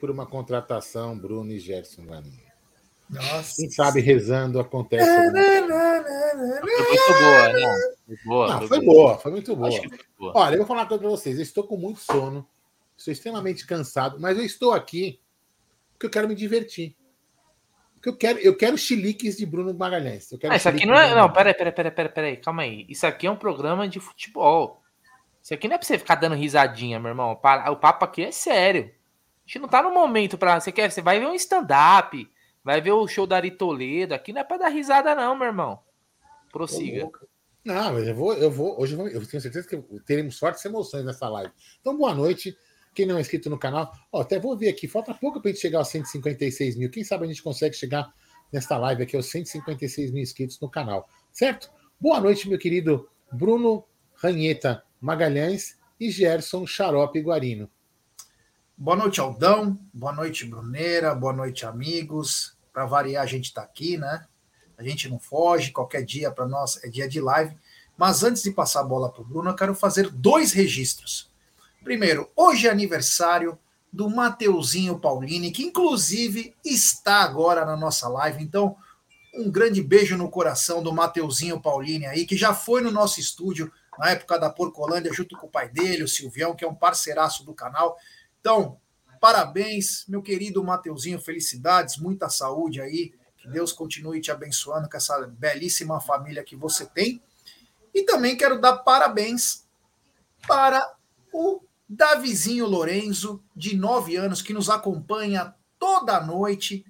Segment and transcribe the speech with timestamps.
[0.00, 2.50] por uma contratação, Bruno e Gerson Galinha.
[3.10, 3.56] Nossa.
[3.56, 5.04] Quem sabe rezando acontece.
[5.04, 5.68] Foi muito
[7.18, 7.66] boa, né?
[8.06, 8.94] Foi boa, Não, foi, foi boa.
[8.94, 9.18] boa.
[9.18, 9.70] foi muito boa.
[10.18, 10.32] boa.
[10.36, 11.36] Olha, eu vou falar uma coisa para vocês.
[11.36, 12.46] Eu estou com muito sono,
[12.96, 15.20] estou extremamente cansado, mas eu estou aqui
[15.92, 16.96] porque eu quero me divertir.
[17.94, 20.32] Porque eu quero, eu quero chiliques de Bruno Magalhães.
[20.32, 21.14] Eu quero ah, isso aqui não é.
[21.14, 22.86] Não, peraí, peraí, peraí, peraí, peraí, calma aí.
[22.88, 24.80] Isso aqui é um programa de futebol.
[25.42, 27.32] Isso aqui não é pra você ficar dando risadinha, meu irmão.
[27.32, 28.90] O papo aqui é sério.
[29.50, 30.60] Gente não tá no momento pra.
[30.60, 30.92] Você quer.
[30.92, 32.30] Você vai ver um stand-up,
[32.62, 34.14] vai ver o show da Ari Toledo.
[34.14, 35.80] Aqui não é pra dar risada, não, meu irmão.
[36.52, 37.10] Prossiga.
[37.64, 38.80] Não, mas eu vou, eu vou.
[38.80, 41.52] Hoje eu, vou, eu tenho certeza que teremos fortes emoções nessa live.
[41.80, 42.56] Então, boa noite.
[42.94, 45.60] Quem não é inscrito no canal, ó, até vou ver aqui, falta pouco para gente
[45.60, 46.90] chegar aos 156 mil.
[46.90, 48.12] Quem sabe a gente consegue chegar
[48.52, 51.70] nesta live aqui aos 156 mil inscritos no canal, certo?
[52.00, 53.84] Boa noite, meu querido Bruno
[54.16, 57.70] Ranheta Magalhães e Gerson Xarope Guarino.
[58.82, 59.78] Boa noite, Aldão.
[59.92, 61.14] Boa noite, Bruneira.
[61.14, 62.56] Boa noite, amigos.
[62.72, 64.24] Para variar, a gente está aqui, né?
[64.78, 67.54] A gente não foge, qualquer dia para nós é dia de live.
[67.94, 71.30] Mas antes de passar a bola para o Bruno, eu quero fazer dois registros.
[71.84, 73.58] Primeiro, hoje é aniversário
[73.92, 78.42] do Mateuzinho Paulini, que inclusive está agora na nossa live.
[78.42, 78.74] Então,
[79.34, 83.70] um grande beijo no coração do Mateuzinho Paulini aí, que já foi no nosso estúdio
[83.98, 87.44] na época da Porcolândia, junto com o pai dele, o Silvião, que é um parceiraço
[87.44, 87.98] do canal.
[88.40, 88.78] Então,
[89.20, 93.12] parabéns, meu querido Mateuzinho, felicidades, muita saúde aí.
[93.36, 97.22] Que Deus continue te abençoando com essa belíssima família que você tem.
[97.94, 99.66] E também quero dar parabéns
[100.46, 100.86] para
[101.32, 106.84] o Davizinho Lorenzo, de 9 anos, que nos acompanha toda noite,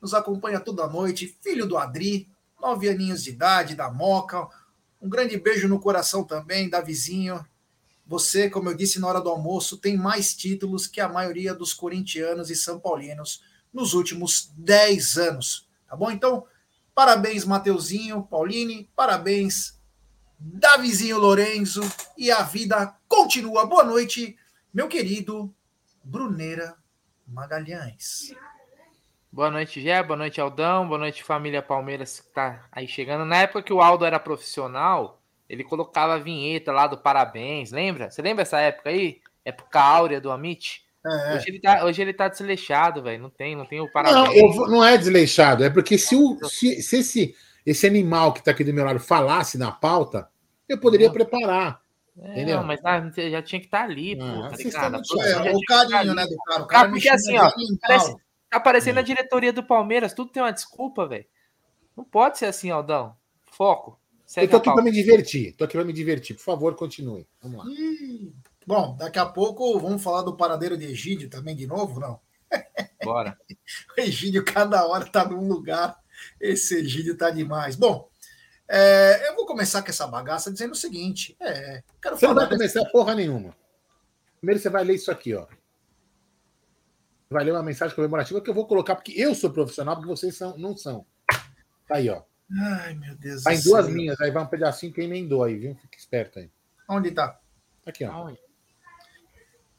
[0.00, 2.28] nos acompanha toda noite, filho do Adri,
[2.60, 4.48] 9 aninhos de idade, da Moca.
[5.02, 7.44] Um grande beijo no coração também, Davizinho.
[8.06, 11.74] Você, como eu disse na hora do almoço, tem mais títulos que a maioria dos
[11.74, 15.68] corintianos e são paulinos nos últimos 10 anos.
[15.88, 16.10] Tá bom?
[16.10, 16.46] Então,
[16.94, 19.80] parabéns, Mateuzinho, Pauline, parabéns,
[20.38, 21.80] Davizinho Lorenzo,
[22.16, 23.66] e a vida continua.
[23.66, 24.36] Boa noite
[24.72, 25.54] meu querido
[26.04, 26.76] Bruneira
[27.26, 28.34] Magalhães.
[29.32, 30.02] Boa noite, Gé.
[30.02, 30.86] Boa noite, Aldão.
[30.86, 33.24] Boa noite, família Palmeiras que tá aí chegando.
[33.24, 38.10] Na época que o Aldo era profissional, ele colocava a vinheta lá do parabéns, lembra?
[38.10, 39.20] Você lembra essa época aí?
[39.44, 40.84] Época áurea do Amit?
[41.06, 41.36] É.
[41.36, 43.22] Hoje, ele tá, hoje ele tá desleixado, velho.
[43.22, 44.26] Não tem, não tem o parabéns.
[44.26, 45.62] Não, eu, não é desleixado.
[45.62, 48.98] É porque se, o, se, se esse, esse animal que tá aqui do meu lado
[48.98, 50.28] falasse na pauta,
[50.68, 51.80] eu poderia preparar.
[52.18, 52.62] É, Entendeu?
[52.62, 56.24] Mas ah, já tinha que estar tá ali, ah, pô, tá é, o carinho, né,
[56.24, 56.62] do cara.
[56.62, 57.50] O cara ah, porque assim, ó,
[57.82, 58.16] parece,
[58.48, 59.00] tá aparecendo é.
[59.00, 61.26] a diretoria do Palmeiras, tudo tem uma desculpa, velho.
[61.94, 63.14] Não pode ser assim, Aldão.
[63.52, 64.00] Foco.
[64.26, 65.54] Segue eu tô aqui para me divertir.
[65.54, 66.34] Tô aqui para me divertir.
[66.34, 67.26] Por favor, continue.
[67.40, 67.64] Vamos lá.
[68.66, 72.20] bom, daqui a pouco vamos falar do paradeiro de Egídio também de novo, não?
[73.04, 73.38] Bora.
[73.96, 75.96] o Egídio cada hora tá num lugar.
[76.40, 77.76] Esse Egídio tá demais.
[77.76, 78.10] Bom,
[78.68, 82.48] é, eu vou começar com essa bagaça dizendo o seguinte: é, quero você não vai
[82.48, 82.92] começar desse...
[82.92, 83.56] porra nenhuma.
[84.38, 85.46] Primeiro você vai ler isso aqui, ó.
[87.30, 90.36] Vai ler uma mensagem comemorativa que eu vou colocar, porque eu sou profissional, porque vocês
[90.36, 91.06] são, não são.
[91.86, 92.22] Tá aí, ó.
[92.50, 95.74] Ai, meu Deus Tá em duas linhas, aí vai um pedacinho que emendou aí, viu?
[95.76, 96.50] Fica esperto aí.
[96.88, 97.38] Onde tá?
[97.84, 98.32] Aqui, ó.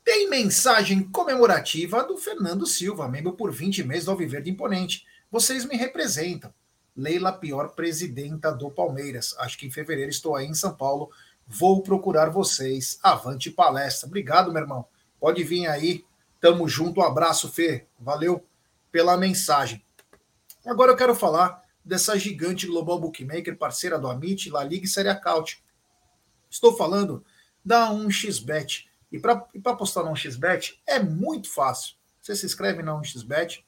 [0.03, 5.05] Tem mensagem comemorativa do Fernando Silva, membro por 20 meses do Alviverde Imponente.
[5.29, 6.53] Vocês me representam.
[6.95, 9.35] Leila Pior, presidenta do Palmeiras.
[9.39, 11.11] Acho que em fevereiro estou aí em São Paulo.
[11.45, 12.97] Vou procurar vocês.
[13.03, 14.07] Avante palestra.
[14.07, 14.85] Obrigado, meu irmão.
[15.19, 16.03] Pode vir aí.
[16.39, 17.01] Tamo junto.
[17.01, 17.85] Um abraço, Fê.
[17.99, 18.43] Valeu
[18.91, 19.83] pela mensagem.
[20.65, 25.07] Agora eu quero falar dessa gigante global bookmaker, parceira do Amit, La Liga e Série
[25.07, 25.63] Acaute.
[26.49, 27.23] Estou falando
[27.63, 28.87] da 1xBet.
[29.09, 31.95] E para apostar na 1xBet é muito fácil.
[32.21, 33.63] Você se inscreve na 1xBet,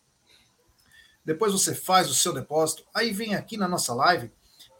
[1.23, 4.29] depois você faz o seu depósito, aí vem aqui na nossa live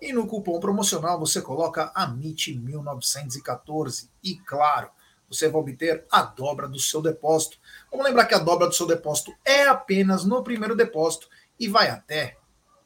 [0.01, 4.89] e no cupom promocional você coloca AMIT1914 e claro,
[5.30, 7.57] você vai obter a dobra do seu depósito.
[7.89, 11.89] Vamos lembrar que a dobra do seu depósito é apenas no primeiro depósito e vai
[11.89, 12.38] até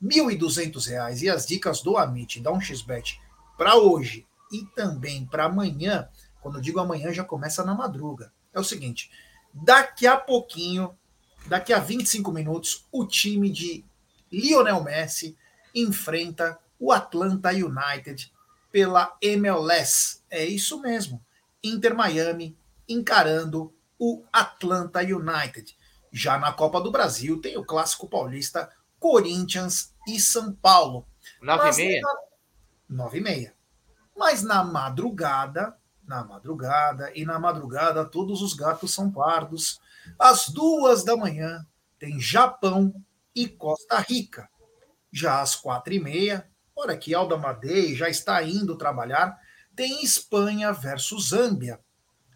[0.03, 1.21] R$ 1.200.
[1.21, 3.17] E as dicas do Amit da 1xBet
[3.57, 6.07] para hoje e também para amanhã,
[6.41, 8.31] quando eu digo amanhã já começa na madruga.
[8.53, 9.09] É o seguinte,
[9.53, 10.95] daqui a pouquinho
[11.45, 13.83] Daqui a 25 minutos, o time de
[14.31, 15.37] Lionel Messi
[15.75, 18.31] enfrenta o Atlanta United
[18.71, 20.21] pela MLS.
[20.29, 21.23] É isso mesmo.
[21.61, 22.57] Inter Miami
[22.87, 25.77] encarando o Atlanta United.
[26.11, 28.69] Já na Copa do Brasil tem o clássico paulista
[28.99, 31.07] Corinthians e São Paulo.
[31.41, 32.01] Nove e meia?
[32.89, 33.53] Nove e meia.
[34.15, 35.77] Mas na madrugada
[36.07, 39.79] na madrugada, e na madrugada todos os gatos são pardos.
[40.19, 41.65] Às duas da manhã
[41.97, 42.93] tem Japão
[43.35, 44.49] e Costa Rica.
[45.11, 49.39] Já às quatro e meia, hora que Alda Madei já está indo trabalhar,
[49.75, 51.79] tem Espanha versus Zâmbia.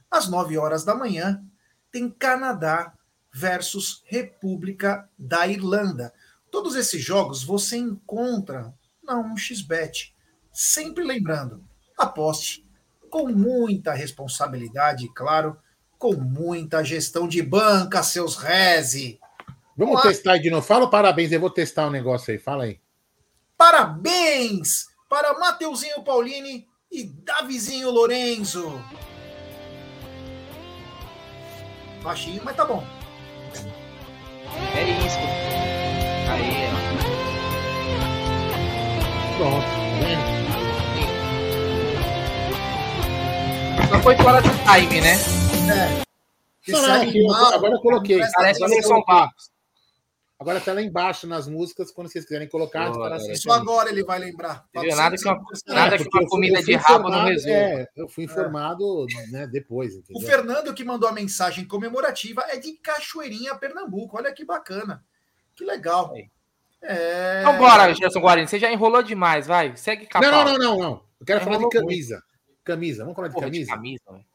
[0.09, 1.43] Às nove horas da manhã,
[1.91, 2.93] tem Canadá
[3.33, 6.13] versus República da Irlanda.
[6.57, 8.73] Todos esses jogos você encontra
[9.03, 10.11] na 1xBet.
[10.51, 11.63] Sempre lembrando,
[11.95, 12.67] aposte
[13.11, 15.55] com muita responsabilidade, claro,
[15.99, 19.19] com muita gestão de banca, seus reze.
[19.77, 20.01] Vamos Olá.
[20.01, 20.65] testar de novo.
[20.65, 22.39] Fala parabéns, eu vou testar um negócio aí.
[22.39, 22.79] Fala aí.
[23.55, 28.81] Parabéns para Mateuzinho Paulini e Davizinho Lorenzo.
[32.01, 32.83] Baixinho, mas tá bom.
[34.75, 35.66] É isso.
[39.37, 40.37] Pronto, tá vendo?
[43.89, 45.13] Só foi fora do time, né?
[45.69, 46.71] É.
[46.71, 48.19] Não, não, aqui, agora eu coloquei.
[48.35, 49.05] Parece coloquei.
[49.05, 49.51] Barros.
[50.39, 52.91] Agora tá lá embaixo nas músicas, quando vocês quiserem colocar.
[52.91, 53.17] Galera.
[53.31, 54.65] Isso agora ele vai lembrar.
[54.73, 55.73] Nada que uma- 450.
[55.73, 57.57] nada que uma comida de rabo não informado- resolva.
[57.57, 60.27] É, eu fui informado né, depois, O entendeu?
[60.27, 64.17] Fernando que mandou a mensagem comemorativa é de Cachoeirinha, Pernambuco.
[64.17, 65.03] Olha que bacana.
[65.55, 66.13] Que legal.
[66.13, 66.29] Aí.
[66.81, 67.41] É...
[67.41, 68.47] Então bora, Gerson Guarani.
[68.47, 69.75] Você já enrolou demais, vai.
[69.75, 70.25] Segue capa.
[70.29, 71.03] Não, não, não, não, não.
[71.19, 72.23] Eu quero falar de camisa.
[72.63, 73.71] Camisa, vamos falar de Porra, de camisa?
[73.75, 74.25] camisa, velho.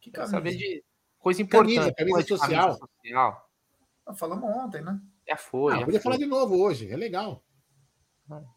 [0.00, 0.30] Que camisa.
[0.32, 0.84] saber de
[1.18, 1.96] coisa Camisa, importante.
[1.96, 2.78] camisa de social.
[2.78, 3.50] social.
[4.06, 4.98] Ah, Falamos ontem, né?
[5.28, 5.74] Já foi.
[5.74, 6.04] Ah, já podia foi.
[6.12, 7.42] falar de novo hoje, é legal.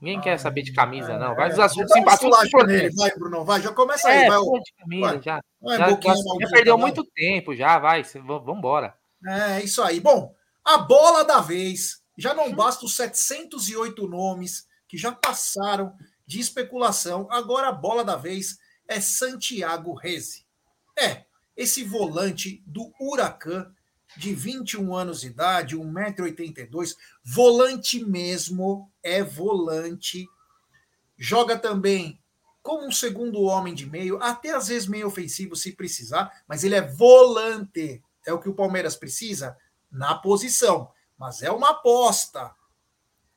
[0.02, 1.34] Ninguém Ah, quer saber de camisa, não.
[1.34, 1.64] É, Vai dos é.
[1.64, 2.26] assuntos Dá um simpáticos.
[2.28, 2.82] esculacho importantes.
[2.82, 3.62] nele, Vai, Bruno, vai.
[3.62, 4.18] Já começa aí.
[4.24, 5.22] É, vai, porra de camisa, vai.
[5.22, 5.42] já.
[5.62, 6.82] vai, Já, boquinha já- já perdeu vai.
[6.86, 8.04] muito tempo, já, vai.
[8.04, 8.96] cê- v- Vambora.
[9.28, 10.00] É, isso aí.
[10.00, 10.34] Bom,
[10.66, 12.02] a bola da vez.
[12.20, 15.96] Já não basta os 708 nomes que já passaram
[16.28, 17.28] de especulação.
[17.32, 20.46] Agora a bola da vez é Santiago Reze.
[20.98, 21.24] É,
[21.56, 23.74] esse volante do Huracan,
[24.18, 26.94] de 21 anos de idade, 1,82m,
[27.24, 30.28] volante mesmo, é volante.
[31.18, 32.22] Joga também
[32.62, 36.76] como um segundo homem de meio, até às vezes meio ofensivo se precisar, mas ele
[36.76, 38.04] é volante.
[38.28, 39.56] É o que o Palmeiras precisa
[39.90, 40.92] na posição.
[41.20, 42.56] Mas é uma aposta.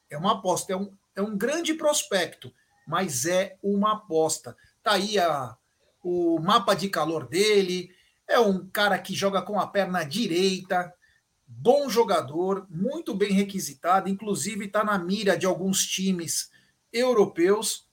[0.09, 0.73] É uma aposta.
[0.73, 2.55] É um, é um grande prospecto,
[2.87, 4.57] mas é uma aposta.
[4.83, 5.57] Tá aí a,
[6.03, 7.91] o mapa de calor dele.
[8.29, 10.95] É um cara que joga com a perna direita.
[11.47, 16.51] Bom jogador, muito bem requisitado, inclusive está na mira de alguns times
[16.91, 17.87] europeus,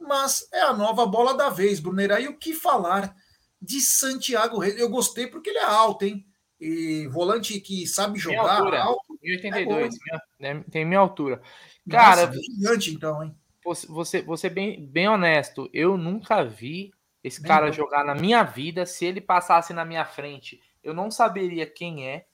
[0.00, 2.20] mas é a nova bola da vez, Brunera.
[2.20, 3.14] E o que falar
[3.62, 4.78] de Santiago Reis?
[4.78, 6.26] Eu gostei porque ele é alto, hein?
[6.60, 9.03] E volante que sabe jogar alto.
[9.24, 9.98] 1,82.
[10.38, 11.40] minha- né, Tem minha altura.
[11.88, 13.34] Cara, Nossa, gigante então, hein?
[13.64, 17.72] você, você, você bem, bem honesto, eu nunca vi esse Nem cara eu.
[17.72, 18.84] jogar na minha vida.
[18.86, 22.26] Se ele passasse na minha frente, eu não saberia quem é.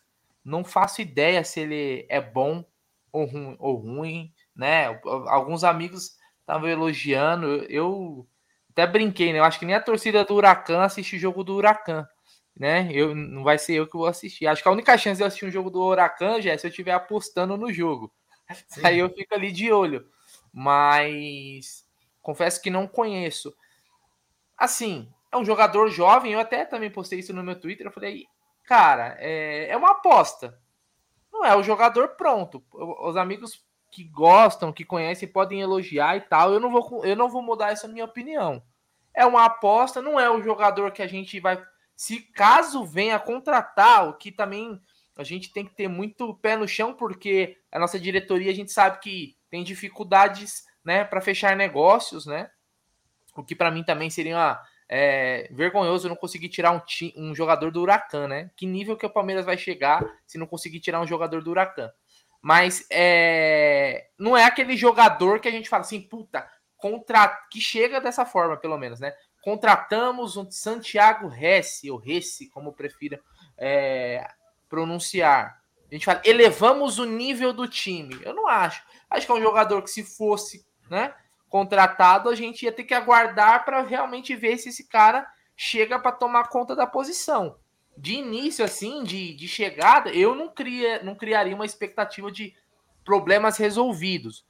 [0.44, 2.64] Não faço ideia se ele é bom
[3.12, 4.86] ou ruim, ou ruim né?
[5.28, 7.64] Alguns amigos estavam elogiando.
[7.68, 8.26] Eu
[8.70, 9.38] até brinquei, né?
[9.38, 12.06] Eu acho que nem a torcida do Huracan assiste o jogo do Huracan,
[12.56, 12.88] né?
[12.92, 14.46] Eu, não vai ser eu que vou assistir.
[14.46, 16.66] Acho que a única chance de eu assistir um jogo do Huracan já é se
[16.66, 18.12] eu estiver apostando no jogo.
[18.68, 18.80] Sim.
[18.84, 20.06] Aí eu fico ali de olho.
[20.52, 21.86] Mas
[22.20, 23.54] confesso que não conheço.
[24.56, 26.32] Assim, é um jogador jovem.
[26.32, 27.86] Eu até também postei isso no meu Twitter.
[27.86, 28.26] Eu falei,
[28.64, 30.58] cara, é, é uma aposta.
[31.32, 32.62] Não é o jogador pronto.
[32.72, 36.52] Os amigos que gostam, que conhecem, podem elogiar e tal.
[36.52, 38.62] Eu não vou, eu não vou mudar essa minha opinião.
[39.14, 41.60] É uma aposta, não é o jogador que a gente vai.
[42.00, 44.80] Se caso venha contratar, o que também
[45.18, 48.72] a gente tem que ter muito pé no chão, porque a nossa diretoria a gente
[48.72, 52.50] sabe que tem dificuldades né, para fechar negócios, né?
[53.36, 56.80] O que para mim também seria é, vergonhoso não conseguir tirar um,
[57.18, 58.50] um jogador do Huracan, né?
[58.56, 61.92] Que nível que o Palmeiras vai chegar se não conseguir tirar um jogador do Huracan?
[62.40, 67.28] Mas é, não é aquele jogador que a gente fala assim, puta, contra...
[67.50, 69.12] que chega dessa forma, pelo menos, né?
[69.42, 73.20] Contratamos um Santiago Resse, ou Resse, como prefira
[73.56, 74.26] é,
[74.68, 75.60] pronunciar.
[75.90, 78.18] A gente fala, elevamos o nível do time.
[78.22, 78.82] Eu não acho.
[79.08, 81.14] Acho que é um jogador que, se fosse né,
[81.48, 86.12] contratado, a gente ia ter que aguardar para realmente ver se esse cara chega para
[86.12, 87.56] tomar conta da posição.
[87.98, 92.54] De início, assim, de, de chegada, eu não, cria, não criaria uma expectativa de
[93.04, 94.46] problemas resolvidos.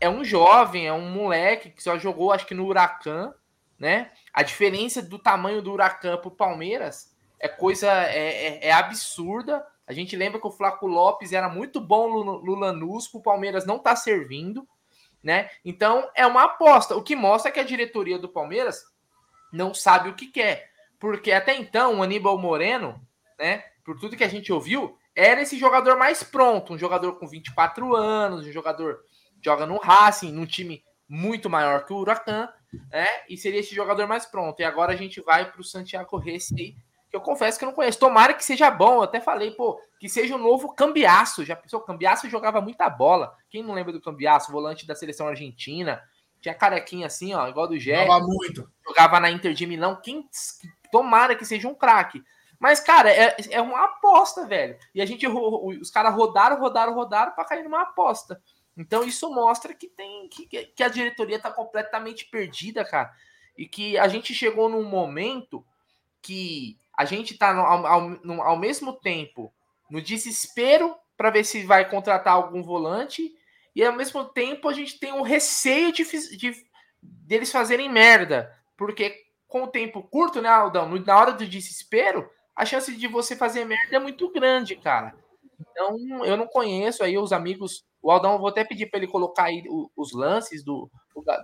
[0.00, 3.34] É um jovem, é um moleque que só jogou, acho que no Huracan,
[3.80, 4.10] né?
[4.32, 9.66] A diferença do tamanho do Huracan para o Palmeiras é coisa é, é, é absurda.
[9.86, 13.76] A gente lembra que o Flaco Lopes era muito bom no Lanús, o Palmeiras não
[13.76, 14.68] está servindo,
[15.22, 15.48] né?
[15.64, 16.94] Então é uma aposta.
[16.94, 18.84] O que mostra que a diretoria do Palmeiras
[19.50, 20.70] não sabe o que quer.
[20.98, 23.00] Porque até então, o Aníbal Moreno,
[23.38, 27.26] né, por tudo que a gente ouviu, era esse jogador mais pronto, um jogador com
[27.26, 29.00] 24 anos, um jogador
[29.40, 32.48] que joga no Racing, num time muito maior que o Huracan,
[32.90, 33.06] né?
[33.28, 34.60] E seria esse jogador mais pronto.
[34.60, 36.76] E agora a gente vai para o Santiago Resse,
[37.10, 37.98] que eu confesso que eu não conheço.
[37.98, 38.96] Tomara que seja bom.
[38.96, 41.44] Eu até falei, pô, que seja o um novo Cambiaço.
[41.44, 41.80] Já pensou?
[41.80, 43.36] Cambiaço jogava muita bola.
[43.50, 46.02] Quem não lembra do Cambiaço, volante da seleção argentina?
[46.40, 48.02] Tinha carequinha assim, ó, igual do Gé.
[48.02, 48.70] Jogava muito.
[48.86, 50.00] Jogava na Inter de Milão.
[50.02, 50.26] Quem
[50.90, 52.22] tomara que seja um craque.
[52.58, 54.76] Mas, cara, é, é uma aposta, velho.
[54.94, 58.40] E a gente, os caras rodaram, rodaram, rodaram para cair numa aposta.
[58.80, 63.12] Então isso mostra que tem que, que a diretoria está completamente perdida, cara.
[63.56, 65.64] E que a gente chegou num momento
[66.22, 69.52] que a gente está ao, ao, ao mesmo tempo
[69.90, 73.34] no desespero para ver se vai contratar algum volante
[73.76, 76.04] e ao mesmo tempo a gente tem um receio de,
[76.36, 76.56] de
[77.02, 79.14] deles fazerem merda, porque
[79.46, 83.64] com o tempo curto, né, Aldão, na hora do desespero, a chance de você fazer
[83.66, 85.14] merda é muito grande, cara.
[85.60, 89.44] Então, eu não conheço aí os amigos o Aldão, vou até pedir para ele colocar
[89.44, 89.62] aí
[89.96, 90.90] os lances do,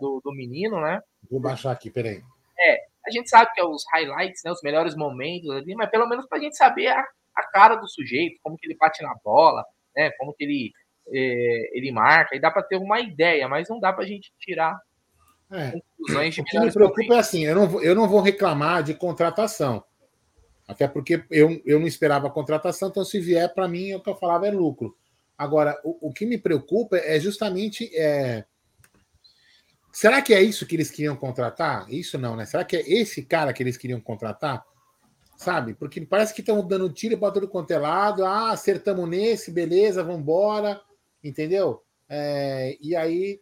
[0.00, 1.00] do, do, menino, né?
[1.30, 2.22] Vou baixar aqui, peraí.
[2.58, 4.50] É, a gente sabe que é os highlights, né?
[4.50, 7.04] Os melhores momentos ali, mas pelo menos para a gente saber a,
[7.36, 9.62] a, cara do sujeito, como que ele bate na bola,
[9.94, 10.10] né?
[10.12, 10.72] Como que ele,
[11.12, 14.32] é, ele marca, e dá para ter uma ideia, mas não dá para a gente
[14.40, 14.78] tirar
[15.52, 15.72] é.
[15.72, 17.16] conclusões de O que me preocupa momentos.
[17.16, 19.84] é assim, eu não, vou, eu não vou reclamar de contratação.
[20.66, 24.10] Até porque eu, eu não esperava a contratação, então se vier para mim, o que
[24.10, 24.96] eu falava é lucro.
[25.38, 27.90] Agora, o, o que me preocupa é justamente.
[27.94, 28.44] É...
[29.92, 31.90] Será que é isso que eles queriam contratar?
[31.90, 32.44] Isso não, né?
[32.44, 34.64] Será que é esse cara que eles queriam contratar?
[35.36, 35.74] Sabe?
[35.74, 38.24] Porque parece que estão dando tiro para todo quanto é lado.
[38.24, 40.80] Ah, acertamos nesse, beleza, vamos embora.
[41.22, 41.82] Entendeu?
[42.08, 42.76] É...
[42.80, 43.40] e aí.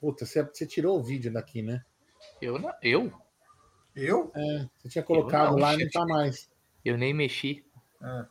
[0.00, 1.84] Puta, você, você, tirou o vídeo daqui, né?
[2.40, 2.72] Eu não.
[2.82, 3.12] Eu?
[3.94, 4.32] Eu?
[4.34, 6.50] É, você tinha colocado não, lá e não tá mais.
[6.84, 7.64] Eu nem mexi.
[8.02, 8.24] É.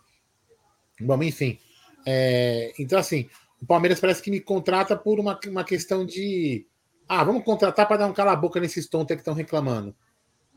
[1.01, 1.60] Bom, enfim.
[2.05, 3.29] É, então, assim,
[3.62, 6.65] o Palmeiras parece que me contrata por uma, uma questão de.
[7.08, 9.96] Ah, vamos contratar para dar um cala-boca nesses tontos que estão reclamando.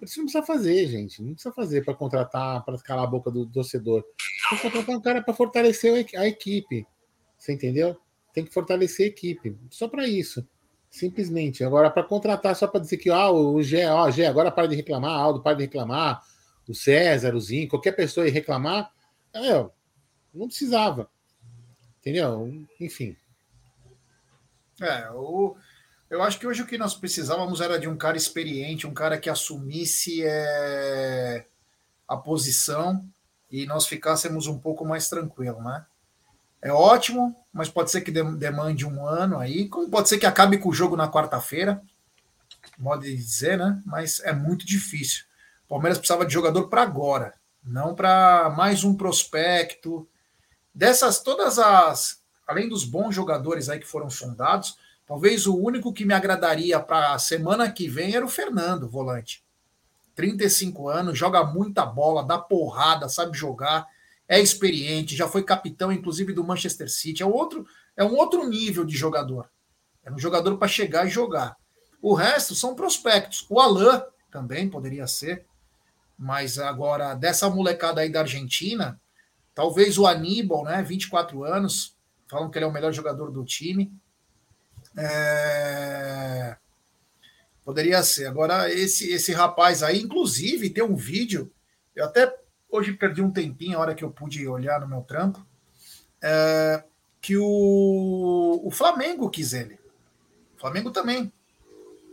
[0.02, 1.22] Isso não precisa fazer, gente.
[1.22, 4.04] Não precisa fazer para contratar, para calar a boca do torcedor.
[4.48, 6.86] Tem que contratar um cara para fortalecer a equipe.
[7.38, 7.96] Você entendeu?
[8.32, 9.56] Tem que fortalecer a equipe.
[9.70, 10.46] Só para isso.
[10.90, 11.64] Simplesmente.
[11.64, 14.76] Agora, para contratar só para dizer que ah, o Gé, ó, Gé, agora para de
[14.76, 16.22] reclamar, Aldo, para de reclamar,
[16.72, 18.92] o César, o Zinho, qualquer pessoa ir reclamar,
[19.32, 19.66] é,
[20.32, 21.08] não precisava.
[22.00, 22.66] Entendeu?
[22.80, 23.16] Enfim.
[24.80, 25.56] É, o,
[26.10, 29.18] eu acho que hoje o que nós precisávamos era de um cara experiente, um cara
[29.18, 31.46] que assumisse é,
[32.06, 33.04] a posição
[33.50, 35.84] e nós ficássemos um pouco mais tranquilo, né?
[36.60, 40.70] É ótimo, mas pode ser que demande um ano aí, pode ser que acabe com
[40.70, 41.82] o jogo na quarta-feira,
[42.78, 43.82] modo de dizer, né?
[43.84, 45.24] Mas é muito difícil.
[45.64, 50.06] O Palmeiras precisava de jogador para agora, não para mais um prospecto,
[50.74, 56.04] Dessas todas as, além dos bons jogadores aí que foram sondados, talvez o único que
[56.04, 59.44] me agradaria para a semana que vem era o Fernando, volante.
[60.16, 63.86] 35 anos, joga muita bola, dá porrada, sabe jogar,
[64.26, 67.64] é experiente, já foi capitão inclusive do Manchester City, é outro,
[67.96, 69.48] é um outro nível de jogador.
[70.02, 71.56] É um jogador para chegar e jogar.
[72.02, 73.46] O resto são prospectos.
[73.48, 75.46] O Alain também poderia ser,
[76.16, 79.00] mas agora dessa molecada aí da Argentina,
[79.54, 80.82] Talvez o Aníbal, né?
[80.82, 81.96] 24 anos,
[82.28, 83.92] falam que ele é o melhor jogador do time.
[84.98, 86.56] É...
[87.64, 88.26] Poderia ser.
[88.26, 91.52] Agora, esse, esse rapaz aí, inclusive, tem um vídeo.
[91.94, 92.36] Eu até
[92.68, 95.46] hoje perdi um tempinho, a hora que eu pude olhar no meu trampo.
[96.20, 96.82] É...
[97.20, 99.78] Que o, o Flamengo quis ele.
[100.56, 101.32] O Flamengo também.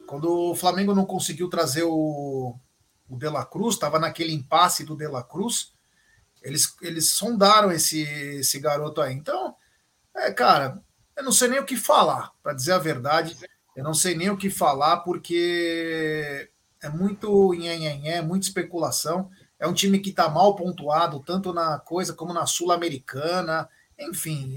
[0.05, 2.55] Quando o Flamengo não conseguiu trazer o,
[3.11, 5.73] o De La Cruz, estava naquele impasse do De La Cruz.
[6.41, 9.13] Eles, eles sondaram esse, esse garoto aí.
[9.13, 9.53] Então,
[10.15, 10.81] é, cara,
[11.15, 13.37] eu não sei nem o que falar, para dizer a verdade.
[13.75, 16.49] Eu não sei nem o que falar, porque
[16.81, 19.29] é muito nhenhenhé, muita especulação.
[19.59, 23.69] É um time que está mal pontuado, tanto na coisa como na Sul-Americana.
[23.99, 24.55] Enfim,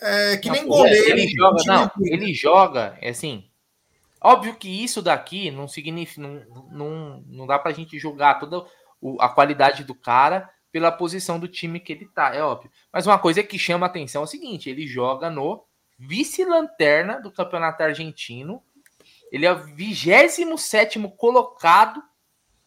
[0.00, 1.10] é que nem goleiro.
[1.10, 3.50] Ele joga, não, ele joga, é assim.
[4.26, 6.22] Óbvio que isso daqui não significa.
[6.22, 8.64] Não, não, não dá para a gente julgar toda
[9.20, 12.70] a qualidade do cara pela posição do time que ele tá, é óbvio.
[12.90, 15.62] Mas uma coisa que chama atenção é o seguinte: ele joga no
[15.98, 18.62] vice-lanterna do campeonato argentino.
[19.30, 22.02] Ele é o 27 colocado,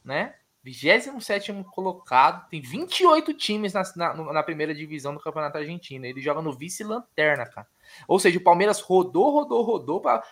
[0.06, 0.36] né?
[0.64, 2.48] 27 colocado.
[2.50, 6.06] Tem 28 times na, na, na, primeira divisão do campeonato argentino.
[6.06, 7.68] Ele joga no vice-lanterna, cara.
[8.08, 10.24] Ou seja, o Palmeiras rodou, rodou, rodou para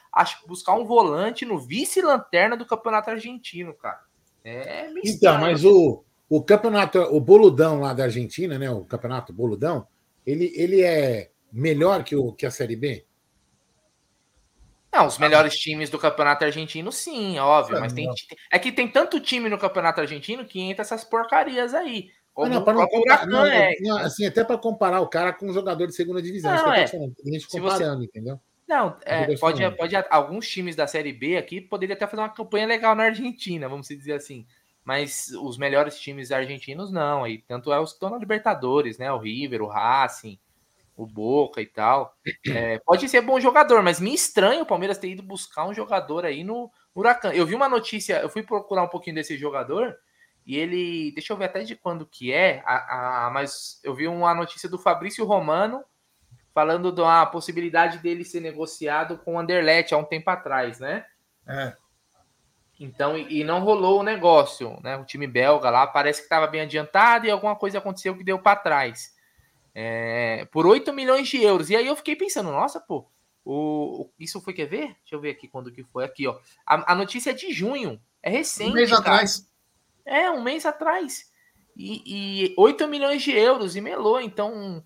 [0.48, 4.02] buscar um volante no vice-lanterna do campeonato argentino, cara.
[4.44, 8.70] É Então, mas o, o campeonato, o Boludão lá da Argentina, né?
[8.70, 9.88] O campeonato Boludão,
[10.26, 13.06] ele, ele é melhor que, o, que a Série B?
[14.96, 17.80] Não, os melhores times do campeonato argentino, sim, óbvio.
[17.82, 18.08] Mas tem,
[18.50, 22.12] é que tem tanto time no campeonato argentino que entra essas porcarias aí.
[22.36, 23.76] Como não, não, comparar, não, é.
[23.80, 26.54] não, assim, até para comparar o cara com um jogador de segunda divisão.
[26.54, 26.84] Não, é.
[26.86, 28.06] Tem gente comparando, você...
[28.06, 28.38] entendeu?
[28.68, 32.68] Não, é, pode, pode, alguns times da Série B aqui poderiam até fazer uma campanha
[32.68, 34.46] legal na Argentina, vamos dizer assim.
[34.84, 39.10] Mas os melhores times argentinos não, aí tanto é os que estão na Libertadores, né?
[39.14, 40.38] O River, o Racing,
[40.98, 42.18] o Boca e tal.
[42.46, 46.26] É, pode ser bom jogador, mas me estranha o Palmeiras ter ido buscar um jogador
[46.26, 47.32] aí no Huracan.
[47.32, 49.96] Eu vi uma notícia, eu fui procurar um pouquinho desse jogador
[50.46, 54.08] e ele, deixa eu ver até de quando que é, a, a, mas eu vi
[54.08, 55.84] uma notícia do Fabrício Romano
[56.54, 61.06] falando da possibilidade dele ser negociado com o Anderlecht há um tempo atrás, né?
[61.48, 61.76] É.
[62.80, 64.98] Então, e, e não rolou o negócio, né?
[64.98, 68.40] O time belga lá parece que estava bem adiantado e alguma coisa aconteceu que deu
[68.40, 69.16] para trás
[69.76, 71.70] é, por 8 milhões de euros.
[71.70, 73.06] E aí eu fiquei pensando, nossa, pô,
[73.44, 74.96] o, isso foi, quer ver?
[75.02, 76.06] Deixa eu ver aqui quando que foi.
[76.06, 76.40] Aqui, ó.
[76.66, 78.72] A, a notícia é de junho, é recente.
[78.72, 79.02] Um mês cara.
[79.02, 79.46] atrás.
[80.06, 81.32] É, um mês atrás.
[81.76, 84.22] E, e 8 milhões de euros, e melou.
[84.22, 84.84] Então,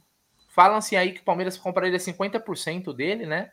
[0.47, 3.51] falam-se aí que o Palmeiras compraria 50% dele, né?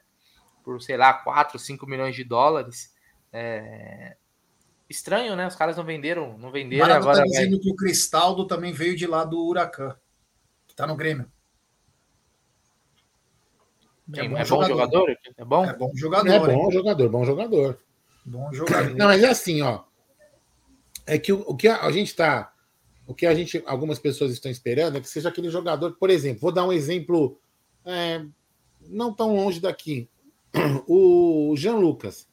[0.65, 2.95] Por, sei lá, 4, 5 milhões de dólares.
[3.33, 4.17] É...
[4.89, 5.47] Estranho, né?
[5.47, 6.89] Os caras não venderam, não venderam.
[6.89, 7.61] O agora tá dizendo vai...
[7.61, 9.97] que o Cristaldo também veio de lá do Huracan.
[10.77, 11.31] Tá no Grêmio.
[14.15, 15.19] É, é bom, é bom jogador.
[15.37, 15.65] É bom?
[15.65, 16.31] É bom jogador.
[16.31, 17.79] É bom jogador, bom jogador.
[18.25, 18.95] Bom jogador.
[18.95, 19.83] Não, mas é assim, ó.
[21.07, 22.53] É que o, o que a, gente tá.
[23.07, 26.41] O que a gente, algumas pessoas estão esperando é que seja aquele jogador, por exemplo,
[26.41, 27.39] vou dar um exemplo
[27.85, 28.25] é,
[28.81, 30.09] não tão longe daqui.
[30.89, 32.29] O Jean Lucas.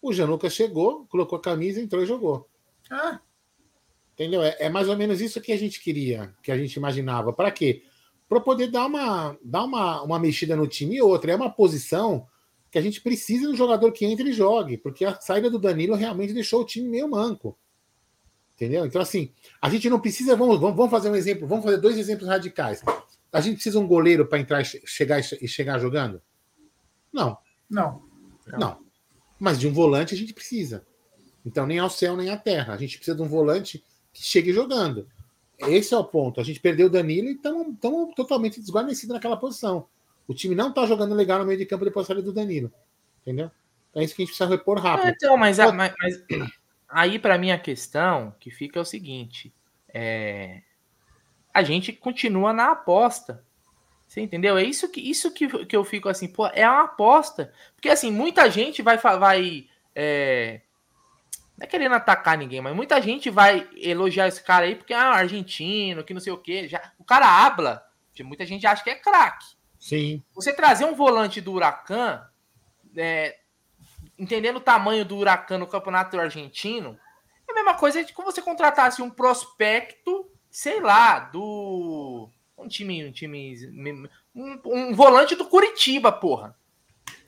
[0.00, 2.48] O Jean Lucas chegou, colocou a camisa, entrou e jogou.
[2.90, 3.20] Ah,
[4.16, 4.42] Entendeu?
[4.42, 7.34] É, é, mais ou menos isso que a gente queria, que a gente imaginava.
[7.34, 7.82] Para quê?
[8.26, 11.32] Para poder dar, uma, dar uma, uma mexida no time e outra.
[11.32, 12.26] É uma posição
[12.70, 15.94] que a gente precisa do jogador que entre e jogue, porque a saída do Danilo
[15.94, 17.58] realmente deixou o time meio manco.
[18.56, 18.86] Entendeu?
[18.86, 20.34] Então, assim, a gente não precisa.
[20.34, 22.82] Vamos, vamos fazer um exemplo, vamos fazer dois exemplos radicais.
[23.30, 26.22] A gente precisa um goleiro para entrar e chegar, e chegar jogando?
[27.12, 27.36] Não.
[27.68, 28.02] Não.
[28.58, 28.78] Não.
[29.38, 30.86] Mas de um volante a gente precisa.
[31.44, 32.72] Então, nem ao céu, nem à terra.
[32.72, 35.06] A gente precisa de um volante que chegue jogando.
[35.58, 36.40] Esse é o ponto.
[36.40, 37.76] A gente perdeu o Danilo e estamos
[38.16, 39.86] totalmente desguarnecidos naquela posição.
[40.26, 42.72] O time não está jogando legal no meio de campo depois da saída do Danilo.
[43.20, 43.50] Entendeu?
[43.94, 45.08] É isso que a gente precisa repor rápido.
[45.14, 46.24] então, mas, a, mas, mas
[46.88, 49.54] aí para mim a questão que fica é o seguinte:
[49.92, 50.62] é,
[51.52, 53.44] a gente continua na aposta.
[54.06, 54.56] Você entendeu?
[54.56, 57.52] É isso que, isso que, que eu fico assim, pô, é uma aposta.
[57.74, 60.60] Porque assim, muita gente vai, vai é,
[61.56, 64.96] não é querendo atacar ninguém, mas muita gente vai elogiar esse cara aí porque é
[64.96, 66.68] ah, argentino, que não sei o quê.
[66.68, 67.82] Já, o cara habla.
[68.20, 69.44] Muita gente acha que é craque.
[69.78, 70.22] Sim.
[70.34, 72.26] Você trazer um volante do Huracan,
[72.96, 73.38] é,
[74.18, 76.98] entendendo o tamanho do Huracan no campeonato argentino,
[77.48, 82.28] é a mesma coisa que você contratasse um prospecto, sei lá, do.
[82.58, 83.04] Um time.
[83.04, 83.70] Um, time,
[84.34, 86.56] um, um volante do Curitiba, porra.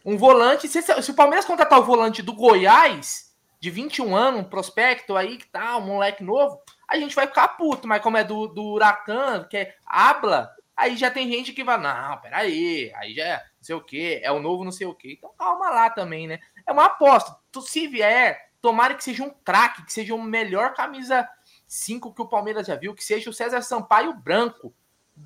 [0.05, 0.67] Um volante.
[0.69, 3.29] Se, se o Palmeiras contratar o volante do Goiás
[3.61, 7.49] de 21 anos, um prospecto aí que tá, um moleque novo, a gente vai ficar
[7.49, 11.65] puto, mas como é do, do Huracan, que é habla, aí já tem gente que
[11.65, 14.87] vai, não, peraí, aí já é não sei o que, é o novo não sei
[14.87, 15.13] o que.
[15.13, 16.39] Então calma lá também, né?
[16.67, 17.37] É uma aposta.
[17.61, 21.29] Se vier, tomara que seja um craque, que seja o melhor camisa
[21.67, 24.73] 5 que o Palmeiras já viu, que seja o César Sampaio branco.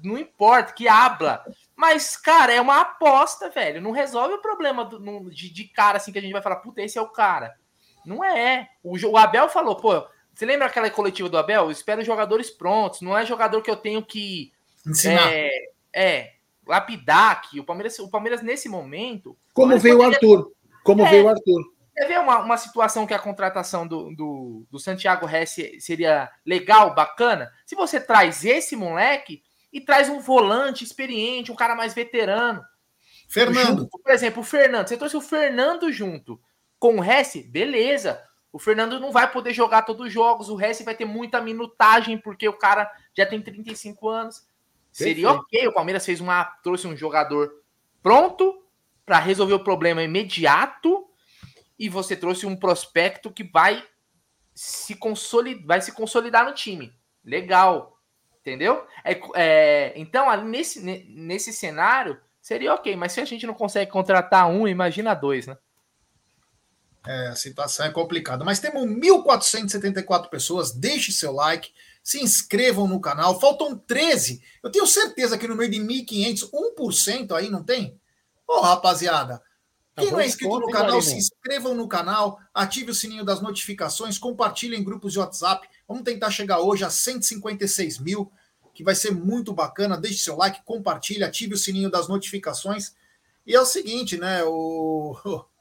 [0.03, 1.45] Não importa, que habla.
[1.77, 3.81] Mas, cara, é uma aposta, velho.
[3.81, 6.57] Não resolve o problema do, no, de, de cara assim que a gente vai falar,
[6.57, 7.55] puta, esse é o cara.
[8.05, 8.71] Não é.
[8.83, 11.65] O, o Abel falou, pô, você lembra aquela coletiva do Abel?
[11.65, 14.51] Eu espero jogadores prontos, não é jogador que eu tenho que
[14.87, 15.31] ensinar.
[15.31, 15.51] É,
[15.93, 16.33] é
[16.67, 17.61] lapidar aqui.
[17.61, 19.37] O Palmeiras, o Palmeiras nesse momento.
[19.53, 20.53] Como veio o Arthur.
[20.85, 21.63] Como é, veio o Arthur.
[21.97, 26.95] Você vê uma, uma situação que a contratação do, do, do Santiago Hess seria legal,
[26.95, 27.51] bacana?
[27.67, 32.63] Se você traz esse moleque e traz um volante experiente, um cara mais veterano.
[33.29, 33.81] Fernando.
[33.81, 34.89] Junto, por exemplo, o Fernando.
[34.89, 36.41] Você trouxe o Fernando junto
[36.79, 38.23] com o Hess, beleza.
[38.53, 42.19] O Fernando não vai poder jogar todos os jogos, o Hess vai ter muita minutagem,
[42.19, 44.47] porque o cara já tem 35 anos.
[44.93, 46.45] Seria ok, o Palmeiras fez uma.
[46.63, 47.51] trouxe um jogador
[48.03, 48.63] pronto
[49.07, 51.09] para resolver o problema imediato
[51.79, 53.83] e você trouxe um prospecto que vai
[54.55, 56.95] se consolidar, vai se consolidar no time.
[57.25, 57.99] Legal.
[58.41, 58.87] Entendeu?
[59.05, 63.91] É, é, então, ali nesse, nesse cenário, seria ok, mas se a gente não consegue
[63.91, 65.57] contratar um, imagina dois, né?
[67.07, 68.45] É, a situação é complicada.
[68.45, 70.73] Mas temos 1.474 pessoas.
[70.73, 73.39] Deixe seu like, se inscrevam no canal.
[73.39, 74.43] Faltam 13.
[74.63, 77.99] Eu tenho certeza que no meio de 1.500, 1% aí não tem?
[78.47, 79.43] Ô, oh, rapaziada,
[79.97, 84.19] quem não é inscrito no canal, se inscrevam no canal, ative o sininho das notificações,
[84.19, 85.69] compartilhem em grupos de WhatsApp.
[85.87, 88.33] Vamos tentar chegar hoje a 156 mil,
[88.75, 89.99] que vai ser muito bacana.
[89.99, 92.95] Deixe seu like, compartilhe, ative o sininho das notificações.
[93.47, 94.43] E é o seguinte, né?
[94.45, 95.15] O,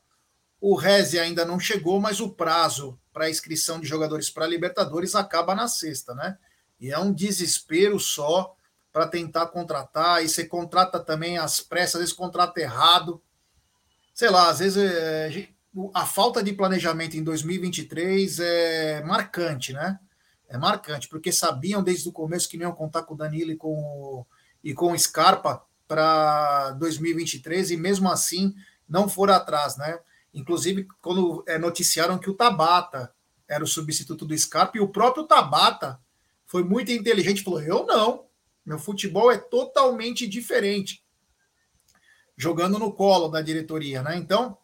[0.62, 5.54] o Reze ainda não chegou, mas o prazo para inscrição de jogadores para Libertadores acaba
[5.54, 6.38] na sexta, né?
[6.80, 8.56] E é um desespero só
[8.93, 10.24] para tentar contratar.
[10.24, 13.21] E você contrata também às pressas, às vezes contrata errado
[14.13, 15.47] sei lá, às vezes é,
[15.93, 20.00] a falta de planejamento em 2023 é marcante, né?
[20.47, 23.58] É marcante, porque sabiam desde o começo que não iam contar com o Danilo e
[23.58, 24.26] com o,
[24.63, 28.54] e com o Scarpa para 2023 e mesmo assim
[28.88, 29.97] não foram atrás, né?
[30.34, 33.13] Inclusive, quando é, noticiaram que o Tabata
[33.48, 36.00] era o substituto do Scarpa e o próprio Tabata
[36.46, 38.26] foi muito inteligente, falou: Eu não,
[38.65, 41.04] meu futebol é totalmente diferente
[42.41, 44.17] jogando no colo da diretoria, né?
[44.17, 44.58] Então,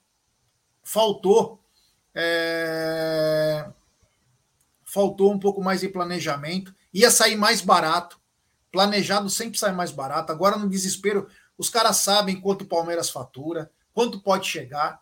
[0.83, 1.63] faltou
[2.15, 3.71] é...
[4.83, 8.19] faltou um pouco mais de planejamento, ia sair mais barato,
[8.71, 10.31] planejado sempre sai mais barato.
[10.31, 14.99] Agora no desespero, os caras sabem quanto o Palmeiras fatura, quanto pode chegar.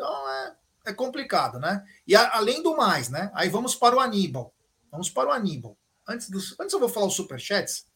[0.00, 0.54] Então é,
[0.86, 1.84] é complicado, né?
[2.06, 3.30] E a, além do mais, né?
[3.34, 4.54] Aí vamos para o Aníbal.
[4.90, 5.76] Vamos para o Aníbal.
[6.08, 7.86] Antes, dos, antes eu vou falar os superchats,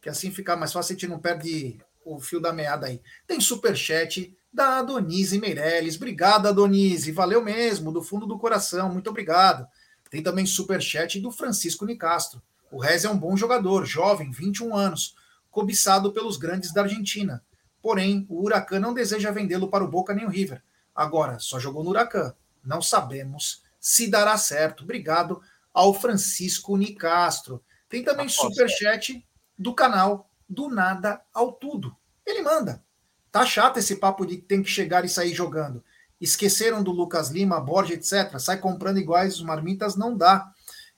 [0.00, 3.00] que assim fica mais fácil, a gente não perde o fio da meada aí.
[3.26, 5.96] Tem superchat da Adonise Meirelles.
[5.96, 7.12] Obrigado, Adonise.
[7.12, 8.90] Valeu mesmo, do fundo do coração.
[8.90, 9.66] Muito obrigado.
[10.08, 12.42] Tem também superchat do Francisco Nicastro.
[12.70, 15.14] O Rez é um bom jogador, jovem, 21 anos,
[15.50, 17.42] cobiçado pelos grandes da Argentina.
[17.82, 20.62] Porém, o Huracan não deseja vendê-lo para o Boca nem o River.
[20.94, 22.34] Agora, só jogou no Huracan.
[22.64, 24.84] Não sabemos se dará certo.
[24.84, 27.62] Obrigado ao Francisco Nicastro.
[27.88, 29.26] Tem também superchat
[29.58, 31.94] do canal do nada ao tudo.
[32.24, 32.82] Ele manda.
[33.30, 35.84] Tá chato esse papo de que tem que chegar e sair jogando.
[36.20, 38.38] Esqueceram do Lucas Lima, Borja, etc.
[38.38, 40.50] Sai comprando iguais os marmitas, não dá.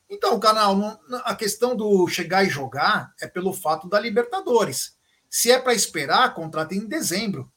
[0.09, 4.97] Então, canal, a questão do chegar e jogar é pelo fato da Libertadores.
[5.29, 7.51] Se é para esperar, contrata em dezembro.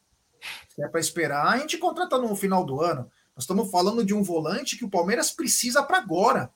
[0.69, 3.09] Se é para esperar, a gente contrata no final do ano.
[3.35, 6.51] Nós estamos falando de um volante que o Palmeiras precisa para agora.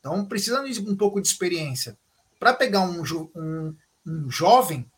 [0.00, 1.98] Então, precisa de um pouco de experiência.
[2.38, 3.02] Para pegar um,
[3.34, 3.76] um,
[4.06, 4.90] um jovem,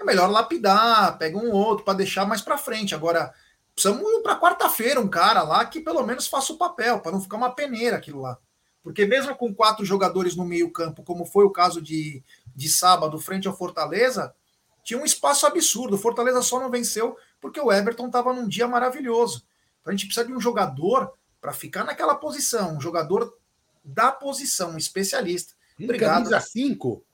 [0.00, 2.94] é melhor lapidar, pega um outro para deixar mais para frente.
[2.94, 3.32] Agora,
[3.74, 7.20] precisamos ir para quarta-feira um cara lá que pelo menos faça o papel, para não
[7.20, 8.38] ficar uma peneira aquilo lá.
[8.82, 12.22] Porque mesmo com quatro jogadores no meio-campo, como foi o caso de,
[12.54, 14.34] de sábado, frente ao Fortaleza,
[14.84, 15.96] tinha um espaço absurdo.
[15.96, 19.44] O Fortaleza só não venceu porque o Everton estava num dia maravilhoso.
[19.80, 23.36] Então a gente precisa de um jogador para ficar naquela posição, um jogador
[23.82, 25.54] da posição, um especialista.
[25.80, 26.24] Obrigado.
[26.24, 27.04] Camisa 5?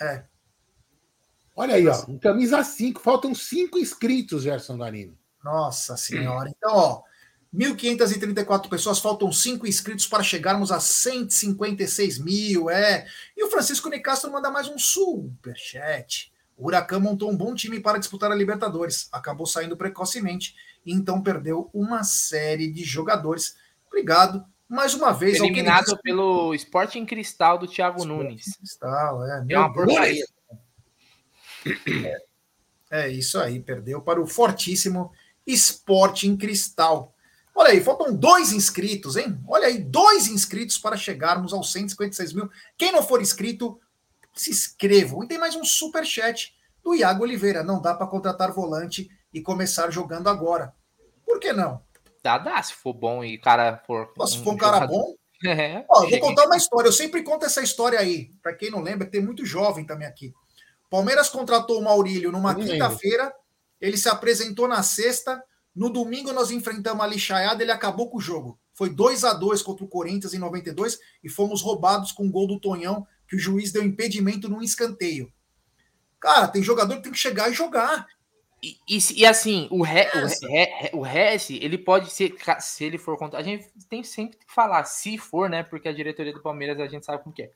[0.00, 0.24] É.
[1.56, 5.18] Olha aí, ó, um camisa 5, faltam 5 inscritos, Gerson Danilo.
[5.42, 6.48] Nossa senhora.
[6.48, 7.02] Então, ó,
[7.54, 13.06] 1.534 pessoas, faltam 5 inscritos para chegarmos a 156 mil, é.
[13.36, 16.32] E o Francisco Nicastro manda mais um superchat.
[16.56, 21.22] O Huracan montou um bom time para disputar a Libertadores, acabou saindo precocemente e então
[21.22, 23.56] perdeu uma série de jogadores.
[23.86, 25.38] Obrigado mais uma vez.
[25.38, 28.56] Eliminado pelo Sporting Cristal do Thiago Sporting Nunes.
[28.56, 29.46] Cristal, é.
[29.48, 30.24] É uma porcaria.
[32.90, 35.12] É, é isso aí, perdeu para o fortíssimo
[35.46, 37.14] Sporting Cristal.
[37.58, 39.36] Olha aí, faltam dois inscritos, hein?
[39.48, 42.48] Olha aí, dois inscritos para chegarmos aos 156 mil.
[42.76, 43.80] Quem não for inscrito,
[44.32, 45.24] se inscrevam.
[45.24, 47.64] E tem mais um super chat do Iago Oliveira.
[47.64, 50.72] Não dá para contratar volante e começar jogando agora.
[51.26, 51.82] Por que não?
[52.22, 54.12] Dá, dá, se for bom e o cara for.
[54.16, 55.14] Um se for um cara bom.
[55.46, 56.88] É, Ó, vou contar uma história.
[56.88, 58.28] Eu sempre conto essa história aí.
[58.42, 60.34] Para quem não lembra, tem muito jovem também aqui.
[60.90, 63.32] Palmeiras contratou o Maurílio numa quinta-feira.
[63.80, 65.40] Ele se apresentou na sexta.
[65.74, 68.58] No domingo nós enfrentamos a lixaiada, ele acabou com o jogo.
[68.74, 72.46] Foi 2 a 2 contra o Corinthians em 92 e fomos roubados com o gol
[72.46, 75.32] do Tonhão, que o juiz deu impedimento num escanteio.
[76.20, 78.06] Cara, tem jogador que tem que chegar e jogar.
[78.62, 80.06] E, e, e, assim, o, Re,
[80.92, 83.38] o, Re, o ele pode ser, se ele for contra.
[83.38, 85.62] A gente tem sempre que falar, se for, né?
[85.62, 87.50] Porque a diretoria do Palmeiras a gente sabe como que é.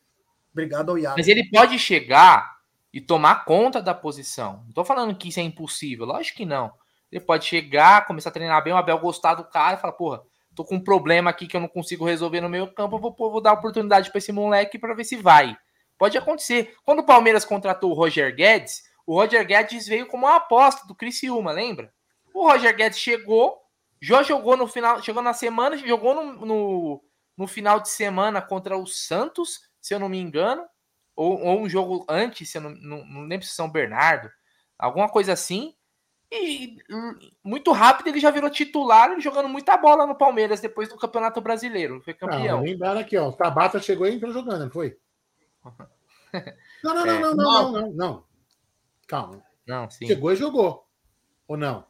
[0.53, 1.17] Obrigado ao Iago.
[1.17, 2.57] Mas ele pode chegar
[2.93, 4.63] e tomar conta da posição.
[4.67, 6.73] Não tô falando que isso é impossível, lógico que não.
[7.13, 10.23] Ele pode chegar, começar a treinar bem, o Abel gostar do cara e falar, porra,
[10.57, 13.41] tô com um problema aqui que eu não consigo resolver no meio campo, vou, vou
[13.41, 15.55] dar oportunidade para esse moleque para ver se vai.
[15.99, 16.75] Pode acontecer.
[16.85, 20.95] Quando o Palmeiras contratou o Roger Guedes, o Roger Guedes veio como uma aposta do
[20.95, 21.93] Criciúma, lembra?
[22.35, 23.61] O Roger Guedes chegou,
[24.01, 27.05] Já jogou no final, chegou na semana, jogou no, no,
[27.37, 30.65] no final de semana contra o Santos, se eu não me engano,
[31.15, 34.31] ou, ou um jogo antes, se eu não, não, não lembro se São Bernardo,
[34.79, 35.75] alguma coisa assim.
[36.35, 36.79] E
[37.45, 42.01] muito rápido ele já virou titular, jogando muita bola no Palmeiras depois do Campeonato Brasileiro.
[42.01, 42.61] Foi campeão.
[42.61, 43.29] Ah, lembraram aqui, ó.
[43.29, 44.97] O Tabata chegou e entrou jogando, não foi?
[46.83, 48.25] Não, não, não, é, não, não, não, não, não.
[49.07, 49.45] Calma.
[49.67, 50.07] Não, sim.
[50.07, 50.89] Chegou e jogou.
[51.47, 51.87] Ou não?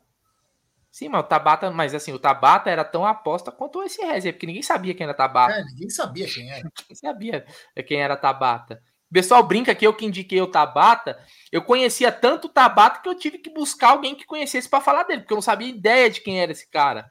[0.90, 4.46] Sim, mas o Tabata, mas assim, o Tabata era tão aposta quanto esse Rezer, porque
[4.46, 5.54] ninguém sabia quem era Tabata.
[5.54, 6.62] É, ninguém sabia quem era.
[6.82, 7.46] ninguém sabia
[7.86, 8.82] quem era Tabata.
[9.12, 11.18] O pessoal brinca que eu que indiquei o Tabata,
[11.52, 15.02] eu conhecia tanto o Tabata que eu tive que buscar alguém que conhecesse para falar
[15.02, 17.10] dele, porque eu não sabia ideia de quem era esse cara.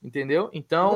[0.00, 0.48] Entendeu?
[0.52, 0.94] Então.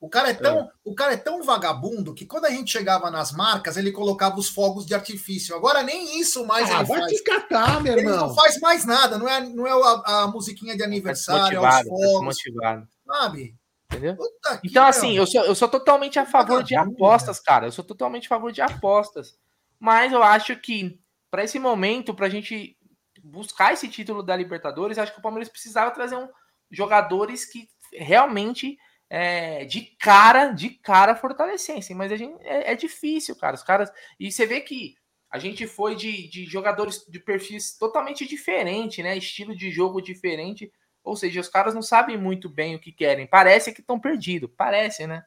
[0.00, 0.68] O cara, é tão, é.
[0.84, 4.48] o cara é tão vagabundo que quando a gente chegava nas marcas, ele colocava os
[4.48, 5.56] fogos de artifício.
[5.56, 7.12] Agora nem isso mais ah, ele vai faz.
[7.12, 8.12] te catar, meu irmão.
[8.12, 11.68] Ele não faz mais nada, não é, não é a, a musiquinha de aniversário, é
[11.68, 12.22] os fogos.
[12.22, 12.86] Motivado.
[13.04, 13.56] Sabe?
[13.90, 14.16] Entendeu?
[14.62, 17.66] então, assim, eu sou, eu sou totalmente a favor de apostas, cara.
[17.66, 19.36] Eu sou totalmente a favor de apostas.
[19.78, 22.76] Mas eu acho que, para esse momento, para a gente
[23.22, 26.28] buscar esse título da Libertadores, acho que o Palmeiras precisava trazer um,
[26.70, 28.76] jogadores que realmente
[29.08, 31.96] é, de cara, de cara fortalecessem.
[31.96, 33.54] Mas a gente, é, é, difícil, cara.
[33.54, 33.90] Os caras.
[34.18, 34.96] E você vê que
[35.30, 39.16] a gente foi de, de jogadores de perfis totalmente diferente, né?
[39.16, 40.70] Estilo de jogo diferente.
[41.02, 43.26] Ou seja, os caras não sabem muito bem o que querem.
[43.26, 44.50] Parece que estão perdidos.
[44.56, 45.22] Parece, né?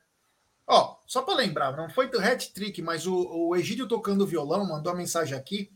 [0.68, 4.68] Ó, só para lembrar, não foi do hat trick, mas o, o Egídio tocando violão
[4.68, 5.72] mandou uma mensagem aqui.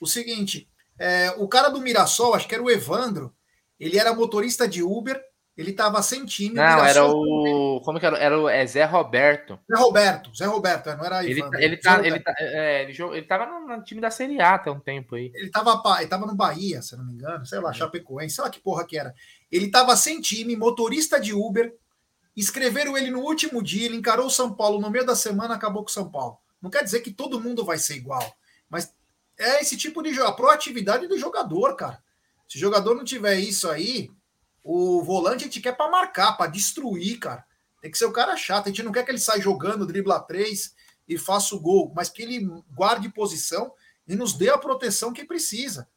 [0.00, 3.34] O seguinte, é, o cara do Mirassol, acho que era o Evandro,
[3.78, 5.22] ele era motorista de Uber
[5.60, 6.54] ele estava sem time.
[6.54, 7.82] Não, era o.
[7.84, 8.16] Como que era?
[8.16, 9.58] Era o é Zé Roberto.
[9.70, 13.22] Zé Roberto, Zé Roberto, é, não era ele, ele, tá, ele, tá, é, ele, ele
[13.26, 15.30] tava no, time da Série A até um tempo aí.
[15.34, 17.74] Ele estava ele tava no Bahia, se não me engano, sei lá, é.
[17.74, 19.14] Chapecoense, sei lá que porra que era.
[19.52, 21.74] Ele estava sem time, motorista de Uber.
[22.40, 25.82] Escreveram ele no último dia, ele encarou o São Paulo no meio da semana, acabou
[25.82, 26.38] com o São Paulo.
[26.60, 28.34] Não quer dizer que todo mundo vai ser igual,
[28.68, 28.94] mas
[29.38, 32.02] é esse tipo de a proatividade do jogador, cara.
[32.48, 34.10] Se o jogador não tiver isso aí,
[34.64, 37.44] o volante a gente quer para marcar, para destruir, cara.
[37.80, 38.66] Tem que ser o cara chato.
[38.66, 40.74] A gente não quer que ele saia jogando, dribla três
[41.08, 43.72] e faça o gol, mas que ele guarde posição
[44.06, 45.88] e nos dê a proteção que precisa.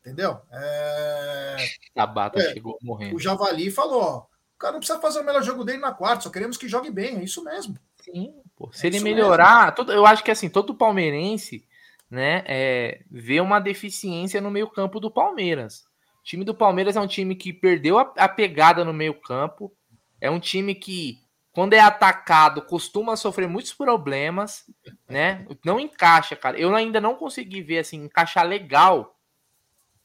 [0.00, 0.40] Entendeu?
[0.52, 1.56] É...
[1.94, 3.16] Tabata é, chegou morrendo.
[3.16, 4.26] O Javali falou: ó,
[4.58, 6.90] o cara não precisa fazer o melhor jogo dele na quarta, só queremos que jogue
[6.90, 7.18] bem.
[7.18, 7.76] É isso mesmo.
[8.02, 8.70] Sim, pô.
[8.72, 11.64] Se é ele melhorar, todo, eu acho que assim, todo palmeirense
[12.10, 15.88] né, é, vê uma deficiência no meio campo do Palmeiras
[16.28, 19.74] time do Palmeiras é um time que perdeu a, a pegada no meio-campo.
[20.20, 24.64] É um time que, quando é atacado, costuma sofrer muitos problemas,
[25.08, 25.46] né?
[25.64, 26.58] Não encaixa, cara.
[26.58, 29.18] Eu ainda não consegui ver assim, encaixar legal.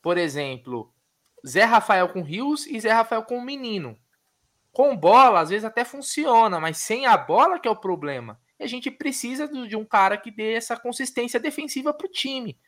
[0.02, 0.94] Por exemplo,
[1.46, 3.98] Zé Rafael com Rios e Zé Rafael com o Menino.
[4.74, 8.40] Com bola, às vezes até funciona, mas sem a bola que é o problema.
[8.60, 12.60] E a gente precisa de um cara que dê essa consistência defensiva para o time,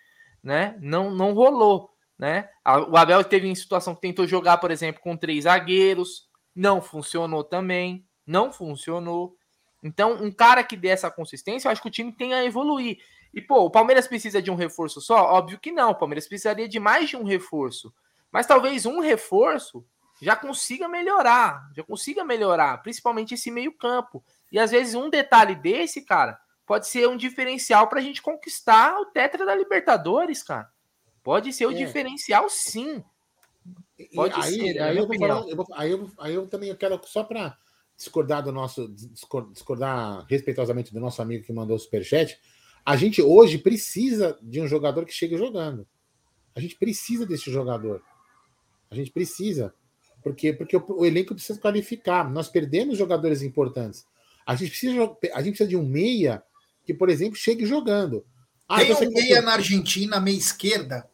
[0.42, 0.78] né?
[0.80, 1.90] Não, não rolou.
[2.18, 2.48] Né?
[2.90, 7.44] O Abel teve em situação que tentou jogar, por exemplo, com três zagueiros, não funcionou
[7.44, 9.36] também, não funcionou.
[9.84, 13.00] Então, um cara que dê essa consistência, eu acho que o time tem a evoluir.
[13.34, 15.34] E, pô, o Palmeiras precisa de um reforço só?
[15.34, 15.92] Óbvio que não.
[15.92, 17.94] O Palmeiras precisaria de mais de um reforço.
[18.32, 19.86] Mas talvez um reforço
[20.26, 21.70] já consiga melhorar.
[21.76, 24.24] Já consiga melhorar, principalmente esse meio-campo.
[24.52, 29.00] E às vezes um detalhe desse, cara, pode ser um diferencial para a gente conquistar
[29.00, 30.68] o Tetra da Libertadores, cara.
[31.24, 31.76] Pode ser o é.
[31.76, 33.04] diferencial, sim.
[34.16, 34.82] Pode aí, ser.
[34.82, 37.56] Aí eu, falar, eu vou, aí, eu, aí eu também quero, só para
[37.96, 38.92] discordar do nosso,
[39.52, 42.36] discordar respeitosamente do nosso amigo que mandou o superchat,
[42.84, 45.88] a gente hoje precisa de um jogador que chegue jogando.
[46.56, 48.02] A gente precisa desse jogador.
[48.90, 49.72] A gente precisa.
[50.26, 52.28] Porque, porque o, o elenco precisa qualificar.
[52.32, 54.08] Nós perdemos jogadores importantes.
[54.44, 55.04] A gente precisa,
[55.36, 56.42] a gente precisa de um meia
[56.84, 58.26] que, por exemplo, chegue jogando.
[58.68, 61.08] Ah, Tem um meia na Argentina, meia esquerda,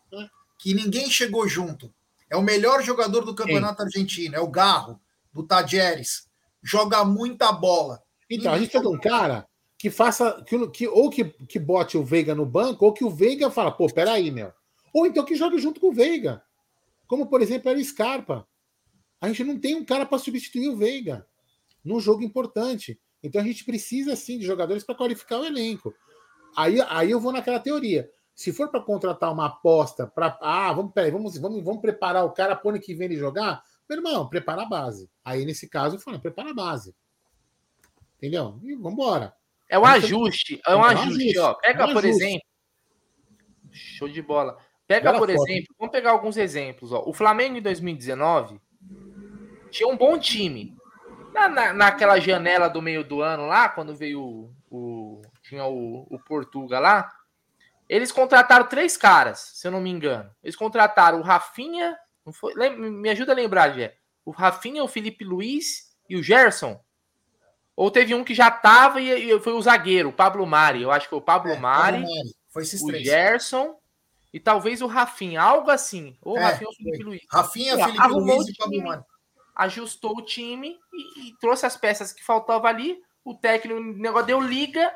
[0.57, 1.93] que ninguém chegou junto.
[2.29, 4.97] É o melhor jogador do campeonato argentino, é o Garro,
[5.33, 6.29] do Tajeres.
[6.63, 8.01] Joga muita bola.
[8.29, 9.45] Então, a gente precisa de um cara
[9.77, 10.41] que faça.
[10.47, 13.73] Que, que, ou que, que bote o Veiga no banco, ou que o Veiga fala,
[13.73, 14.53] pô, peraí, meu.
[14.93, 16.41] Ou então que jogue junto com o Veiga.
[17.07, 18.47] Como, por exemplo, era Scarpa.
[19.21, 21.27] A gente não tem um cara para substituir o Veiga
[21.85, 22.99] num jogo importante.
[23.21, 25.93] Então a gente precisa sim de jogadores para qualificar o elenco.
[26.57, 28.09] Aí, aí eu vou naquela teoria.
[28.33, 30.37] Se for para contratar uma aposta, para.
[30.41, 33.61] Ah, vamos, peraí, vamos, vamos, vamos preparar o cara para ano que vem ele jogar?
[33.87, 35.09] Meu irmão, prepara a base.
[35.23, 36.95] Aí, nesse caso, eu falo, prepara a base.
[38.17, 38.59] Entendeu?
[38.63, 39.35] E vamos embora.
[39.69, 40.59] É um ajuste.
[40.65, 41.53] É um ajuste, ajuste, ó.
[41.55, 42.23] Pega, é um por ajuste.
[42.23, 42.47] exemplo.
[43.71, 44.57] Show de bola.
[44.87, 45.47] Pega, Bela por foto.
[45.47, 46.91] exemplo, vamos pegar alguns exemplos.
[46.91, 47.03] Ó.
[47.05, 48.59] O Flamengo em 2019
[49.71, 50.77] tinha um bom time.
[51.33, 56.05] Na, na, naquela janela do meio do ano lá, quando veio o, o tinha o,
[56.09, 57.09] o Portuga lá,
[57.87, 60.29] eles contrataram três caras, se eu não me engano.
[60.43, 61.97] Eles contrataram o Rafinha,
[62.33, 63.95] foi, me ajuda a lembrar, Gé.
[64.25, 66.79] O Rafinha, o Felipe Luiz e o Gerson.
[67.75, 70.81] Ou teve um que já tava e, e foi o zagueiro, o Pablo Mari.
[70.81, 72.35] Eu acho que foi o Pablo é, Mari, Mari.
[72.49, 73.03] Foi esses o três.
[73.03, 73.75] Gerson
[74.33, 76.15] e talvez o Rafinha, algo assim.
[76.21, 77.21] Ou é, Rafinha ou Felipe Luiz.
[77.29, 79.03] Rafinha, Felipe Luiz e Pablo Mari.
[79.61, 82.99] Ajustou o time e, e, trouxe as peças que faltavam ali.
[83.23, 84.91] O técnico, o negócio deu liga,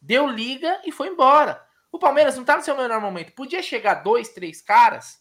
[0.00, 1.62] deu liga e foi embora.
[1.92, 3.32] O Palmeiras não tá no seu melhor momento.
[3.32, 5.18] Podia chegar dois, três caras,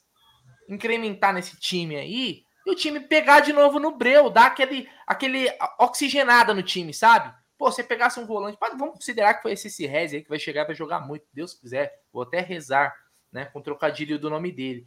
[0.69, 5.47] incrementar nesse time aí, e o time pegar de novo no breu, dar aquele, aquele
[5.79, 7.33] oxigenada no time, sabe?
[7.57, 10.65] Pô, você pegasse um volante, vamos considerar que foi esse Cirrez aí que vai chegar
[10.65, 12.93] para jogar muito, Deus quiser, vou até rezar,
[13.31, 14.85] né, com o trocadilho do nome dele.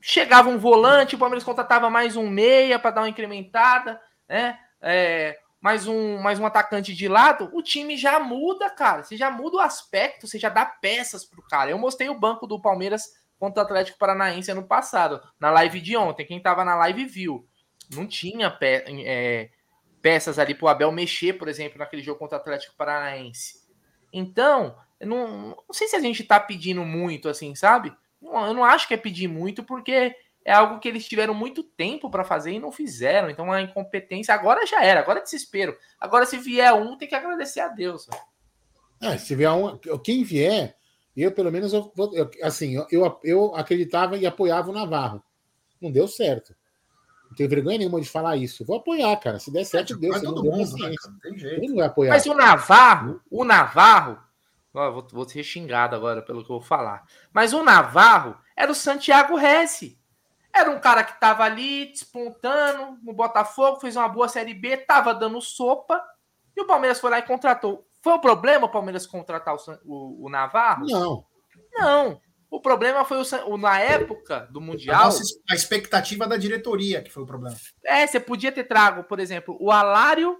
[0.00, 4.58] Chegava um volante, o Palmeiras contratava mais um meia para dar uma incrementada, né?
[4.80, 9.02] É, mais um, mais um atacante de lado, o time já muda, cara.
[9.02, 11.70] Você já muda o aspecto, você já dá peças pro cara.
[11.70, 13.04] Eu mostrei o banco do Palmeiras
[13.38, 16.26] contra o Atlético Paranaense ano passado, na live de ontem.
[16.26, 17.46] Quem tava na live viu.
[17.92, 19.50] Não tinha pe é,
[20.00, 23.66] peças ali pro Abel mexer, por exemplo, naquele jogo contra o Atlético Paranaense.
[24.12, 27.94] Então, não, não sei se a gente tá pedindo muito, assim, sabe?
[28.22, 32.10] Eu não acho que é pedir muito, porque é algo que eles tiveram muito tempo
[32.10, 33.28] para fazer e não fizeram.
[33.28, 35.76] Então a incompetência agora já era, agora é desespero.
[36.00, 38.08] Agora, se vier um, tem que agradecer a Deus.
[39.00, 40.76] É, se vier um, quem vier,
[41.16, 45.22] eu, pelo menos, eu, eu, assim, eu, eu acreditava e apoiava o Navarro.
[45.80, 46.54] Não deu certo.
[47.28, 48.64] Não tenho vergonha nenhuma de falar isso.
[48.64, 49.38] Vou apoiar, cara.
[49.38, 50.18] Se der certo, Deus.
[50.18, 51.56] Se não der, né, Tem jeito.
[51.56, 52.12] Ele não vai apoiar.
[52.12, 54.18] Mas o Navarro, o Navarro,
[54.90, 57.04] vou, vou ser xingado agora pelo que eu vou falar.
[57.32, 59.98] Mas o Navarro era o Santiago Resse.
[60.52, 65.14] Era um cara que estava ali despontando no Botafogo, fez uma boa Série B, tava
[65.14, 66.02] dando sopa,
[66.56, 67.86] e o Palmeiras foi lá e contratou.
[68.02, 70.86] Foi o problema o Palmeiras contratar o, o, o Navarro?
[70.86, 71.24] Não.
[71.72, 72.20] Não.
[72.50, 75.02] O problema foi o, o, na época do Mundial.
[75.02, 77.56] A, nossa, a expectativa da diretoria que foi o problema.
[77.84, 80.36] É, você podia ter trago, por exemplo, o Alário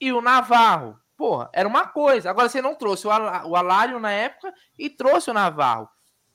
[0.00, 0.98] e o Navarro.
[1.20, 2.30] Porra, era uma coisa.
[2.30, 5.86] Agora você não trouxe o, o Alário na época e trouxe o Navarro.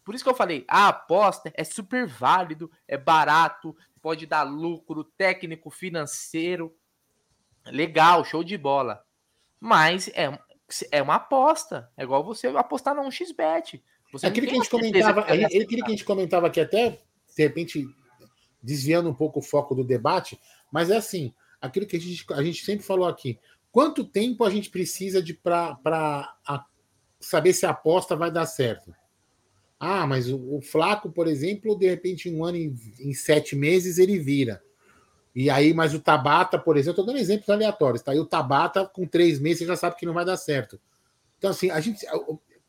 [0.04, 5.04] Por isso que eu falei, a aposta é super válido, é barato, pode dar lucro
[5.04, 6.71] técnico, financeiro.
[7.65, 9.04] Legal, show de bola.
[9.60, 10.39] Mas é,
[10.91, 11.91] é uma aposta.
[11.98, 13.84] É igual você apostar num XBet.
[14.12, 17.02] Você aquilo que a gente comentava, que aquilo que a gente comentava aqui até,
[17.36, 17.88] de repente,
[18.62, 20.39] desviando um pouco o foco do debate,
[20.71, 23.39] mas é assim, aquilo que a gente, a gente sempre falou aqui.
[23.76, 25.78] Quanto tempo a gente precisa de para
[27.20, 28.96] saber se a aposta vai dar certo?
[29.78, 33.54] Ah, mas o, o Flaco, por exemplo, de repente, em um ano, em, em sete
[33.54, 34.64] meses, ele vira.
[35.36, 38.16] E aí, mas o Tabata, por exemplo, estou dando exemplos aleatórios, tá?
[38.16, 40.80] E o Tabata, com três meses, você já sabe que não vai dar certo.
[41.38, 42.06] Então, assim, a gente.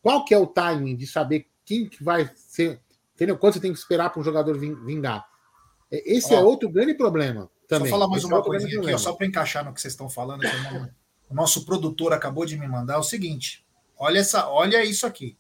[0.03, 2.81] Qual que é o timing de saber quem que vai ser.
[3.15, 3.39] Entendeu?
[3.39, 5.25] Quanto você tem que esperar para um jogador vingar?
[5.89, 7.89] É, esse ó, é outro grande problema também.
[7.89, 9.93] Só falar mais Esse uma é coisinha aqui, ó, só para encaixar no que vocês
[9.93, 10.93] estão falando, que
[11.29, 13.65] o nosso produtor acabou de me mandar é o seguinte:
[13.99, 15.37] olha, essa, olha isso aqui.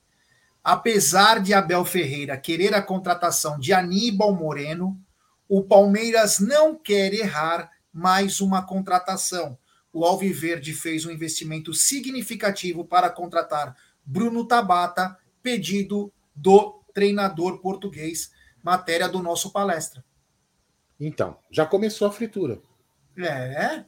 [0.62, 5.00] Apesar de Abel Ferreira querer a contratação de Aníbal Moreno,
[5.48, 9.56] o Palmeiras não quer errar mais uma contratação.
[9.92, 18.30] O Alviverde fez um investimento significativo para contratar Bruno Tabata, pedido do treinador português,
[18.62, 20.04] matéria do nosso palestra.
[20.98, 22.60] Então, já começou a fritura.
[23.18, 23.84] É.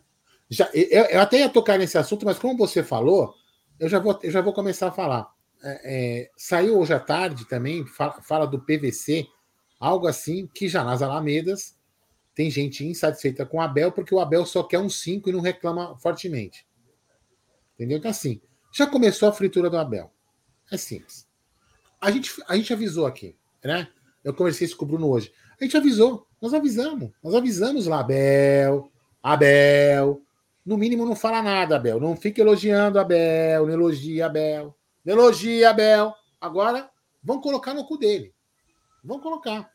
[0.50, 3.34] Já, eu, eu até ia tocar nesse assunto, mas como você falou,
[3.78, 5.30] eu já vou, eu já vou começar a falar.
[5.62, 9.26] É, é, saiu hoje à tarde também, fala, fala do PVC,
[9.78, 11.76] Algo assim que já nas Alamedas
[12.34, 15.40] tem gente insatisfeita com o Abel porque o Abel só quer um 5 e não
[15.40, 16.66] reclama fortemente.
[17.74, 17.98] Entendeu?
[17.98, 18.40] Então, assim,
[18.72, 20.12] já começou a fritura do Abel.
[20.70, 21.28] É simples.
[22.00, 23.88] A gente, a gente avisou aqui, né?
[24.22, 25.32] Eu conversei isso com o Bruno hoje.
[25.61, 28.91] A gente avisou, nós avisamos, nós avisamos lá, Abel,
[29.22, 30.22] Abel.
[30.64, 31.99] No mínimo, não fala nada, Abel.
[31.99, 36.14] Não fica elogiando Abel, não elogia Abel, não elogia Abel.
[36.41, 36.91] Agora,
[37.22, 38.34] vão colocar no cu dele.
[39.03, 39.70] Vão colocar.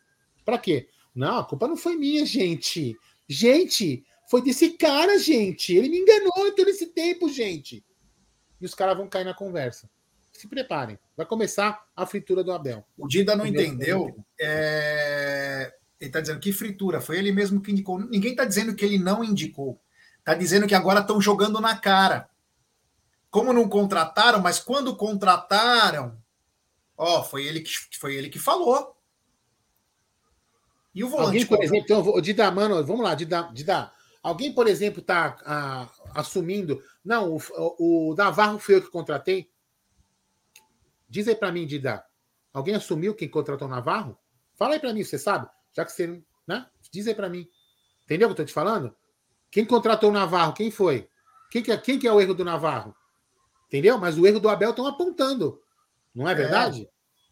[0.45, 0.88] Para quê?
[1.16, 2.97] Não, a culpa não foi minha, gente.
[3.28, 5.76] Gente, foi desse cara, gente.
[5.76, 7.84] Ele me enganou todo esse tempo, gente.
[8.59, 9.89] E os caras vão cair na conversa.
[10.32, 10.97] Se preparem.
[11.16, 12.84] Vai começar a fritura do Abel.
[12.97, 14.16] O Dida não entendeu.
[14.39, 15.74] É...
[16.03, 16.99] Ele está dizendo que fritura.
[16.99, 17.97] Foi ele mesmo que indicou.
[17.97, 19.79] Ninguém está dizendo que ele não indicou.
[20.19, 22.29] Está dizendo que agora estão jogando na cara.
[23.29, 26.21] Como não contrataram, mas quando contrataram,
[26.97, 28.97] ó, foi ele que foi ele que falou.
[30.93, 31.27] E o volante.
[31.27, 33.89] Alguém, por exemplo, então, Dida, mano, vamos lá, Dida, Dida.
[34.21, 36.83] Alguém, por exemplo, está ah, assumindo.
[37.03, 39.49] Não, o, o Navarro foi eu que contratei.
[41.07, 42.03] Diz aí para mim, Dida.
[42.51, 44.17] Alguém assumiu quem contratou o Navarro?
[44.53, 45.47] Fala aí para mim, você sabe?
[45.76, 46.21] Já que você.
[46.47, 46.65] Né?
[46.91, 47.47] Diz aí para mim.
[48.05, 48.95] Entendeu o que eu tô te falando?
[49.49, 50.53] Quem contratou o Navarro?
[50.53, 51.07] Quem foi?
[51.49, 52.95] Quem que, é, quem que é o erro do Navarro?
[53.67, 53.97] Entendeu?
[53.97, 55.61] Mas o erro do Abel estão apontando.
[56.13, 56.84] Não é verdade?
[56.84, 56.89] É.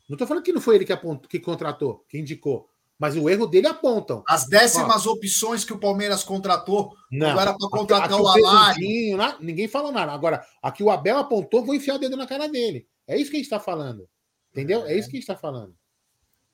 [0.08, 2.70] Não estou falando que não foi ele que, apontou, que contratou, que indicou.
[2.98, 4.24] Mas o erro dele apontam.
[4.28, 8.28] As décimas Ó, opções que o Palmeiras contratou não era para contratar aqui, aqui o
[8.28, 9.18] Alário.
[9.18, 9.38] Né?
[9.40, 10.12] Ninguém falou nada.
[10.12, 12.88] Agora, aqui o Abel apontou, vou enfiar o dedo na cara dele.
[13.08, 14.08] É isso que a gente está falando.
[14.52, 14.86] Entendeu?
[14.86, 14.94] É.
[14.94, 15.76] é isso que a gente está falando.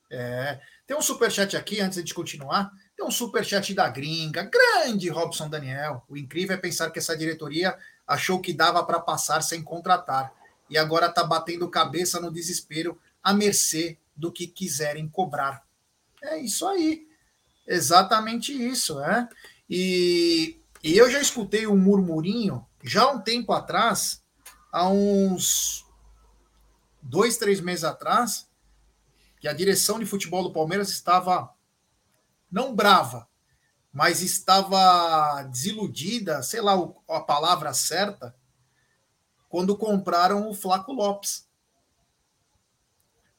[0.10, 0.60] É.
[0.88, 2.72] Tem um superchat aqui, antes de continuar.
[2.96, 4.50] Tem um superchat da gringa.
[4.50, 6.06] Grande Robson Daniel.
[6.08, 7.78] O incrível é pensar que essa diretoria
[8.08, 10.34] achou que dava para passar sem contratar.
[10.70, 15.62] E agora está batendo cabeça no desespero, à mercê do que quiserem cobrar.
[16.24, 17.06] É isso aí.
[17.68, 19.28] Exatamente isso, é.
[19.70, 24.24] E, e eu já escutei um murmurinho, já há um tempo atrás,
[24.72, 25.86] há uns
[27.02, 28.47] dois, três meses atrás,
[29.48, 31.54] que a direção de futebol do Palmeiras estava
[32.52, 33.28] não brava,
[33.93, 36.74] mas estava desiludida, sei lá
[37.08, 38.36] a palavra certa,
[39.48, 41.48] quando compraram o Flaco Lopes.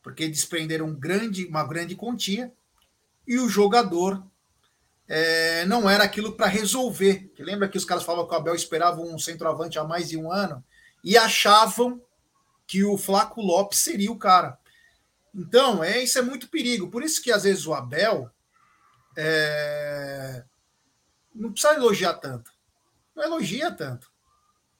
[0.02, 2.50] Porque desprenderam um grande, uma grande quantia
[3.26, 4.24] e o jogador
[5.06, 7.30] é, não era aquilo para resolver.
[7.34, 10.16] Que lembra que os caras falavam que o Abel esperava um centroavante há mais de
[10.16, 10.64] um ano
[11.04, 12.00] e achavam
[12.66, 14.58] que o Flaco Lopes seria o cara.
[15.34, 16.90] Então, é, isso é muito perigo.
[16.90, 18.30] Por isso que às vezes o Abel
[19.16, 20.44] é,
[21.34, 22.52] não precisa elogiar tanto.
[23.14, 24.10] Não elogia tanto.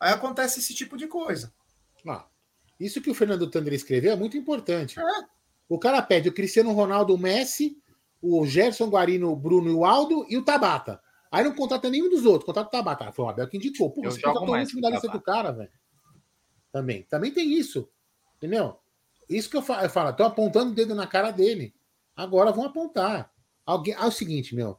[0.01, 1.53] Aí acontece esse tipo de coisa.
[2.07, 2.27] Ah,
[2.79, 4.99] isso que o Fernando Tander escreveu é muito importante.
[4.99, 5.03] É.
[5.69, 7.77] O cara pede o Cristiano Ronaldo, o Messi,
[8.23, 11.01] o Gerson Guarino, o Bruno e o Aldo e o Tabata.
[11.31, 13.13] Aí não contrata nenhum dos outros, contrata o Tabata.
[13.13, 13.91] Foi o Abel que indicou.
[13.91, 15.71] Pô, você contratou o último da lista do cara, velho.
[16.73, 17.03] Também.
[17.03, 17.89] Também tem isso.
[18.37, 18.79] Entendeu?
[19.29, 21.75] Isso que eu falo, eu falo, tô apontando o dedo na cara dele.
[22.17, 23.31] Agora vão apontar.
[23.65, 24.79] Alguém, ah, é o seguinte, meu,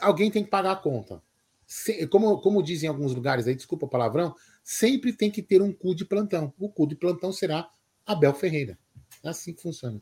[0.00, 1.22] alguém tem que pagar a conta.
[1.66, 5.60] Se, como, como dizem em alguns lugares aí, desculpa o palavrão, sempre tem que ter
[5.60, 6.52] um cu de plantão.
[6.58, 7.68] O cu de plantão será
[8.06, 8.78] Abel Ferreira.
[9.22, 10.00] É assim que funciona.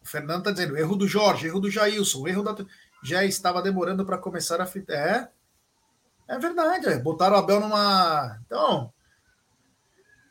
[0.00, 2.56] O Fernando está dizendo, erro do Jorge, erro do Jailson, erro da.
[3.02, 4.92] Já estava demorando para começar a fita.
[4.94, 5.28] É,
[6.26, 6.98] é verdade, é.
[6.98, 8.40] botaram o Abel numa.
[8.46, 8.92] Então,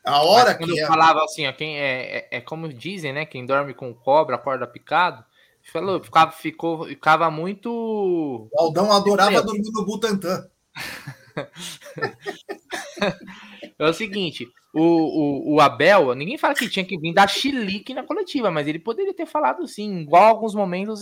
[0.08, 0.80] a hora Mas quando que.
[0.80, 0.88] eu é...
[0.88, 3.26] falava assim, ó, quem é, é, é, como dizem, né?
[3.26, 5.24] Quem dorme com cobra, acorda picado.
[5.72, 7.70] Falou, ficava, ficou, ficava muito.
[7.70, 10.48] O Aldão adorava dormir no Butantã.
[13.78, 17.94] é o seguinte, o, o, o, Abel, ninguém fala que tinha que vir dar chilique
[17.94, 21.02] na coletiva, mas ele poderia ter falado sim, igual alguns momentos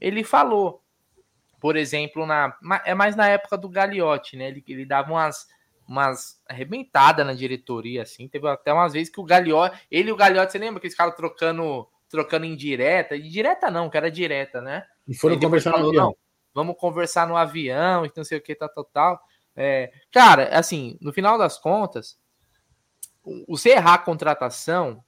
[0.00, 0.82] ele falou.
[1.58, 4.48] Por exemplo, na, é mais na época do Gagliotti, né?
[4.48, 5.46] Ele, ele dava umas,
[5.86, 8.28] umas arrebentadas na diretoria, assim.
[8.28, 10.94] Teve até umas vezes que o Gagliotti, ele e o Gagliotti, você lembra que eles
[10.94, 13.18] ficaram trocando, trocando em direta?
[13.18, 14.84] Direta não, que era direta, né?
[15.06, 16.06] E foram conversar falou, no avião.
[16.06, 16.16] Não,
[16.54, 19.20] vamos conversar no avião, então não sei o que, tá total.
[19.56, 22.18] É, cara, assim, no final das contas,
[23.46, 25.02] você errar a contratação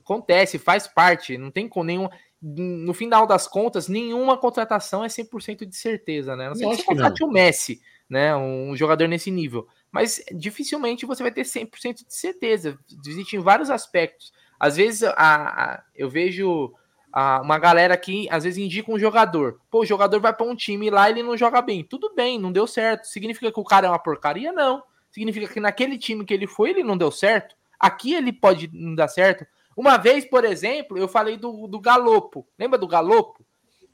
[0.00, 2.08] acontece, faz parte, não tem com nenhum.
[2.40, 6.48] No final das contas, nenhuma contratação é 100% de certeza, né?
[6.48, 8.34] Não sei se você contrate o Messi, né?
[8.36, 9.66] Um jogador nesse nível.
[9.90, 12.78] Mas dificilmente você vai ter 100% de certeza.
[13.06, 14.32] Existe em vários aspectos.
[14.58, 16.72] Às vezes a, a eu vejo
[17.12, 19.60] a, uma galera que às vezes indica um jogador.
[19.70, 21.82] Pô, o jogador vai para um time lá ele não joga bem.
[21.82, 23.06] Tudo bem, não deu certo.
[23.06, 24.52] Significa que o cara é uma porcaria?
[24.52, 24.82] Não.
[25.10, 27.54] Significa que naquele time que ele foi ele não deu certo.
[27.78, 29.46] Aqui ele pode não dar certo.
[29.76, 32.46] Uma vez, por exemplo, eu falei do, do Galopo.
[32.58, 33.45] Lembra do Galopo?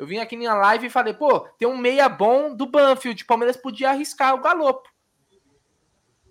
[0.02, 3.22] Eu vim aqui na live e falei, pô, tem um meia bom do Banfield.
[3.22, 4.90] O Palmeiras podia arriscar o Galopo.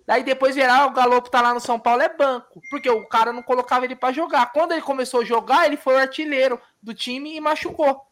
[0.06, 2.60] Daí depois virar, o Galopo tá lá no São Paulo, é banco.
[2.68, 4.52] Porque o cara não colocava ele para jogar.
[4.52, 8.06] Quando ele começou a jogar, ele foi o artilheiro do time e machucou.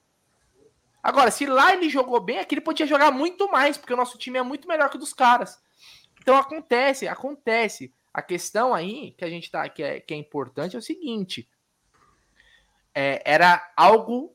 [1.03, 4.17] Agora, se lá ele jogou bem, aqui ele podia jogar muito mais, porque o nosso
[4.17, 5.63] time é muito melhor que o dos caras.
[6.23, 7.95] Então acontece, acontece.
[8.15, 11.47] A questão aí que a gente tá, que é, que é importante é o seguinte:
[12.95, 14.35] é, era algo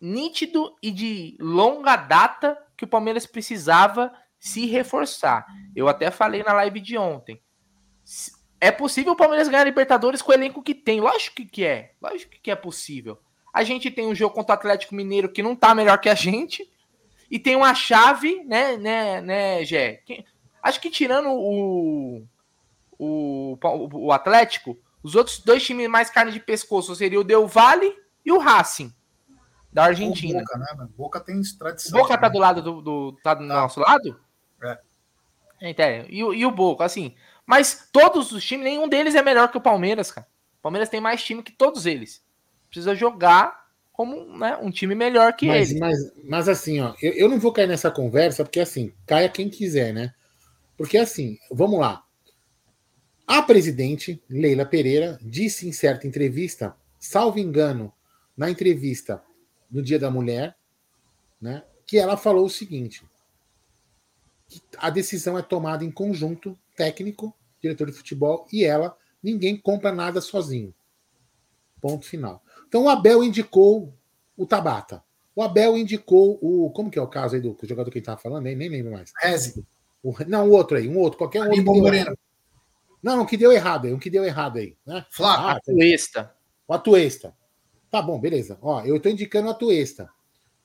[0.00, 5.46] nítido e de longa data que o Palmeiras precisava se reforçar.
[5.76, 7.40] Eu até falei na live de ontem.
[8.58, 11.00] É possível o Palmeiras ganhar Libertadores com o elenco que tem.
[11.00, 11.92] Lógico que é.
[12.00, 13.18] Lógico que é possível.
[13.52, 16.14] A gente tem um jogo contra o Atlético Mineiro que não tá melhor que a
[16.14, 16.70] gente.
[17.30, 20.02] E tem uma chave, né, né, né, Gé?
[20.62, 22.24] Acho que tirando o,
[22.98, 23.58] o,
[23.92, 27.94] o Atlético, os outros dois times mais carne de pescoço seria o Del Valle
[28.24, 28.92] e o Racing
[29.72, 30.38] da Argentina.
[30.38, 30.88] O Boca, né?
[30.96, 31.98] Boca tem tradição.
[31.98, 33.54] O Boca tá do lado do, do tá do tá.
[33.54, 34.20] nosso lado?
[34.62, 34.78] É.
[35.62, 37.14] Então, e, e o Boca, assim.
[37.46, 40.26] Mas todos os times, nenhum deles é melhor que o Palmeiras, cara.
[40.58, 42.22] O Palmeiras tem mais time que todos eles.
[42.68, 43.60] Precisa jogar
[43.92, 45.80] como né, um time melhor que mas, ele.
[45.80, 49.48] Mas, mas assim, ó, eu, eu não vou cair nessa conversa, porque assim, caia quem
[49.48, 50.14] quiser, né?
[50.76, 52.02] Porque assim, vamos lá.
[53.26, 57.92] A presidente, Leila Pereira, disse em certa entrevista, salvo engano,
[58.36, 59.22] na entrevista
[59.70, 60.56] no Dia da Mulher,
[61.40, 63.04] né, que ela falou o seguinte:
[64.48, 69.92] que a decisão é tomada em conjunto, técnico, diretor de futebol e ela, ninguém compra
[69.92, 70.74] nada sozinho.
[71.80, 72.42] Ponto final.
[72.68, 73.94] Então o Abel indicou
[74.36, 75.02] o Tabata.
[75.34, 76.70] O Abel indicou o.
[76.70, 78.44] Como que é o caso aí do jogador que ele estava falando?
[78.44, 79.12] Nem, nem lembro mais.
[79.20, 79.64] Reze.
[80.02, 81.64] O, não, o outro aí, um outro, qualquer um outro.
[81.64, 82.18] Moreno.
[83.02, 84.76] Não, um que deu errado aí, um que deu errado aí.
[84.84, 85.04] Né?
[85.10, 85.46] Flávio.
[85.46, 86.34] Ah, Atuesta.
[86.66, 87.34] O Atuesta.
[87.90, 88.58] Tá bom, beleza.
[88.62, 90.08] Ó, eu estou indicando o Atuesta.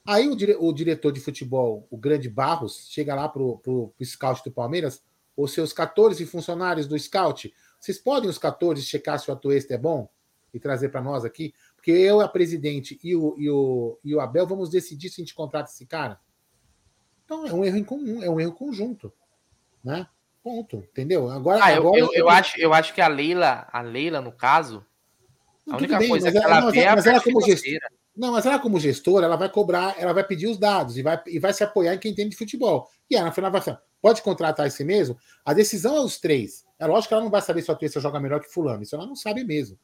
[0.06, 4.06] Aí o, dire, o, diretor de futebol, o grande Barros, chega lá pro, pro, pro
[4.06, 5.04] scout do Palmeiras,
[5.36, 9.78] os seus 14 funcionários do scout, vocês podem os 14 checar se o Atuesta é
[9.78, 10.08] bom
[10.54, 11.54] e trazer para nós aqui?
[11.76, 15.24] Porque eu, a presidente e o, e, o, e o Abel vamos decidir se a
[15.24, 16.20] gente contrata esse cara.
[17.26, 19.12] Então é um erro em comum, é um erro conjunto,
[19.84, 20.08] né?
[20.44, 21.30] Ponto, entendeu?
[21.30, 24.32] Agora, ah, eu, agora eu, eu, acho, eu acho que a Leila, a Leila no
[24.32, 24.86] caso,
[25.70, 28.32] a única bem, coisa que ela, ela vê é a mas ela como gestora, não,
[28.32, 31.38] mas ela como gestora, ela vai cobrar, ela vai pedir os dados e vai, e
[31.38, 32.90] vai se apoiar em quem entende de futebol.
[33.10, 35.18] E ela, no final, vai falar, pode contratar esse mesmo?
[35.44, 36.64] A decisão é os três.
[36.80, 38.84] É lógico que ela não vai saber se a Tuessa joga melhor que fulano.
[38.84, 39.78] Isso ela não sabe mesmo.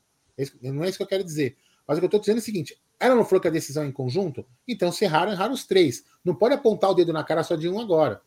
[0.61, 1.57] Não é isso que eu quero dizer.
[1.85, 3.83] Mas o que eu estou dizendo é o seguinte: ela não falou que a decisão
[3.83, 4.45] é em conjunto?
[4.67, 6.03] Então, se erraram, erraram os três.
[6.23, 8.21] Não pode apontar o dedo na cara só de um agora.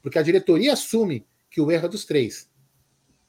[0.00, 2.50] Porque a diretoria assume que o erro é dos três.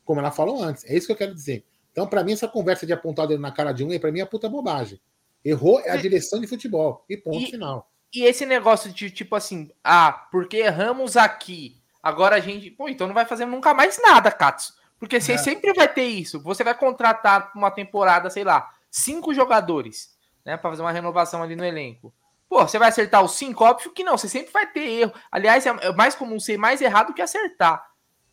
[0.05, 0.85] Como ela falou antes.
[0.85, 1.65] É isso que eu quero dizer.
[1.93, 4.25] Então, para mim, essa conversa de apontar dedo na cara de um, para mim, é
[4.25, 4.99] puta bobagem.
[5.45, 7.05] Errou é a direção de futebol.
[7.07, 7.89] E ponto e, final.
[8.11, 12.71] E esse negócio de tipo assim, ah, porque erramos aqui, agora a gente.
[12.71, 14.73] Pô, então não vai fazer nunca mais nada, Katsu.
[14.97, 15.37] Porque você é.
[15.37, 16.41] sempre vai ter isso.
[16.41, 21.55] Você vai contratar uma temporada, sei lá, cinco jogadores, né, para fazer uma renovação ali
[21.55, 22.13] no elenco.
[22.49, 23.63] Pô, você vai acertar os cinco?
[23.63, 25.13] Óbvio que não, você sempre vai ter erro.
[25.31, 27.83] Aliás, é mais comum ser mais errado que acertar,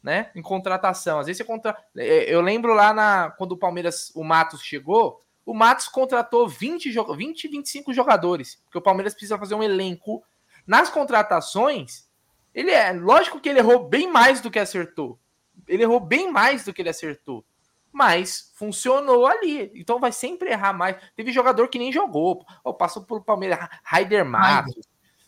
[0.03, 0.31] né?
[0.35, 1.19] Em contratação.
[1.19, 1.77] Às vezes você contra.
[1.97, 6.91] É, eu lembro lá na quando o Palmeiras, o Matos chegou, o Matos contratou 20,
[7.17, 10.23] 20 25 jogadores, porque o Palmeiras precisa fazer um elenco.
[10.67, 12.09] Nas contratações,
[12.55, 12.93] ele é.
[12.93, 15.19] Lógico que ele errou bem mais do que acertou.
[15.67, 17.45] Ele errou bem mais do que ele acertou
[17.93, 19.71] mas funcionou ali.
[19.75, 20.97] Então vai sempre errar mais.
[21.17, 22.45] Teve jogador que nem jogou.
[22.63, 24.87] Oh, passou pelo Palmeiras, Raider Matos,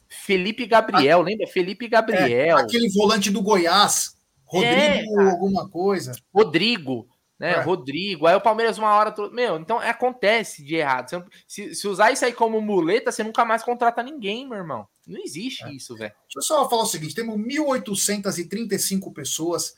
[0.09, 1.47] Felipe Gabriel, lembra?
[1.47, 2.59] Felipe Gabriel.
[2.59, 4.17] É, aquele volante do Goiás,
[4.53, 6.13] Rodrigo é, alguma coisa.
[6.33, 7.53] Rodrigo, né?
[7.53, 7.61] É.
[7.61, 8.27] Rodrigo.
[8.27, 9.15] Aí o Palmeiras uma hora.
[9.33, 11.13] Meu, então acontece de errado.
[11.13, 11.25] Não...
[11.47, 14.87] Se, se, usar isso aí como muleta, você nunca mais contrata ninguém, meu irmão.
[15.07, 15.73] Não existe é.
[15.73, 16.13] isso, velho.
[16.23, 19.75] Deixa eu só falar o seguinte: temos 1.835 pessoas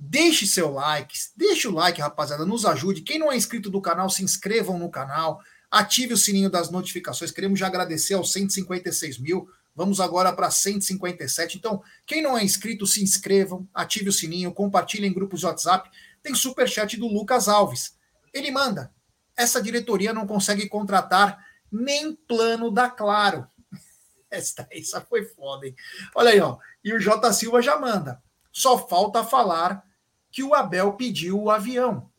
[0.00, 3.02] Deixe seu like, deixe o like, rapaziada, nos ajude.
[3.02, 7.32] Quem não é inscrito do canal, se inscrevam no canal, ative o sininho das notificações.
[7.32, 9.48] Queremos já agradecer aos 156 mil.
[9.78, 11.56] Vamos agora para 157.
[11.56, 15.88] Então, quem não é inscrito, se inscrevam, ative o sininho, compartilhem em grupos de WhatsApp.
[16.20, 17.96] Tem super chat do Lucas Alves.
[18.34, 18.92] Ele manda:
[19.36, 21.38] essa diretoria não consegue contratar
[21.70, 23.46] nem plano da Claro.
[24.28, 25.76] Essa, essa foi foda, hein?
[26.14, 26.58] Olha aí, ó.
[26.84, 28.20] E o J Silva já manda.
[28.52, 29.82] Só falta falar
[30.30, 32.10] que o Abel pediu o avião.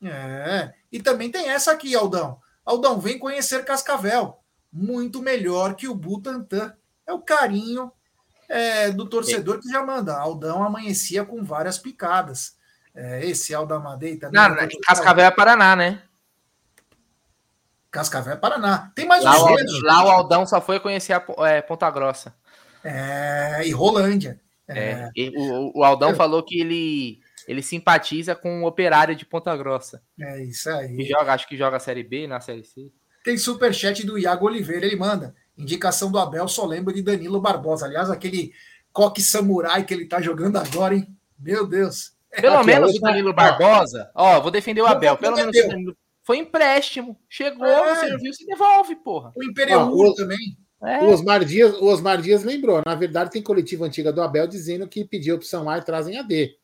[0.00, 0.72] É.
[0.90, 2.40] E também tem essa aqui, Aldão.
[2.64, 4.38] Aldão, vem conhecer Cascavel.
[4.72, 6.77] Muito melhor que o Butantan.
[7.08, 7.90] É o carinho
[8.48, 10.16] é, do torcedor que já manda.
[10.16, 12.56] Aldão amanhecia com várias picadas.
[12.94, 14.40] É, esse Aldamadei também.
[14.40, 16.02] Não, é Cascavel é Paraná, né?
[17.90, 18.92] Cascavel é Paraná.
[18.94, 22.34] Tem mais lá, um o, lá o Aldão só foi conhecer a é, Ponta Grossa.
[22.84, 24.38] É, e Rolândia.
[24.68, 25.10] É.
[25.16, 25.30] é.
[25.34, 30.02] O, o Aldão falou que ele ele simpatiza com o operário de Ponta Grossa.
[30.20, 30.94] É isso aí.
[30.94, 32.92] Que joga, acho que joga a Série B na Série C.
[33.24, 35.34] Tem superchat do Iago Oliveira, ele manda.
[35.58, 37.86] Indicação do Abel, só lembro de Danilo Barbosa.
[37.86, 38.52] Aliás, aquele
[38.92, 41.06] coque samurai que ele tá jogando agora, hein?
[41.38, 42.12] Meu Deus.
[42.40, 45.16] Pelo Aqui, menos o Danilo Barbosa, ó, vou defender o Abel.
[45.16, 45.96] Pelo menos o Danilo
[46.28, 47.18] foi empréstimo.
[47.26, 47.96] Chegou, é.
[48.00, 49.32] serviu, se devolve, porra.
[49.34, 50.58] O Imperial também.
[50.84, 51.02] É.
[51.02, 52.82] O, Osmar Dias, o Osmar Dias lembrou.
[52.84, 56.54] Na verdade, tem coletiva antiga do Abel dizendo que pediu opção A e trazem AD.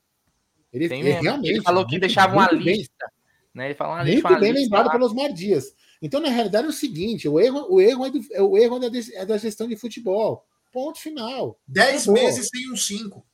[0.70, 1.48] Ele, Tem, ele realmente.
[1.48, 3.10] Ele falou que deixava uma lista.
[3.54, 3.66] Né?
[3.66, 4.92] Ele falou, ah, muito bem lembrado lá.
[4.92, 5.74] pelos Mar Dias.
[6.00, 8.78] Então, na realidade, é o seguinte: o erro, o erro, é, do, é o erro
[8.78, 10.46] da, é da gestão de futebol.
[10.72, 11.58] Ponto final.
[11.66, 13.24] Dez meses sem um cinco.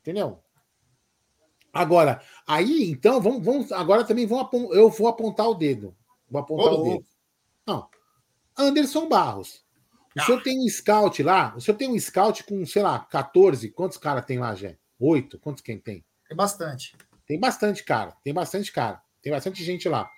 [0.00, 0.40] Entendeu?
[1.72, 5.94] Agora, aí, então, vamos, vamos agora também vão eu vou apontar o dedo.
[6.30, 7.04] Vou apontar oh, o dedo.
[7.66, 7.88] Não.
[8.56, 9.64] Anderson Barros.
[10.16, 10.24] O ah.
[10.24, 11.54] senhor tem um scout lá?
[11.56, 13.70] O senhor tem um scout com, sei lá, 14.
[13.70, 14.78] Quantos caras tem lá, gente?
[14.98, 15.38] Oito?
[15.38, 16.04] Quantos quem tem?
[16.26, 16.96] Tem bastante.
[17.26, 18.16] Tem bastante cara.
[18.24, 19.00] Tem bastante cara.
[19.22, 20.10] Tem bastante gente lá.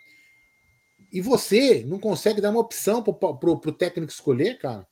[1.13, 4.87] E você não consegue dar uma opção pro, pro técnico escolher, cara?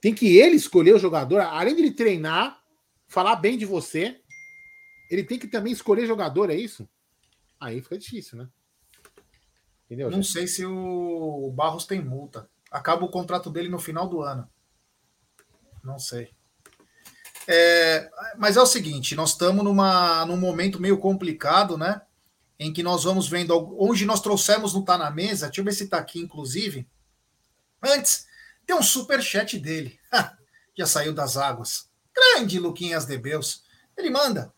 [0.00, 2.62] Tem que ele escolher o jogador, além de ele treinar,
[3.06, 4.20] falar bem de você,
[5.10, 6.88] ele tem que também escolher jogador, é isso?
[7.60, 8.48] Aí fica difícil, né?
[9.86, 10.10] Entendeu?
[10.10, 10.32] Não gente?
[10.32, 12.48] sei se o Barros tem multa.
[12.70, 14.48] Acaba o contrato dele no final do ano.
[15.82, 16.30] Não sei.
[17.46, 22.02] É, mas é o seguinte, nós estamos numa, num momento meio complicado, né?
[22.58, 25.46] Em que nós vamos vendo onde nós trouxemos não tá na mesa.
[25.46, 26.88] Deixa eu ver se tá aqui, inclusive.
[27.82, 28.26] Antes,
[28.66, 29.98] tem um super chat dele.
[30.76, 31.88] Já saiu das águas.
[32.14, 33.62] Grande Luquinhas de Beus.
[33.96, 34.52] Ele manda.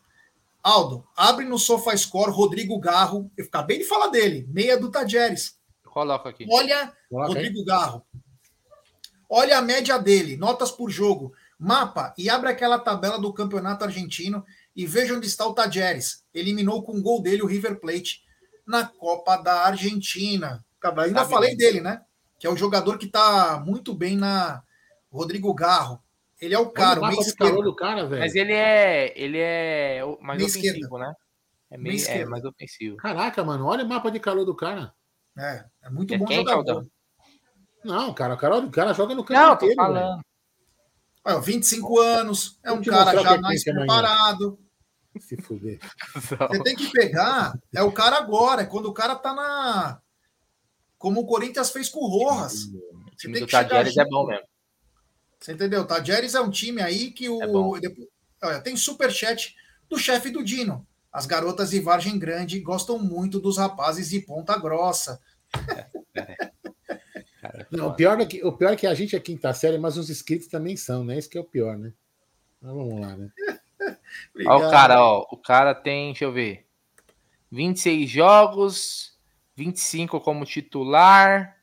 [0.63, 3.31] Aldo, abre no SofaScore Rodrigo Garro.
[3.37, 5.59] Eu acabei de falar dele, meia do Tajeres.
[5.85, 6.47] Coloca aqui.
[6.51, 7.65] Olha, Coloca Rodrigo aí.
[7.65, 8.07] Garro.
[9.29, 14.45] Olha a média dele, notas por jogo, mapa e abre aquela tabela do campeonato argentino
[14.75, 16.25] e veja onde está o Tajeres.
[16.33, 18.23] Eliminou com o gol dele o River Plate
[18.67, 20.65] na Copa da Argentina.
[20.83, 21.59] Ainda Sabe falei bem.
[21.59, 22.03] dele, né?
[22.39, 24.63] Que é o jogador que está muito bem na
[25.11, 26.03] Rodrigo Garro.
[26.41, 27.63] Ele é o cara, o meio esquerdo.
[27.63, 28.23] do cara, velho.
[28.23, 30.99] Mas ele é, ele é mais meio ofensivo, esquerda.
[30.99, 31.15] né?
[31.71, 32.97] É, meio, meio é mais ofensivo.
[32.97, 34.95] Caraca, mano, olha o mapa de calor do cara.
[35.37, 36.65] É, é muito é bom quem, jogador.
[36.65, 36.91] Caldão?
[37.85, 40.23] Não, cara, o cara, o cara joga no campo Não, inteiro, tô falando.
[41.25, 44.59] Olha, 25 anos, é um cara já mais preparado.
[45.19, 45.79] Se fuder.
[46.15, 50.01] Você tem que pegar, é o cara agora, é quando o cara tá na.
[50.97, 52.67] Como o Corinthians fez com o Rojas.
[52.67, 54.47] O time do Tadieres é bom mesmo.
[55.39, 55.87] Você entendeu?
[55.87, 57.77] Tadieres é um time aí que o.
[57.77, 58.09] É depois,
[58.43, 59.55] olha, tem superchat
[59.89, 60.87] do chefe do Dino.
[61.13, 65.21] As garotas de Vargem Grande gostam muito dos rapazes de Ponta Grossa.
[67.71, 69.97] Não, o, pior é que, o pior é que a gente é quinta série, mas
[69.97, 71.19] os inscritos também são, né?
[71.19, 71.93] Isso que é o pior, né?
[72.61, 73.31] Mas vamos lá, né?
[74.47, 75.27] Olha o cara, ó.
[75.31, 76.67] O cara tem, deixa eu ver.
[77.51, 79.19] 26 jogos,
[79.57, 81.57] 25 como titular,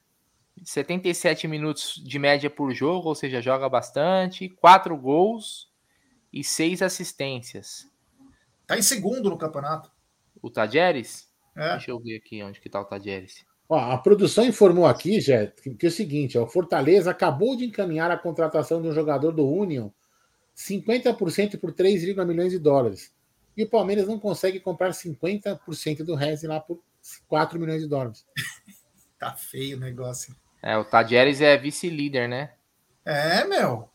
[0.63, 5.71] 77 minutos de média por jogo, ou seja, joga bastante, 4 gols
[6.31, 7.87] e 6 assistências.
[8.65, 9.91] Tá em segundo no campeonato.
[10.41, 11.31] O Tajeres?
[11.55, 11.71] É.
[11.71, 13.45] Deixa eu ver aqui onde que tá o Tajeres.
[13.69, 17.55] Ó, a produção informou aqui, já que, que é o seguinte: ó, o Fortaleza acabou
[17.55, 19.89] de encaminhar a contratação de um jogador do Union
[20.57, 23.13] 50% por 3, milhões de dólares.
[23.55, 26.81] E o Palmeiras não consegue comprar 50% do resto lá por
[27.27, 28.25] 4 milhões de dólares.
[29.19, 30.35] tá feio o negócio.
[30.61, 32.53] É, o Tadieres é vice-líder, né?
[33.05, 33.89] É, meu.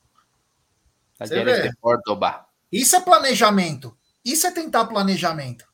[1.18, 2.46] Tadieres de Córdoba.
[2.70, 3.96] Isso é planejamento.
[4.24, 5.66] Isso é tentar planejamento.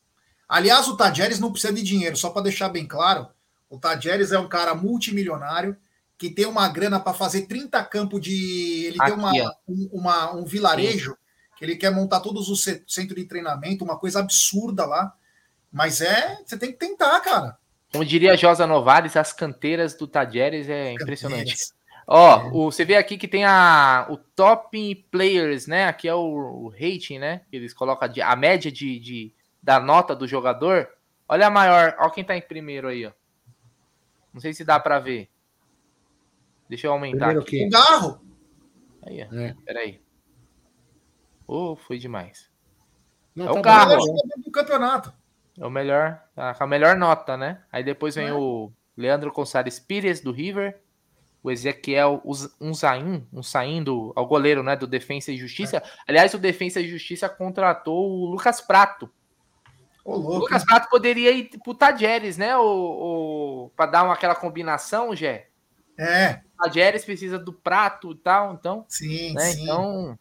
[0.47, 3.27] Aliás, o Tadieres não precisa de dinheiro, só para deixar bem claro.
[3.69, 5.77] O Tadieres é um cara multimilionário
[6.17, 8.85] que tem uma grana para fazer 30 campos de.
[8.87, 9.31] Ele Aqui, tem uma,
[9.67, 11.17] um, uma, um vilarejo Sim.
[11.57, 15.13] que ele quer montar todos os centros de treinamento, uma coisa absurda lá.
[15.71, 17.57] Mas é, você tem que tentar, cara.
[17.91, 21.55] Como diria Josa Novares, as canteiras do Tadieres é impressionante.
[22.05, 22.49] Ó, é.
[22.51, 25.85] o, você vê aqui que tem a, o top players, né?
[25.85, 27.41] Aqui é o, o rating, né?
[27.51, 30.89] Eles colocam a, a média de, de, da nota do jogador.
[31.27, 33.11] Olha a maior, olha quem tá em primeiro aí, ó.
[34.33, 35.29] Não sei se dá para ver.
[36.67, 37.65] Deixa eu aumentar Primeiro aqui.
[37.65, 38.21] O carro.
[39.01, 39.55] Aí, é.
[39.65, 40.01] Peraí.
[41.47, 42.49] Oh, foi demais.
[43.35, 43.97] Não, é tá o carro.
[44.37, 45.13] Do campeonato.
[45.57, 47.61] É o melhor, tá a melhor nota, né?
[47.71, 48.33] Aí depois vem é.
[48.33, 50.79] o Leandro Gonçalves Pires do River,
[51.41, 52.21] o Ezequiel
[52.61, 55.77] Unzain, um saindo ao goleiro, né, do Defensa e Justiça.
[55.77, 55.83] É.
[56.07, 59.09] Aliás, o Defensa e Justiça contratou o Lucas Prato,
[60.09, 62.57] Ô, o Lucas Prato poderia ir pro Tajeres, né?
[62.57, 65.49] O, o, pra dar uma, aquela combinação, Gé.
[65.95, 66.41] É.
[66.55, 68.85] O Tajeres precisa do prato e tal, então.
[68.89, 69.51] Sim, né?
[69.51, 69.63] sim.
[69.63, 70.17] Então.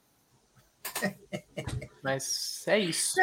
[2.05, 3.14] Mas é isso.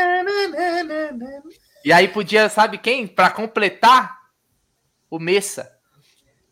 [1.83, 3.05] e aí podia, sabe quem?
[3.05, 4.17] Para completar,
[5.09, 5.71] o Messa.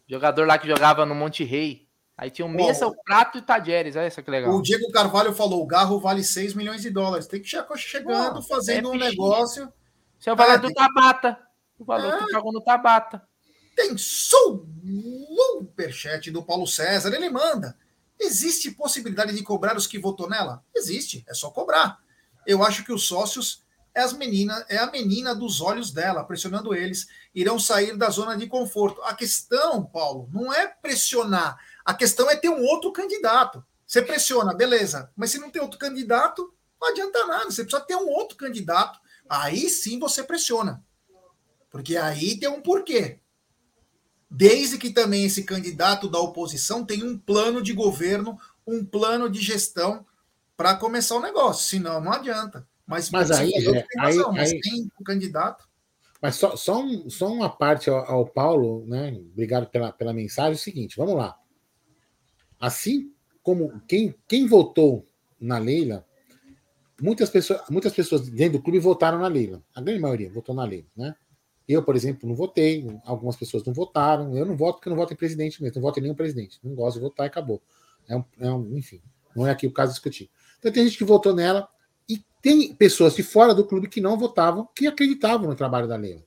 [0.08, 1.88] Jogador lá que jogava no Monte Rei.
[2.16, 3.96] Aí tinha o Messa, o Prato e o Tajeres.
[3.96, 4.54] Olha só que legal.
[4.54, 7.26] O Diego Carvalho falou: o Garro vale 6 milhões de dólares.
[7.26, 9.74] Tem que chegar chegando, fazendo é um negócio.
[10.24, 11.38] Isso é o valor ah, do Tabata.
[11.78, 13.22] O valor ah, que pagou no Tabata.
[13.76, 17.14] Tem superchat do Paulo César.
[17.14, 17.78] Ele manda.
[18.18, 20.64] Existe possibilidade de cobrar os que votou nela?
[20.74, 21.26] Existe.
[21.28, 22.00] É só cobrar.
[22.48, 26.74] Eu acho que os sócios é, as menina, é a menina dos olhos dela, pressionando
[26.74, 27.10] eles.
[27.36, 29.04] Irão sair da zona de conforto.
[29.04, 31.60] A questão, Paulo, não é pressionar.
[31.84, 33.62] A questão é ter um outro candidato.
[33.86, 35.12] Você pressiona, beleza.
[35.18, 37.52] Mas se não tem outro candidato, não adianta nada.
[37.52, 40.84] Você precisa ter um outro candidato Aí sim você pressiona.
[41.70, 43.20] Porque aí tem um porquê.
[44.30, 49.42] Desde que também esse candidato da oposição tenha um plano de governo, um plano de
[49.42, 50.06] gestão
[50.56, 52.68] para começar o negócio, senão não adianta.
[52.86, 55.68] Mas, mas aí, é, tem aí, mas aí, tem o candidato.
[56.22, 59.12] Mas só, só, um, só uma parte ao, ao, Paulo, né?
[59.32, 60.54] Obrigado pela, pela mensagem.
[60.54, 61.38] É o seguinte, vamos lá.
[62.60, 65.06] Assim como quem, quem votou
[65.40, 66.06] na Leila,
[67.02, 69.62] muitas pessoas, muitas pessoas dentro do clube votaram na Leila.
[69.76, 71.16] A grande maioria votou na Leila, né?
[71.68, 74.36] Eu, por exemplo, não votei, algumas pessoas não votaram.
[74.36, 76.60] Eu não voto porque eu não voto em presidente mesmo, não voto em nenhum presidente.
[76.62, 77.62] Não gosto de votar e acabou.
[78.08, 79.02] É um, é um, enfim,
[79.36, 80.30] não é aqui o caso discutir.
[80.60, 81.70] Então tem gente que votou nela,
[82.08, 85.96] e tem pessoas de fora do clube que não votavam, que acreditavam no trabalho da
[85.96, 86.24] Leila.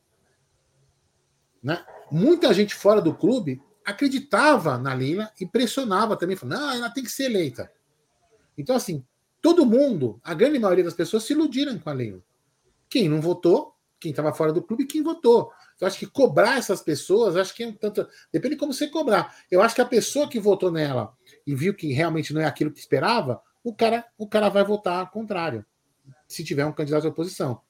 [1.62, 1.84] Né?
[2.10, 7.04] Muita gente fora do clube acreditava na Leila e pressionava também, falando, não, ela tem
[7.04, 7.70] que ser eleita.
[8.56, 9.04] Então, assim,
[9.40, 12.22] todo mundo, a grande maioria das pessoas se iludiram com a Leila.
[12.88, 15.50] Quem não votou, quem estava fora do clube, quem votou.
[15.80, 18.06] Eu acho que cobrar essas pessoas, acho que é um tanto.
[18.32, 19.34] Depende de como você cobrar.
[19.50, 21.12] Eu acho que a pessoa que votou nela
[21.46, 25.00] e viu que realmente não é aquilo que esperava, o cara, o cara vai votar
[25.00, 25.64] ao contrário.
[26.28, 27.60] Se tiver um candidato à oposição.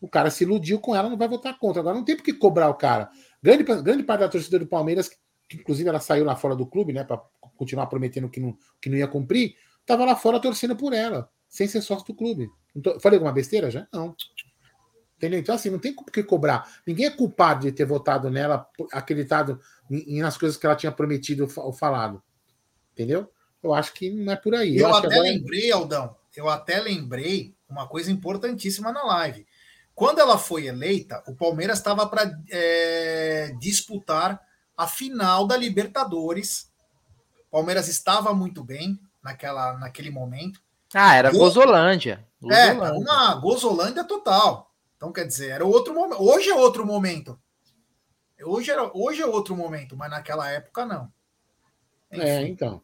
[0.00, 1.80] O cara se iludiu com ela, não vai votar contra.
[1.80, 3.08] Agora não tem por que cobrar o cara.
[3.40, 5.08] Grande, grande parte da torcida do Palmeiras,
[5.48, 7.22] que inclusive ela saiu lá fora do clube, né, para
[7.56, 11.68] continuar prometendo que não, que não ia cumprir, estava lá fora torcendo por ela, sem
[11.68, 12.50] ser sócio do clube.
[12.74, 13.86] Então, falei alguma besteira já?
[13.92, 14.16] Não.
[15.16, 15.38] Entendeu?
[15.38, 16.68] Então, assim, não tem por que cobrar.
[16.86, 19.60] Ninguém é culpado de ter votado nela, acreditado
[19.90, 22.22] em, nas coisas que ela tinha prometido ou falado.
[22.92, 23.30] Entendeu?
[23.62, 24.76] Eu acho que não é por aí.
[24.76, 25.22] Eu, eu até agora...
[25.22, 29.46] lembrei, Aldão, eu até lembrei uma coisa importantíssima na live.
[29.94, 34.40] Quando ela foi eleita, o Palmeiras estava para é, disputar
[34.76, 36.72] a final da Libertadores.
[37.48, 40.60] O Palmeiras estava muito bem naquela, naquele momento.
[40.92, 41.38] Ah, era Go...
[41.38, 42.26] Gozolândia.
[42.50, 44.70] É, uma Gozolândia total.
[44.96, 46.22] Então, quer dizer, era outro momento.
[46.22, 47.38] Hoje é outro momento.
[48.44, 51.12] Hoje, era, hoje é outro momento, mas naquela época não.
[52.10, 52.26] É, Enfim.
[52.26, 52.82] É, então.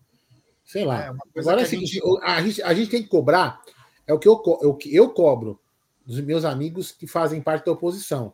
[0.65, 1.07] Sei lá.
[1.07, 2.21] É, Agora é o seguinte, gente...
[2.23, 3.63] a, gente, a gente tem que cobrar,
[4.07, 5.61] é o que eu, é o que eu cobro
[6.05, 8.33] dos meus amigos que fazem parte da oposição.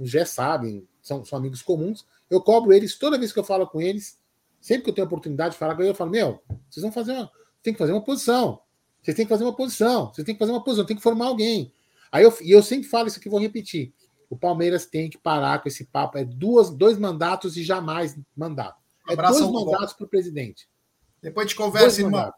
[0.00, 2.06] Já sabem, são, são amigos comuns.
[2.30, 4.18] Eu cobro eles toda vez que eu falo com eles,
[4.62, 6.40] sempre que eu tenho oportunidade de falar com eles, eu falo: Meu,
[6.70, 7.30] vocês vão fazer uma.
[7.62, 8.60] Tem que fazer uma posição.
[9.02, 10.06] Vocês têm que fazer uma posição.
[10.06, 10.86] Vocês têm que fazer uma posição.
[10.86, 11.72] Tem que formar alguém.
[12.10, 13.92] Aí eu, e eu sempre falo isso aqui, vou repetir.
[14.30, 16.16] O Palmeiras tem que parar com esse papo.
[16.16, 18.80] É duas, dois mandatos e jamais mandato.
[19.08, 20.68] É dois mandatos para o presidente.
[21.20, 22.32] Depois de conversa, irmão.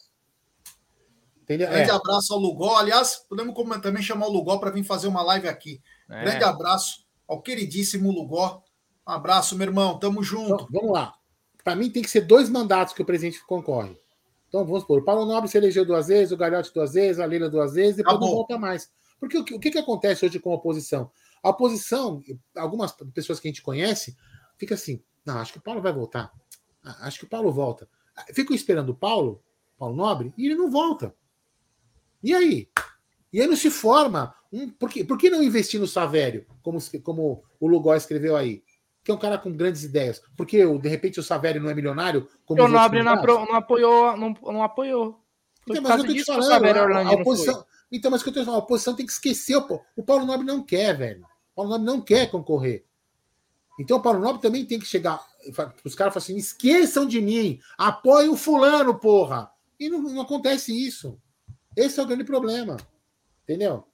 [1.42, 1.68] Entendeu?
[1.68, 1.94] Grande é.
[1.94, 2.76] abraço ao Lugol.
[2.76, 5.82] Aliás, podemos também chamar o Lugol para vir fazer uma live aqui.
[6.08, 6.22] É.
[6.22, 8.62] Grande abraço ao queridíssimo Lugol.
[9.06, 9.98] Um abraço, meu irmão.
[9.98, 10.54] Tamo junto.
[10.54, 11.14] Então, vamos lá.
[11.64, 13.98] Para mim, tem que ser dois mandatos que o presidente concorre.
[14.48, 17.26] Então, vamos supor, o Paulo Nobre se elegeu duas vezes, o Galhote duas vezes, a
[17.26, 18.28] Lila duas vezes, depois Acabou.
[18.28, 18.92] não volta mais.
[19.18, 21.10] Porque o que, o que, acontece hoje com a oposição?
[21.42, 22.22] A oposição,
[22.54, 24.16] algumas pessoas que a gente conhece,
[24.58, 26.30] fica assim: não, acho que o Paulo vai voltar.
[26.84, 27.88] Ah, acho que o Paulo volta.
[28.32, 29.42] Fico esperando o Paulo,
[29.78, 31.14] Paulo Nobre, e ele não volta.
[32.22, 32.68] E aí?
[33.32, 34.34] E aí não se forma.
[34.52, 38.62] Um, por, que, por que não investir no Savério, como, como o Lugó escreveu aí?
[39.04, 40.22] Que é um cara com grandes ideias.
[40.36, 42.26] Porque, de repente, o Savério não é milionário?
[42.46, 44.16] Como o Nobre não, não, apoiou.
[44.16, 45.20] Não, não apoiou.
[45.68, 48.60] Então, mas eu tô te falando, a, a oposição, então, mas que eu tô falando,
[48.60, 49.56] a oposição tem que esquecer.
[49.56, 51.22] O, o Paulo Nobre não quer, velho.
[51.52, 52.84] O Paulo Nobre não quer concorrer.
[53.78, 55.24] Então o Paulo Nobre também tem que chegar.
[55.84, 59.50] Os caras falam assim: esqueçam de mim, apoiem o fulano, porra.
[59.78, 61.18] E não, não, acontece isso.
[61.76, 62.76] Esse é o grande problema.
[63.42, 63.86] Entendeu?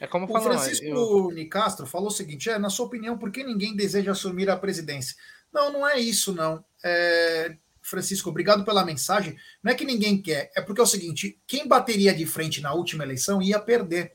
[0.00, 1.30] É como o Francisco eu...
[1.30, 5.16] Nicastro falou o seguinte: é, na sua opinião, por que ninguém deseja assumir a presidência?
[5.52, 6.64] Não, não é isso, não.
[6.84, 7.56] É...
[7.80, 9.36] Francisco, obrigado pela mensagem.
[9.62, 12.72] Não é que ninguém quer, é porque é o seguinte: quem bateria de frente na
[12.72, 14.14] última eleição ia perder.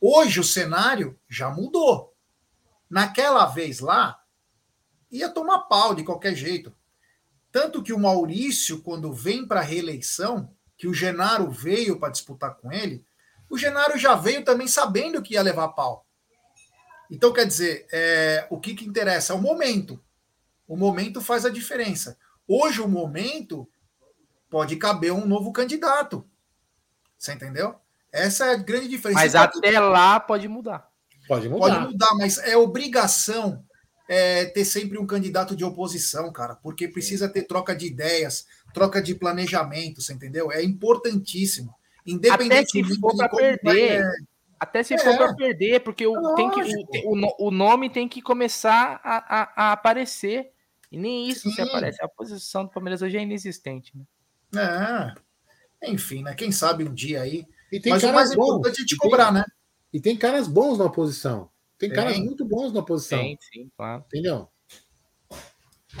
[0.00, 2.14] Hoje o cenário já mudou.
[2.88, 4.18] Naquela vez lá,
[5.10, 6.74] ia tomar pau de qualquer jeito.
[7.50, 12.56] Tanto que o Maurício, quando vem para a reeleição, que o Genaro veio para disputar
[12.56, 13.04] com ele,
[13.52, 16.06] o Genaro já veio também sabendo que ia levar pau.
[17.10, 19.34] Então, quer dizer, é, o que, que interessa?
[19.34, 20.02] É o momento.
[20.66, 22.16] O momento faz a diferença.
[22.48, 23.68] Hoje, o momento
[24.48, 26.26] pode caber um novo candidato.
[27.18, 27.74] Você entendeu?
[28.10, 29.20] Essa é a grande diferença.
[29.20, 30.88] Mas até lá pode mudar.
[31.28, 31.60] Pode mudar.
[31.60, 33.62] Pode mudar, mas é obrigação
[34.08, 39.02] é, ter sempre um candidato de oposição, cara, porque precisa ter troca de ideias, troca
[39.02, 40.50] de planejamento, você entendeu?
[40.50, 41.74] É importantíssimo.
[42.06, 44.00] Independente Até se for para perder.
[44.00, 44.12] É...
[44.58, 44.98] Até se é.
[44.98, 46.60] for para perder, porque o, tem que,
[47.04, 50.52] o, o, nome tem que começar a, a, a aparecer.
[50.90, 51.54] E nem isso Sim.
[51.54, 52.04] se aparece.
[52.04, 53.92] A posição do Palmeiras hoje é inexistente.
[54.52, 55.14] Né?
[55.80, 55.90] É.
[55.90, 56.34] Enfim, né?
[56.34, 57.46] Quem sabe um dia aí.
[57.86, 59.44] Mas o mais importante é te cobrar, tem, né?
[59.92, 61.50] E tem caras bons na oposição.
[61.78, 63.18] Tem, tem caras muito bons na oposição.
[63.18, 64.04] Tem, sim, claro.
[64.06, 64.48] Entendeu?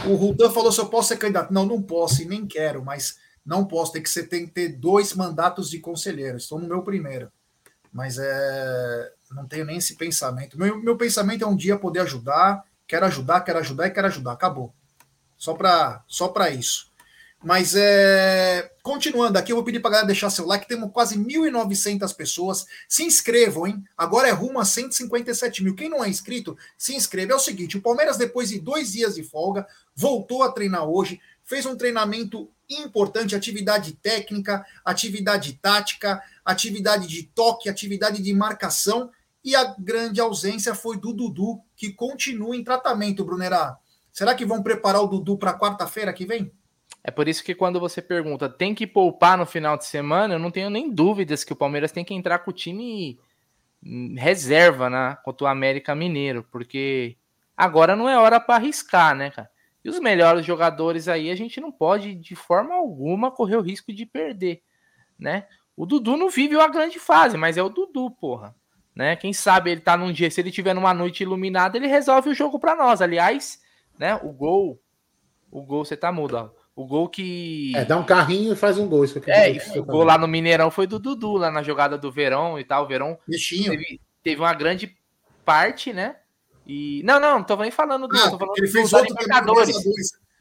[0.06, 1.52] O Rudan falou se eu posso ser candidato.
[1.52, 4.68] Não, não posso e nem quero, mas não posso, tem que ser, tem que ter
[4.68, 6.36] dois mandatos de conselheiro.
[6.36, 7.30] Estou no meu primeiro.
[7.92, 10.58] Mas é, não tenho nem esse pensamento.
[10.58, 14.32] Meu, meu pensamento é um dia poder ajudar, quero ajudar, quero ajudar e quero ajudar.
[14.32, 14.72] Acabou.
[15.36, 16.92] Só para só isso.
[17.42, 20.68] Mas é, continuando aqui, eu vou pedir para galera deixar seu like.
[20.68, 22.64] Temos quase 1.900 pessoas.
[22.88, 23.82] Se inscrevam, hein?
[23.98, 25.74] Agora é rumo a 157 mil.
[25.74, 27.32] Quem não é inscrito, se inscreve.
[27.32, 29.66] É o seguinte: o Palmeiras, depois de dois dias de folga,
[29.96, 31.20] voltou a treinar hoje.
[31.52, 39.10] Fez um treinamento importante, atividade técnica, atividade tática, atividade de toque, atividade de marcação.
[39.44, 43.76] E a grande ausência foi do Dudu, que continua em tratamento, Brunerá.
[44.10, 46.50] Será que vão preparar o Dudu para quarta-feira que vem?
[47.04, 50.38] É por isso que quando você pergunta, tem que poupar no final de semana, eu
[50.38, 53.20] não tenho nem dúvidas que o Palmeiras tem que entrar com o time
[54.16, 57.14] reserva, né, contra o América Mineiro, porque
[57.54, 59.52] agora não é hora para arriscar, né, cara?
[59.84, 63.92] E os melhores jogadores aí a gente não pode de forma alguma correr o risco
[63.92, 64.62] de perder,
[65.18, 65.46] né?
[65.76, 68.54] O Dudu não vive uma grande fase, mas é o Dudu, porra.
[68.94, 69.16] Né?
[69.16, 72.34] Quem sabe ele tá num dia, se ele tiver numa noite iluminada, ele resolve o
[72.34, 73.00] jogo para nós.
[73.00, 73.58] Aliás,
[73.98, 74.80] né, o gol,
[75.50, 76.62] o gol você tá mudo, ó.
[76.74, 77.72] O gol que.
[77.76, 79.04] É, dá um carrinho e faz um gol.
[79.04, 82.10] Isso que é, o gol lá no Mineirão foi do Dudu, lá na jogada do
[82.10, 82.84] Verão e tal.
[82.84, 84.96] O Verão teve, teve, uma grande
[85.44, 86.16] parte, né?
[86.66, 87.02] E.
[87.04, 88.16] Não, não, não tô nem falando do.
[88.16, 89.76] Ah, tô falando ele do, fez do outro Libertadores.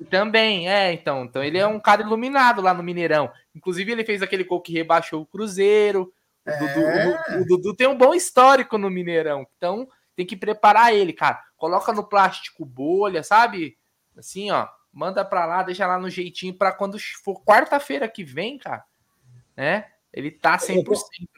[0.10, 1.26] Também, é, então.
[1.26, 3.32] Então ele é um cara iluminado lá no Mineirão.
[3.56, 6.12] Inclusive, ele fez aquele gol que rebaixou o Cruzeiro.
[6.46, 6.58] O, é...
[6.58, 9.46] Dudu, o, o Dudu tem um bom histórico no Mineirão.
[9.58, 11.40] Então, tem que preparar ele, cara.
[11.56, 13.78] Coloca no plástico bolha, sabe?
[14.18, 18.58] Assim, ó manda para lá, deixa lá no jeitinho para quando for quarta-feira que vem,
[18.58, 18.84] cara,
[19.56, 19.88] né?
[20.12, 20.84] Ele tá 100%,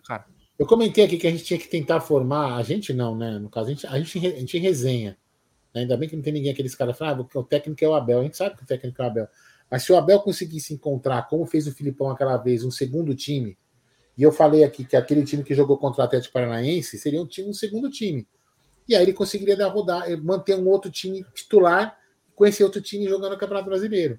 [0.06, 0.26] cara.
[0.64, 3.38] Eu comentei aqui que a gente tinha que tentar formar, a gente não, né?
[3.38, 5.18] No caso, a gente, a gente, a gente resenha.
[5.76, 5.82] Né?
[5.82, 8.22] Ainda bem que não tem ninguém aqueles caras falando, ah, o técnico é o Abel.
[8.22, 9.28] A gente sabe que o técnico é o Abel.
[9.70, 13.58] Mas se o Abel conseguisse encontrar, como fez o Filipão aquela vez, um segundo time,
[14.18, 17.28] e eu falei aqui que aquele time que jogou contra o Atlético Paranaense seria um
[17.28, 18.26] time, um segundo time.
[18.88, 21.98] E aí ele conseguiria dar rodar, manter um outro time titular
[22.34, 24.18] com esse outro time jogando o Campeonato Brasileiro.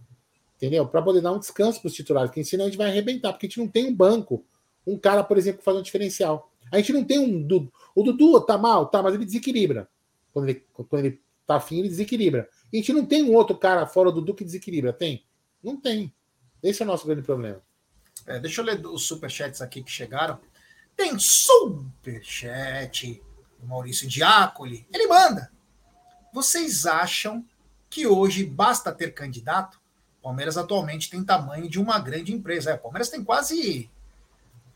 [0.56, 0.86] Entendeu?
[0.86, 3.46] Para poder dar um descanso para os titulares, porque senão a gente vai arrebentar, porque
[3.46, 4.44] a gente não tem um banco,
[4.86, 6.52] um cara, por exemplo, que faz um diferencial.
[6.70, 7.46] A gente não tem um.
[7.94, 9.88] O Dudu tá mal, tá, mas ele desequilibra.
[10.32, 12.48] Quando ele, quando ele tá afim, ele desequilibra.
[12.72, 14.92] A gente não tem um outro cara fora do Dudu que desequilibra.
[14.92, 15.24] Tem?
[15.62, 16.12] Não tem.
[16.62, 17.62] Esse é o nosso grande problema.
[18.26, 20.38] É, deixa eu ler os superchats aqui que chegaram.
[20.96, 23.22] Tem superchat
[23.60, 24.86] do Maurício Diácoli.
[24.92, 25.52] Ele manda.
[26.32, 27.44] Vocês acham
[27.90, 29.80] que hoje basta ter candidato.
[30.22, 32.70] Palmeiras atualmente tem tamanho de uma grande empresa.
[32.70, 33.90] É, Palmeiras tem quase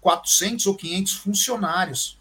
[0.09, 2.19] 400 ou 500 funcionários,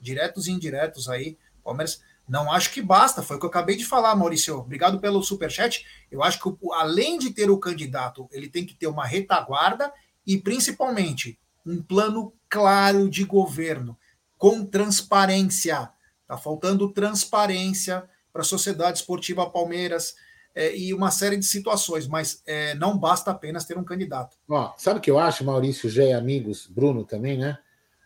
[0.00, 1.38] diretos e indiretos aí.
[1.62, 4.58] Palmeiras não acho que basta, foi o que eu acabei de falar, Maurício.
[4.58, 5.86] Obrigado pelo superchat.
[6.10, 9.92] Eu acho que além de ter o candidato, ele tem que ter uma retaguarda
[10.26, 13.96] e principalmente um plano claro de governo
[14.36, 15.92] com transparência.
[16.26, 20.16] Tá faltando transparência para a Sociedade Esportiva Palmeiras,
[20.58, 24.36] é, e uma série de situações, mas é, não basta apenas ter um candidato.
[24.48, 27.56] Ó, sabe o que eu acho, Maurício, Gé, amigos, Bruno também, né?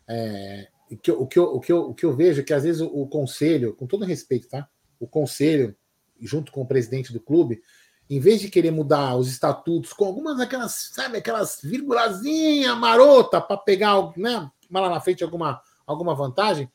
[0.06, 0.68] É,
[1.02, 2.82] que, o, que eu, o, que eu, o que eu vejo é que às vezes
[2.82, 4.68] o, o conselho, com todo respeito, tá?
[5.00, 5.74] O conselho,
[6.20, 7.62] junto com o presidente do clube,
[8.10, 13.56] em vez de querer mudar os estatutos com algumas daquelas, sabe, aquelas virgulazinha marota para
[13.56, 16.70] pegar, né, lá na frente alguma, alguma vantagem,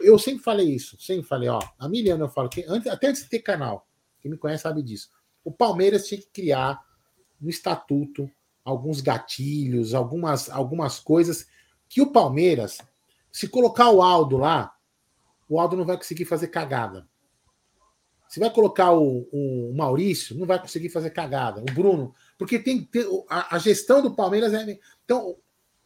[0.00, 3.24] eu sempre falei isso, sempre falei, ó, a Miliana eu falo que antes, até antes
[3.24, 3.86] de ter canal,
[4.22, 5.10] quem me conhece sabe disso.
[5.44, 6.80] O Palmeiras tinha que criar
[7.40, 8.30] no estatuto
[8.64, 11.46] alguns gatilhos, algumas, algumas coisas
[11.88, 12.78] que o Palmeiras,
[13.32, 14.74] se colocar o Aldo lá,
[15.48, 17.06] o Aldo não vai conseguir fazer cagada.
[18.28, 21.60] Se vai colocar o, o Maurício, não vai conseguir fazer cagada.
[21.60, 22.88] O Bruno, porque tem
[23.28, 24.78] a, a gestão do Palmeiras é.
[25.04, 25.36] Então,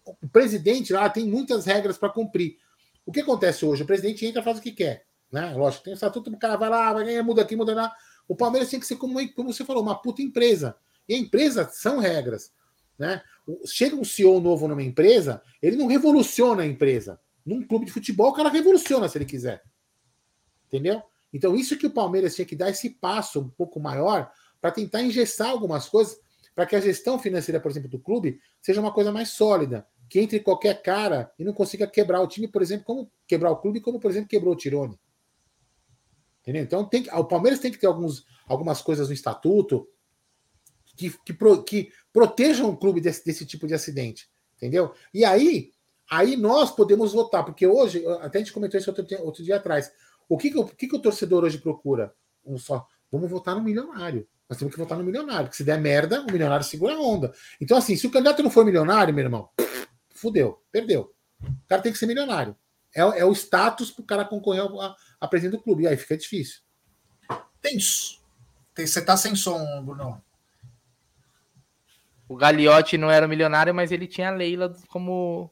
[0.05, 2.59] o presidente lá tem muitas regras para cumprir.
[3.05, 3.83] O que acontece hoje?
[3.83, 5.07] O presidente entra e faz o que quer.
[5.33, 5.53] Né?
[5.55, 7.93] Lógico, tem o estatuto, o cara vai lá, vai ganhar, muda aqui, muda lá.
[8.29, 10.77] O Palmeiras tem que ser, como, como você falou, uma puta empresa.
[11.09, 12.53] E a empresa são regras.
[12.99, 13.23] Né?
[13.67, 17.21] Chega um CEO novo numa empresa, ele não revoluciona a empresa.
[17.45, 19.63] Num clube de futebol, o cara revoluciona se ele quiser.
[20.67, 21.03] Entendeu?
[21.33, 25.03] Então, isso que o Palmeiras tinha que dar esse passo um pouco maior para tentar
[25.03, 26.19] engessar algumas coisas,
[26.55, 30.19] para que a gestão financeira, por exemplo, do clube seja uma coisa mais sólida, que
[30.19, 33.81] entre qualquer cara e não consiga quebrar o time, por exemplo, como quebrar o clube,
[33.81, 34.99] como, por exemplo, quebrou o Tirone.
[36.47, 36.63] Entendeu?
[36.63, 39.89] Então tem, o Palmeiras tem que ter alguns, algumas coisas no estatuto
[40.97, 44.31] que, que, pro, que protejam o clube desse, desse tipo de acidente.
[44.57, 44.95] Entendeu?
[45.13, 45.73] E aí,
[46.09, 49.91] aí nós podemos votar, porque hoje, até a gente comentou isso outro, outro dia atrás.
[50.29, 52.15] O que, que, o, que, que o torcedor hoje procura?
[52.45, 54.27] Um só, vamos votar no milionário.
[54.49, 57.35] Nós temos que votar no milionário, porque se der merda, o milionário segura a onda.
[57.61, 59.51] Então, assim, se o candidato não for milionário, meu irmão,
[60.11, 61.13] fudeu, perdeu.
[61.43, 62.57] O cara tem que ser milionário.
[62.97, 65.85] É, é o status para o cara concorrer a, a presidente do clube.
[65.85, 66.61] E aí fica difícil.
[67.61, 68.25] Tenso.
[68.75, 70.23] Você tá sem som, Bruno.
[72.29, 75.51] O Gagliotti não era milionário, mas ele tinha a Leila como.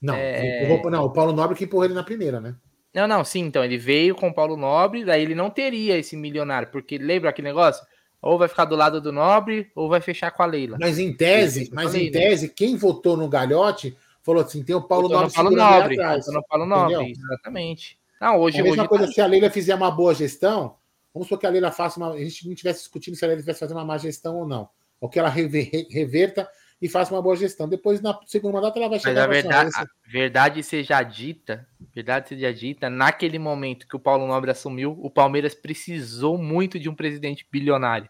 [0.00, 0.64] Não, é...
[0.64, 2.54] empurrou, não, o Paulo Nobre que empurrou ele na primeira, né?
[2.94, 6.16] Não, não, sim, então ele veio com o Paulo Nobre, daí ele não teria esse
[6.16, 7.84] milionário, porque lembra aquele negócio?
[8.22, 10.76] Ou vai ficar do lado do Nobre, ou vai fechar com a Leila.
[10.80, 15.08] Mas em tese, mas em tese, quem votou no Galhote falou assim: tem o Paulo
[15.08, 15.28] Nobre.
[15.28, 17.98] No Paulo Nobre, no Paulo Nobre, exatamente.
[18.20, 19.12] Não, hoje, a mesma hoje coisa, tá...
[19.12, 20.76] se a Leila fizer uma boa gestão,
[21.12, 22.12] vamos supor que a Leila faça uma.
[22.12, 24.68] A gente não estivesse discutindo se a Leila tivesse fazer uma má gestão ou não.
[25.00, 26.48] Ou que ela reverta
[26.80, 27.68] e faça uma boa gestão.
[27.68, 32.30] Depois, na segunda mandato, ela vai chegar Mas a verdade, a verdade seja dita, verdade
[32.30, 36.94] seja dita, naquele momento que o Paulo Nobre assumiu, o Palmeiras precisou muito de um
[36.94, 38.08] presidente bilionário.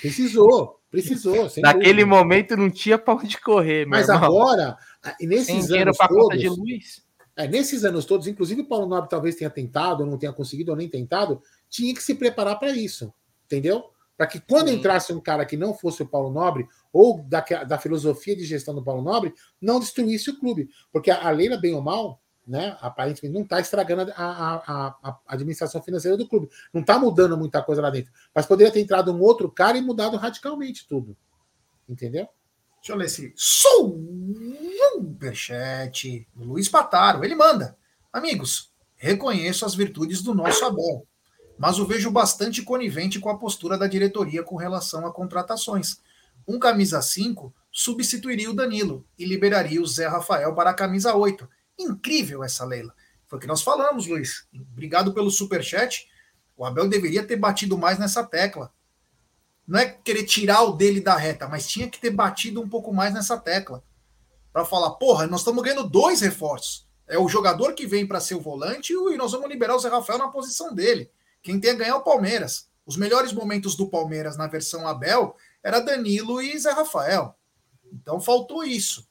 [0.00, 1.48] Precisou, precisou.
[1.58, 2.06] Naquele dúvida.
[2.06, 3.86] momento não tinha para onde correr.
[3.86, 4.24] Mas irmão.
[4.24, 4.76] agora,
[5.20, 7.06] nesses Sem anos todos, conta de luz.
[7.36, 10.70] É, nesses anos todos, inclusive o Paulo Nobre talvez tenha tentado, ou não tenha conseguido,
[10.70, 13.12] ou nem tentado, tinha que se preparar para isso,
[13.44, 13.90] entendeu?
[14.16, 14.76] Para que quando Sim.
[14.76, 18.74] entrasse um cara que não fosse o Paulo Nobre, ou da, da filosofia de gestão
[18.74, 20.70] do Paulo Nobre, não destruísse o clube.
[20.90, 25.18] Porque a Leila, bem ou mal, né, aparentemente não está estragando a, a, a, a,
[25.26, 26.48] administração financeira do clube.
[26.72, 28.10] Não está mudando muita coisa lá dentro.
[28.34, 31.14] Mas poderia ter entrado um outro cara e mudado radicalmente tudo.
[31.86, 32.26] Entendeu?
[32.76, 33.34] Deixa eu ler esse
[34.92, 37.24] superchat do Luiz Pataro.
[37.24, 37.76] Ele manda.
[38.12, 41.06] Amigos, reconheço as virtudes do nosso Abel
[41.58, 46.00] mas o vejo bastante conivente com a postura da diretoria com relação a contratações.
[46.46, 51.48] Um camisa 5 substituiria o Danilo e liberaria o Zé Rafael para a camisa 8.
[51.78, 52.94] Incrível essa Leila.
[53.26, 54.46] Foi o que nós falamos, Luiz.
[54.72, 56.06] Obrigado pelo super chat.
[56.56, 58.72] O Abel deveria ter batido mais nessa tecla.
[59.66, 62.94] Não é querer tirar o dele da reta, mas tinha que ter batido um pouco
[62.94, 63.82] mais nessa tecla.
[64.56, 66.86] Para falar, porra, nós estamos ganhando dois reforços.
[67.06, 69.90] É o jogador que vem para ser o volante e nós vamos liberar o Zé
[69.90, 71.10] Rafael na posição dele.
[71.42, 72.66] Quem tem a ganhar é o Palmeiras.
[72.86, 77.36] Os melhores momentos do Palmeiras na versão Abel era Danilo e Zé Rafael.
[77.92, 79.06] Então faltou isso.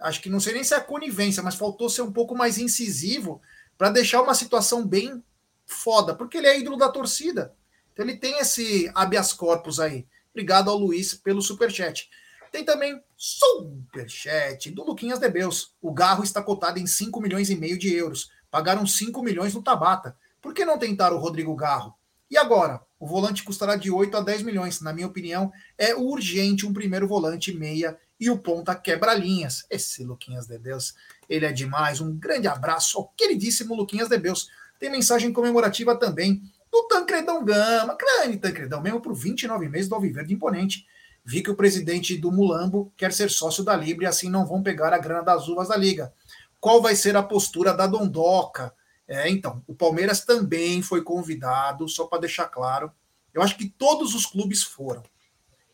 [0.00, 3.42] Acho que não sei nem se é conivência, mas faltou ser um pouco mais incisivo
[3.76, 5.22] para deixar uma situação bem
[5.66, 7.54] foda, porque ele é ídolo da torcida.
[7.92, 10.06] Então ele tem esse habeas corpus aí.
[10.30, 12.08] Obrigado ao Luiz pelo superchat.
[12.50, 15.74] Tem também superchat do Luquinhas Debeus.
[15.80, 18.30] O Garro está cotado em 5 milhões e meio de euros.
[18.50, 20.16] Pagaram 5 milhões no Tabata.
[20.40, 21.94] Por que não tentar o Rodrigo Garro?
[22.30, 22.80] E agora?
[22.98, 24.80] O volante custará de 8 a 10 milhões.
[24.80, 29.66] Na minha opinião, é urgente um primeiro volante meia e o ponta quebra-linhas.
[29.68, 30.94] Esse Luquinhas de Deus,
[31.28, 32.00] ele é demais.
[32.00, 34.48] Um grande abraço ao queridíssimo Luquinhas de Deus.
[34.78, 40.34] Tem mensagem comemorativa também do Tancredão Gama, grande Tancredão, mesmo por 29 meses do Alviverde
[40.34, 40.86] Imponente.
[41.28, 44.62] Vi que o presidente do Mulambo quer ser sócio da Libre e assim não vão
[44.62, 46.14] pegar a grana das uvas da Liga.
[46.60, 48.72] Qual vai ser a postura da Dondoca?
[49.08, 52.92] É, então, o Palmeiras também foi convidado, só para deixar claro.
[53.34, 55.02] Eu acho que todos os clubes foram.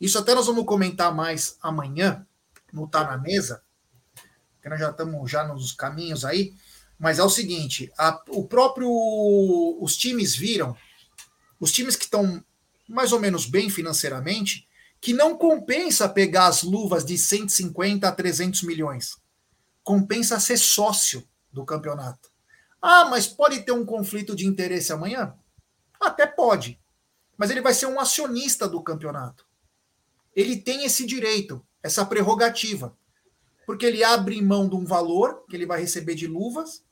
[0.00, 2.26] Isso até nós vamos comentar mais amanhã,
[2.72, 3.62] no Tá na Mesa,
[4.62, 6.54] que nós já estamos já nos caminhos aí.
[6.98, 8.88] Mas é o seguinte: a, o próprio.
[9.82, 10.74] Os times viram,
[11.60, 12.42] os times que estão
[12.88, 14.66] mais ou menos bem financeiramente,
[15.02, 19.16] que não compensa pegar as luvas de 150 a 300 milhões.
[19.82, 22.30] Compensa ser sócio do campeonato.
[22.80, 25.34] Ah, mas pode ter um conflito de interesse amanhã?
[26.00, 26.80] Até pode.
[27.36, 29.44] Mas ele vai ser um acionista do campeonato.
[30.36, 32.96] Ele tem esse direito, essa prerrogativa.
[33.66, 36.84] Porque ele abre mão de um valor que ele vai receber de luvas.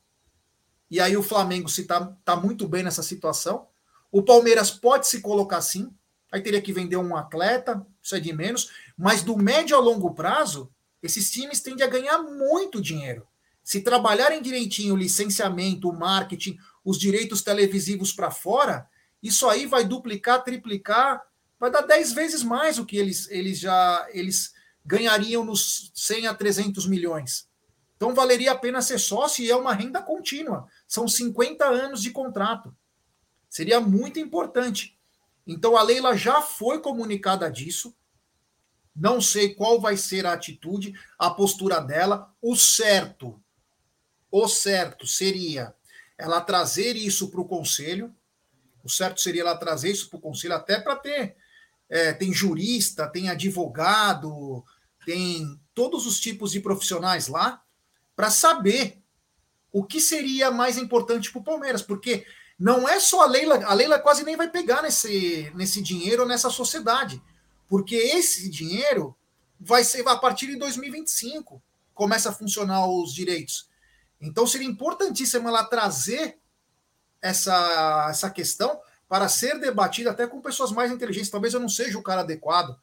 [0.91, 3.69] E aí o Flamengo se tá, tá muito bem nessa situação.
[4.11, 5.95] O Palmeiras pode se colocar assim.
[6.31, 8.71] Aí teria que vender um atleta, isso é de menos.
[8.97, 10.71] Mas do médio a longo prazo,
[11.03, 13.27] esses times tendem a ganhar muito dinheiro.
[13.63, 18.89] Se trabalharem direitinho o licenciamento, o marketing, os direitos televisivos para fora,
[19.23, 21.23] isso aí vai duplicar, triplicar,
[21.59, 24.53] vai dar 10 vezes mais o que eles, eles já eles
[24.85, 27.49] ganhariam nos 100 a 300 milhões.
[27.97, 30.67] Então valeria a pena ser sócio e é uma renda contínua.
[30.89, 32.75] São 50 anos de contrato.
[33.49, 34.99] Seria muito importante.
[35.53, 37.95] Então a Leila já foi comunicada disso.
[38.95, 42.33] Não sei qual vai ser a atitude, a postura dela.
[42.41, 43.41] O certo
[44.31, 45.75] o certo seria
[46.17, 48.15] ela trazer isso para o conselho.
[48.85, 51.37] O certo seria ela trazer isso para o conselho, até para ter.
[51.89, 54.65] É, tem jurista, tem advogado,
[55.05, 57.63] tem todos os tipos de profissionais lá,
[58.15, 59.03] para saber
[59.73, 61.83] o que seria mais importante para o Palmeiras.
[61.83, 62.25] Porque
[62.61, 66.51] não é só a Leila, a Leila quase nem vai pegar nesse, nesse dinheiro nessa
[66.51, 67.23] sociedade,
[67.67, 69.17] porque esse dinheiro
[69.59, 71.63] vai ser a partir de 2025
[71.95, 73.69] começa a funcionar os direitos.
[74.21, 76.39] Então seria importantíssimo ela trazer
[77.23, 81.31] essa, essa questão para ser debatida até com pessoas mais inteligentes.
[81.31, 82.79] Talvez eu não seja o cara adequado.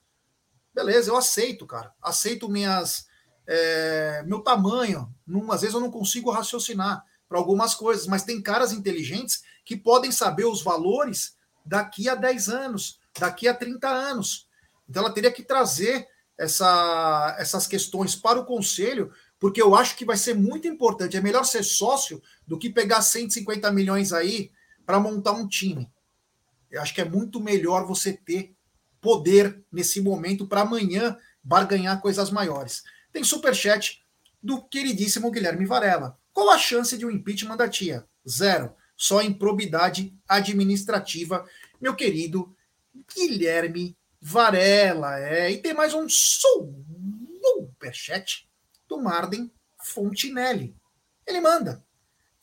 [0.74, 1.94] Beleza, eu aceito, cara.
[2.02, 3.08] Aceito minhas
[3.46, 5.14] é, meu tamanho.
[5.26, 9.76] Num, às vezes eu não consigo raciocinar para algumas coisas, mas tem caras inteligentes que
[9.76, 14.48] podem saber os valores daqui a 10 anos, daqui a 30 anos.
[14.90, 16.08] Então ela teria que trazer
[16.38, 21.18] essa, essas questões para o conselho, porque eu acho que vai ser muito importante.
[21.18, 24.52] É melhor ser sócio do que pegar 150 milhões aí
[24.86, 25.92] para montar um time.
[26.72, 28.56] Eu acho que é muito melhor você ter
[29.02, 32.84] poder nesse momento para amanhã barganhar coisas maiores.
[33.12, 34.02] Tem superchat
[34.42, 36.18] do queridíssimo Guilherme Varela.
[36.32, 38.08] Qual a chance de um impeachment da tia?
[38.28, 38.74] Zero.
[38.98, 41.48] Só improbidade administrativa,
[41.80, 42.54] meu querido
[43.16, 45.20] Guilherme Varela.
[45.20, 45.52] É.
[45.52, 46.08] E tem mais um
[47.70, 48.50] superchat
[48.90, 50.76] do Marden Fontinelli.
[51.26, 51.86] Ele manda.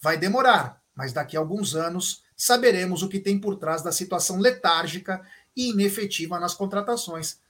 [0.00, 4.38] Vai demorar, mas daqui a alguns anos saberemos o que tem por trás da situação
[4.38, 5.26] letárgica
[5.56, 7.40] e inefetiva nas contratações.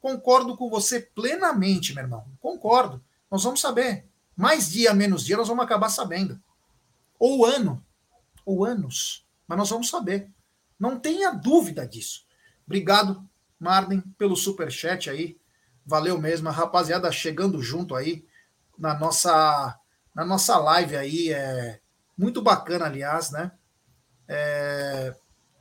[0.00, 2.26] Concordo com você plenamente, meu irmão.
[2.40, 3.02] Concordo.
[3.30, 4.06] Nós vamos saber.
[4.36, 6.40] Mais dia, menos dia, nós vamos acabar sabendo.
[7.18, 7.84] Ou ano,
[8.44, 9.26] ou anos.
[9.46, 10.30] Mas nós vamos saber.
[10.78, 12.26] Não tenha dúvida disso.
[12.66, 13.28] Obrigado,
[13.58, 15.38] Marden, pelo super chat aí.
[15.86, 18.24] Valeu mesmo, a rapaziada chegando junto aí
[18.78, 19.78] na nossa
[20.14, 21.80] na nossa live aí é
[22.16, 23.50] muito bacana, aliás, né?
[24.28, 25.14] É,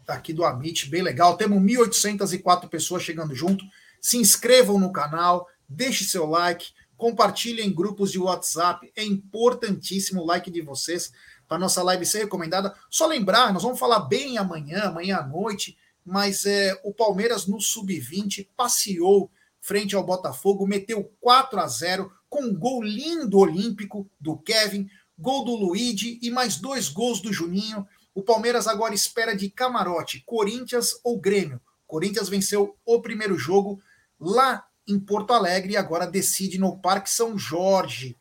[0.07, 1.35] aqui do Amit, bem legal.
[1.35, 3.65] Temos 1.804 pessoas chegando junto.
[3.99, 8.91] Se inscrevam no canal, deixe seu like, compartilhem em grupos de WhatsApp.
[8.95, 11.11] É importantíssimo o like de vocês
[11.53, 12.73] para nossa live ser recomendada.
[12.89, 17.61] Só lembrar, nós vamos falar bem amanhã, amanhã à noite, mas é, o Palmeiras no
[17.61, 19.29] sub-20 passeou
[19.61, 25.45] frente ao Botafogo, meteu 4 a 0 com um gol lindo olímpico do Kevin, gol
[25.45, 27.87] do Luigi e mais dois gols do Juninho.
[28.15, 31.61] O Palmeiras agora espera de camarote, Corinthians ou Grêmio.
[31.85, 33.79] Corinthians venceu o primeiro jogo
[34.19, 38.17] lá em Porto Alegre e agora decide no Parque São Jorge.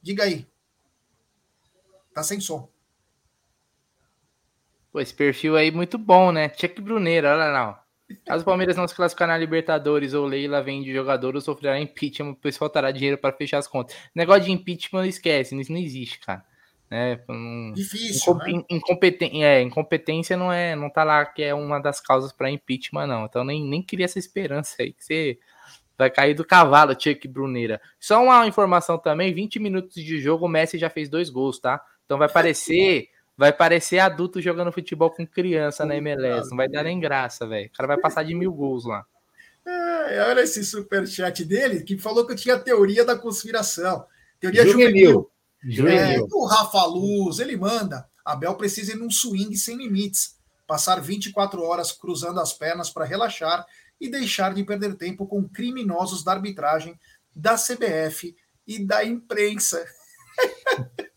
[0.00, 0.48] Diga aí.
[2.12, 2.69] Tá sem som.
[4.92, 6.50] Pô, esse perfil aí muito bom, né?
[6.56, 7.84] Cheque Bruneira, olha lá.
[8.26, 12.34] Caso o Palmeiras não se classificar na Libertadores ou Leila vende jogador ou sofrerá impeachment,
[12.34, 13.96] pois faltará dinheiro para fechar as contas.
[14.14, 16.44] Negócio de impeachment, esquece, isso não existe, cara.
[16.90, 17.20] Né?
[17.72, 18.36] Difícil.
[18.68, 19.44] Incom né?
[19.44, 23.26] é, incompetência não é, não tá lá que é uma das causas para impeachment, não.
[23.26, 25.38] Então nem, nem queria essa esperança aí que você
[25.96, 27.80] vai cair do cavalo, Chuck Bruneira.
[28.00, 31.80] Só uma informação também: 20 minutos de jogo, o Messi já fez dois gols, tá?
[32.04, 33.08] Então vai parecer.
[33.40, 36.50] Vai parecer adulto jogando futebol com criança na MLS.
[36.50, 37.68] Não vai dar nem graça, velho.
[37.68, 39.02] O cara vai passar de mil gols lá.
[39.64, 44.04] É, olha esse superchat dele, que falou que eu tinha teoria da conspiração.
[44.38, 45.30] Teoria juvenil.
[45.62, 45.98] juvenil.
[45.98, 48.06] É, o Rafa Luz, ele manda.
[48.22, 50.36] Abel precisa ir num swing sem limites.
[50.66, 53.64] Passar 24 horas cruzando as pernas para relaxar
[53.98, 57.00] e deixar de perder tempo com criminosos da arbitragem,
[57.34, 58.36] da CBF
[58.66, 59.82] e da imprensa.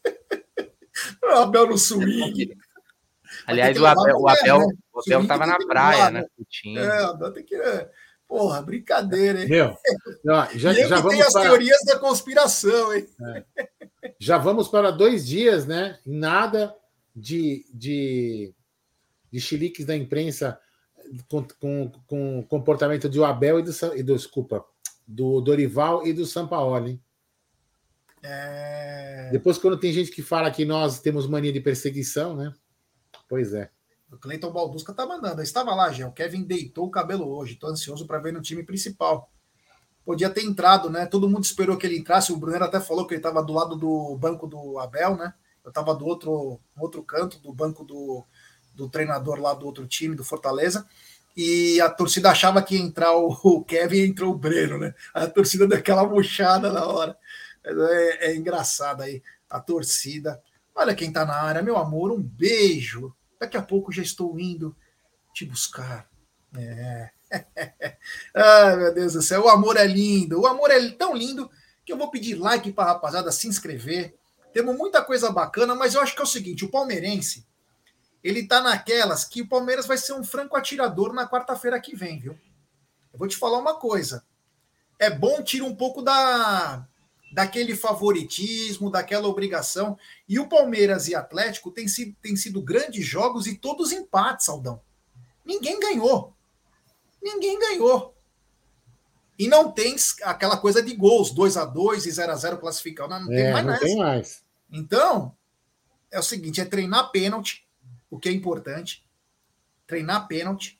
[1.23, 2.55] o Abel no swing.
[3.45, 4.73] Aliás, o Abel, o Abel, né?
[4.93, 6.25] o Abel tava na praia, né?
[6.37, 6.79] Putinho.
[6.79, 7.57] É, o Abel tem que.
[8.27, 9.49] Porra, brincadeira, hein?
[9.49, 9.77] Meu,
[10.55, 11.43] já, já vamos tem as para...
[11.43, 13.07] teorias da conspiração, hein?
[13.21, 13.43] É.
[14.17, 15.99] Já vamos para dois dias, né?
[16.05, 16.75] Nada
[17.15, 18.53] de, de,
[19.31, 20.59] de chiliques da imprensa
[21.27, 24.65] com, com, com o comportamento do Abel e do, e do desculpa,
[25.07, 27.01] do Dorival e do Sampaoli, hein?
[28.23, 29.29] É...
[29.31, 32.53] Depois, quando tem gente que fala que nós temos mania de perseguição, né?
[33.27, 33.69] Pois é.
[34.11, 35.41] O Cleiton Baldusca tá mandando.
[35.41, 36.05] Eu estava lá, Gé.
[36.05, 37.55] O Kevin deitou o cabelo hoje.
[37.55, 39.29] Tô ansioso para ver no time principal.
[40.05, 41.05] Podia ter entrado, né?
[41.05, 42.31] Todo mundo esperou que ele entrasse.
[42.31, 45.33] O Brunner até falou que ele estava do lado do banco do Abel, né?
[45.63, 48.23] Eu estava do outro, outro canto, do banco do,
[48.75, 50.85] do treinador lá do outro time, do Fortaleza.
[51.35, 54.93] E a torcida achava que ia entrar o, o Kevin e entrou o Breno, né?
[55.13, 57.17] A torcida deu aquela murchada na hora.
[57.65, 60.41] É, é engraçado aí a torcida.
[60.75, 63.15] Olha quem tá na área, meu amor, um beijo.
[63.39, 64.75] Daqui a pouco já estou indo
[65.33, 66.09] te buscar.
[66.57, 67.09] É.
[68.33, 70.41] Ai, meu Deus do céu, o amor é lindo.
[70.41, 71.49] O amor é tão lindo
[71.85, 74.15] que eu vou pedir like para a rapaziada se inscrever.
[74.51, 77.45] Temos muita coisa bacana, mas eu acho que é o seguinte: o palmeirense
[78.23, 82.19] ele tá naquelas que o Palmeiras vai ser um franco atirador na quarta-feira que vem,
[82.19, 82.39] viu?
[83.11, 84.23] Eu vou te falar uma coisa.
[84.97, 86.87] É bom tirar um pouco da
[87.33, 89.97] daquele favoritismo, daquela obrigação.
[90.29, 94.81] E o Palmeiras e Atlético têm sido, têm sido grandes jogos e todos empates, Aldão.
[95.43, 96.33] Ninguém ganhou.
[97.21, 98.13] Ninguém ganhou.
[99.37, 103.09] E não tem aquela coisa de gols, 2 a 2 e 0 a 0 classificar.
[103.09, 103.85] Não, não É, tem mais não nessa.
[103.85, 104.43] tem mais.
[104.71, 105.35] Então,
[106.11, 107.67] é o seguinte: é treinar pênalti,
[108.09, 109.03] o que é importante.
[109.87, 110.79] Treinar pênalti.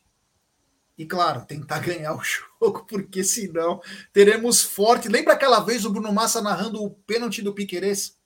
[0.98, 3.82] E, claro, tentar ganhar o jogo, porque senão
[4.12, 5.10] teremos forte.
[5.10, 8.18] Lembra aquela vez o Bruno Massa narrando o pênalti do Piquerez?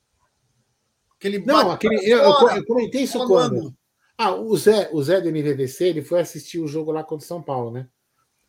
[1.16, 3.28] Aquele Não, aquele, eu, eu- comentei isso falando.
[3.28, 3.74] quando.
[4.16, 7.28] Ah, o Zé, o Zé do NVVC, ele foi assistir o jogo lá contra o
[7.28, 7.88] São Paulo, né?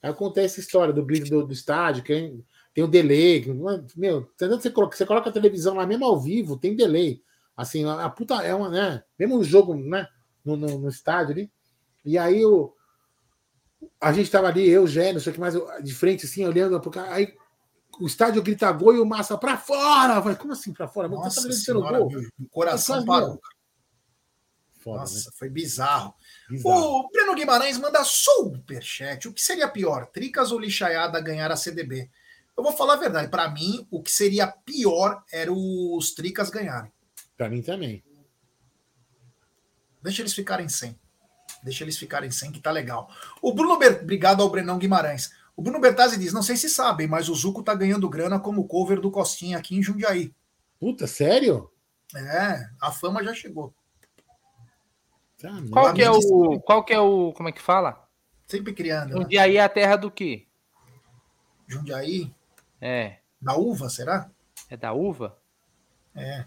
[0.01, 2.43] Aí acontece essa história do blitz do, do estádio, que
[2.73, 3.39] tem o delay.
[3.43, 7.21] é- Meu, você coloca, você coloca a televisão lá mesmo ao vivo, tem delay.
[7.55, 9.03] Assim, a, a puta é uma, né?
[9.17, 10.07] Mesmo o jogo, né?
[10.45, 11.51] No, no, no estádio ali.
[12.05, 12.73] E aí o,
[14.01, 15.53] a gente tava ali, eu, Gé, não sei o que mais,
[15.83, 17.13] de frente, assim, olhando pro cara.
[17.13, 17.33] Aí
[17.99, 20.21] o estádio grita gol e o Massa pra fora.
[20.21, 21.07] Falei, como assim pra fora?
[21.07, 22.09] Você Nossa tá senhora, gol?
[22.09, 23.39] meu, o coração parou.
[24.79, 26.15] Foda, Nossa, foi bizarro.
[26.49, 26.55] né?
[26.57, 26.79] Bizarro.
[26.79, 29.27] O Breno Guimarães manda superchat.
[29.27, 32.09] O que seria pior, Tricas ou Lixaiada ganhar a CDB?
[32.57, 33.29] Eu vou falar a verdade.
[33.29, 36.91] Para mim, o que seria pior era os Tricas ganharem.
[37.35, 38.03] Pra mim também.
[40.01, 40.97] Deixa eles ficarem sem.
[41.63, 43.09] Deixa eles ficarem sem, que tá legal.
[43.41, 44.01] O Bruno Ber...
[44.01, 45.31] Obrigado ao Brenão Guimarães.
[45.55, 48.67] O Bruno Bertazzi diz: não sei se sabem, mas o Zuco tá ganhando grana como
[48.67, 50.33] cover do Costinha aqui em Jundiaí.
[50.79, 51.69] Puta, sério?
[52.15, 53.73] É, a fama já chegou.
[55.37, 56.59] Tá, Qual que é o.
[56.61, 57.33] Qual que é o.
[57.33, 58.07] Como é que fala?
[58.47, 59.19] Sempre criando.
[59.19, 59.25] Né?
[59.25, 60.47] dia aí é a terra do quê?
[61.67, 62.33] Jundiaí,
[62.81, 63.19] É.
[63.39, 64.31] da uva, será?
[64.69, 65.37] É da uva?
[66.15, 66.45] É.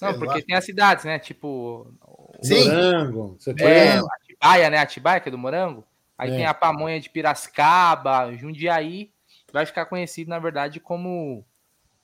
[0.00, 0.42] Não, Sei porque lá.
[0.46, 1.18] tem as cidades, né?
[1.18, 1.92] Tipo.
[2.42, 2.64] Sim.
[2.68, 3.62] Morango, quê.
[3.64, 4.78] É, Atibaia, né?
[4.78, 5.84] Atibaia, que é do Morango.
[6.18, 6.36] Aí É.
[6.36, 9.10] tem a pamonha de Piracicaba, Jundiaí.
[9.52, 11.44] Vai ficar conhecido, na verdade, como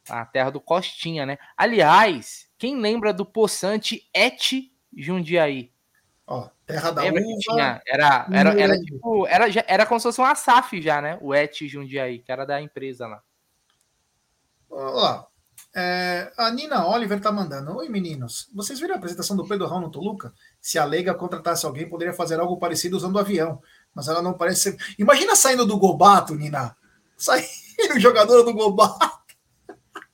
[0.08, 1.38] a terra do Costinha, né?
[1.56, 5.70] Aliás, quem lembra do poçante Et Jundiaí?
[6.26, 7.38] Ó, terra da Lembra uva.
[7.40, 7.82] tinha?
[7.86, 9.26] Era, era, era tipo.
[9.26, 11.18] Era, já- era como se fosse uma SAF já, né?
[11.20, 13.22] O Et Jundiaí, que era da empresa lá.
[14.70, 15.26] Ó, lá.
[15.74, 17.74] É, a Nina Oliver tá mandando.
[17.76, 18.48] Oi, meninos.
[18.54, 20.32] Vocês viram a apresentação do Pedro Raul no Toluca?
[20.60, 23.62] Se a Lega contratasse alguém, poderia fazer algo parecido usando o avião.
[23.94, 24.94] Mas ela não parece ser.
[24.98, 26.76] Imagina saindo do Gobato, Nina.
[27.16, 27.48] Saindo
[27.98, 29.22] jogadora do Gobato.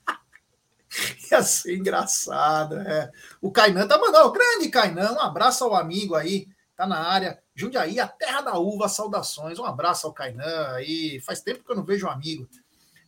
[1.31, 2.77] Ia ser engraçado.
[2.79, 3.11] É.
[3.41, 4.31] O Kainan tá mandando.
[4.31, 5.13] Grande Kainan.
[5.13, 6.47] Um abraço ao amigo aí.
[6.77, 7.43] Tá na área.
[7.57, 8.89] Jundiaí, a terra da uva.
[8.89, 9.59] Saudações.
[9.59, 11.21] Um abraço ao Kainan aí.
[11.21, 12.49] Faz tempo que eu não vejo um amigo.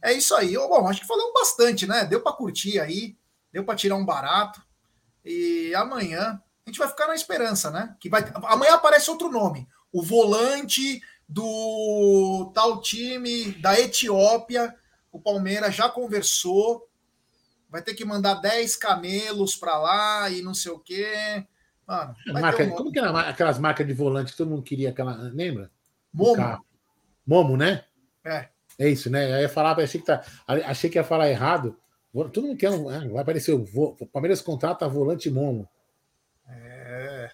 [0.02, 0.54] É isso aí.
[0.54, 2.04] Bom, acho que falamos bastante, né?
[2.04, 3.16] Deu para curtir aí,
[3.52, 4.62] deu para tirar um barato.
[5.24, 7.94] E amanhã a gente vai ficar na esperança, né?
[8.00, 14.74] Que vai amanhã aparece outro nome, o volante do tal time da Etiópia.
[15.12, 16.88] O Palmeiras já conversou.
[17.68, 21.44] Vai ter que mandar 10 camelos para lá e não sei o quê.
[21.86, 24.62] Mano, vai Marca- ter um como que era aquelas marcas de volante que todo mundo
[24.62, 25.12] queria aquela.
[25.32, 25.70] Lembra?
[26.12, 26.64] Momo.
[27.26, 27.84] Momo, né?
[28.24, 28.48] É.
[28.80, 29.34] É isso, né?
[29.34, 30.24] Aí eu falava, achei que, tá,
[30.66, 31.76] achei que ia falar errado.
[32.12, 32.88] Todo mundo quer um.
[32.88, 35.68] ah, Vai aparecer o, vo- o Palmeiras contrata volante Momo.
[36.48, 37.30] É.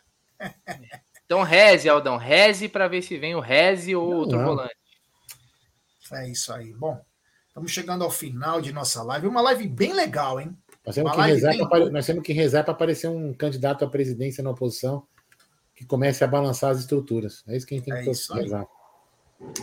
[1.25, 2.17] Então reze, Aldão.
[2.17, 4.45] Reze para ver se vem o Reze ou Não, outro não.
[4.45, 4.77] volante.
[6.13, 6.73] É isso aí.
[6.75, 7.01] Bom,
[7.49, 9.27] estamos chegando ao final de nossa live.
[9.27, 10.57] Uma live bem legal, hein?
[10.85, 13.85] Nós temos, Uma que rezar bem pra, nós temos que rezar para aparecer um candidato
[13.85, 15.07] à presidência na oposição
[15.75, 17.43] que comece a balançar as estruturas.
[17.49, 18.43] É isso que a gente tem É que aí.
[18.43, 18.67] rezar.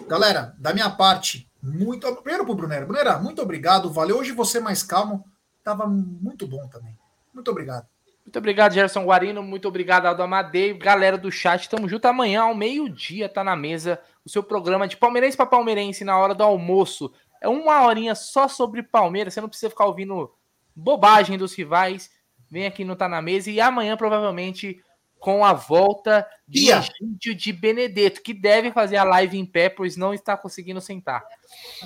[0.07, 2.13] Galera, da minha parte, muito.
[2.17, 2.85] Primeiro pro Brunera.
[2.85, 3.89] Brunera, muito obrigado.
[3.89, 4.17] Valeu.
[4.17, 5.25] Hoje você mais calmo.
[5.63, 6.97] Tava muito bom também.
[7.33, 7.87] Muito obrigado.
[8.25, 9.41] Muito obrigado, Gerson Guarino.
[9.41, 10.73] Muito obrigado, Aldo Amadei.
[10.73, 12.05] Galera do chat, tamo junto.
[12.05, 16.35] Amanhã, ao meio-dia, tá na mesa o seu programa de palmeirense para palmeirense na hora
[16.35, 17.13] do almoço.
[17.41, 19.33] É uma horinha só sobre Palmeiras.
[19.33, 20.31] Você não precisa ficar ouvindo
[20.75, 22.11] bobagem dos rivais.
[22.49, 23.49] Vem aqui no Tá na Mesa.
[23.49, 24.81] E amanhã, provavelmente,
[25.23, 26.79] com a volta de Ia.
[26.79, 31.23] Egídio de Benedetto, que deve fazer a live em pé, pois não está conseguindo sentar.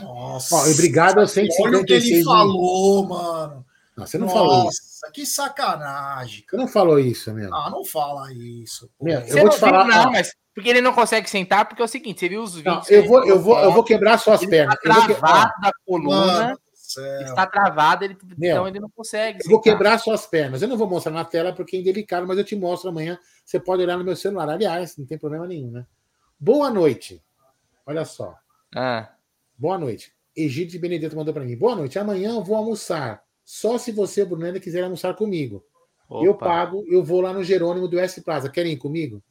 [0.02, 0.56] Nossa.
[0.56, 2.26] Ó, obrigado aos Olha o que 156 ele mil.
[2.26, 3.66] falou, mano.
[3.96, 4.82] Não, você não falou isso.
[4.82, 6.46] Nossa, que sacanagem.
[6.50, 7.54] Você não falou isso, meu.
[7.54, 8.90] Ah, não fala isso.
[9.00, 9.84] Meu, Você eu vou não te falar.
[9.86, 12.56] viu, não, mas porque ele não consegue sentar, porque é o seguinte, você viu os
[12.64, 12.90] não, vídeos.
[12.90, 14.74] eu que vou, eu vou, eu vou quebrar suas ele pernas.
[14.76, 16.60] Está Eu vou, que- ó, travado da coluna, Mano
[17.02, 17.22] céu.
[17.22, 19.40] está travado, ele, Meu, então ele não consegue.
[19.44, 20.62] eu vou quebrar suas pernas.
[20.62, 23.20] Eu não vou mostrar na tela porque é indelicado, mas eu te mostro amanhã.
[23.46, 24.50] Você pode olhar no meu celular.
[24.50, 25.86] Aliás, não tem problema nenhum, né?
[26.40, 27.24] Boa noite.
[27.86, 28.36] Olha só.
[28.76, 29.12] Ah,
[29.58, 30.14] Boa noite.
[30.36, 31.58] Egídio de Benedetto mandou para mim.
[31.58, 31.98] Boa noite.
[31.98, 33.24] Amanhã eu vou almoçar.
[33.44, 35.66] Só se você, Brunella, quiser almoçar comigo.
[36.10, 38.50] Eu opa, pago, eu vou lá no Jerônimo do S Plaza.
[38.50, 39.22] Querem ir comigo?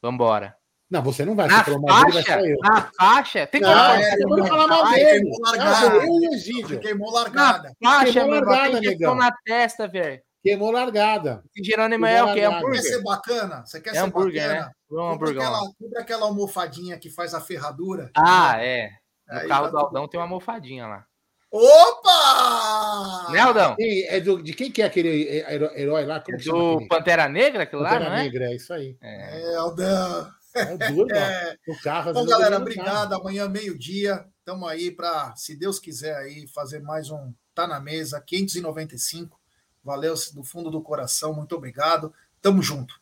[0.00, 0.56] Vambora.
[0.90, 1.48] Não, você não vai.
[1.48, 2.56] Na Você falou mal dele, vai faixa, eu.
[2.62, 5.04] na faixa, tem Não, como é, você não, pode falar mal não, dele.
[5.20, 5.96] queimou largada.
[5.96, 6.80] eu e o Egídio.
[6.80, 7.72] Queimou Na largada.
[7.82, 9.14] faixa, Queimou irmão, largada, negão.
[9.16, 10.20] na testa, velho.
[10.44, 11.42] Queimou largada.
[11.56, 12.40] Esse Jerônimo é Queimou o quê?
[12.42, 12.60] largada.
[12.62, 12.82] Quer Hambúrguer?
[12.92, 13.64] ser bacana?
[13.66, 14.60] Você quer É ser hambúrguer, bacana?
[14.66, 14.70] né?
[14.88, 18.10] Um Compra hambúrguer aquela, compra aquela almofadinha que faz a ferradura.
[18.16, 18.88] Ah, é.
[19.28, 21.04] No Aí carro tá do Aldão tem uma almofadinha lá.
[21.50, 23.32] Opa!
[23.32, 23.74] Né, Aldão?
[23.78, 25.08] É do- de quem que é aquele
[25.48, 26.20] herói, herói lá?
[26.20, 26.86] Como É que do?
[26.88, 28.22] Pantera Negra, aquilo lá, Pantera não é?
[28.22, 28.96] Negra, é isso aí.
[29.02, 29.52] É.
[29.52, 30.28] É, Aldão.
[30.56, 31.14] É duro.
[31.14, 31.56] É.
[31.66, 32.12] No carro.
[32.12, 33.12] Bom, galera, no obrigado.
[33.14, 38.20] Amanhã, meio-dia, estamos aí para, se Deus quiser, aí fazer mais um Tá na Mesa,
[38.20, 39.40] 595.
[39.82, 42.12] Valeu do fundo do coração, muito obrigado.
[42.42, 43.00] Tamo junto.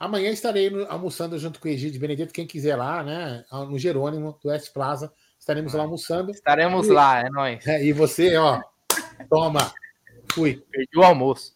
[0.00, 3.44] Amanhã estarei almoçando junto com o Egídio Benedito, quem quiser lá, né?
[3.52, 5.12] No Jerônimo, do West Plaza.
[5.38, 6.30] Estaremos lá almoçando.
[6.30, 7.66] Estaremos lá, é nóis.
[7.66, 8.58] É, e você, ó,
[9.28, 9.72] toma.
[10.32, 10.64] Fui.
[10.70, 11.54] Perdi o almoço.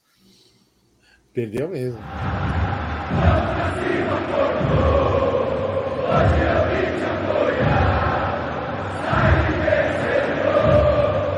[1.32, 1.98] Perdeu mesmo.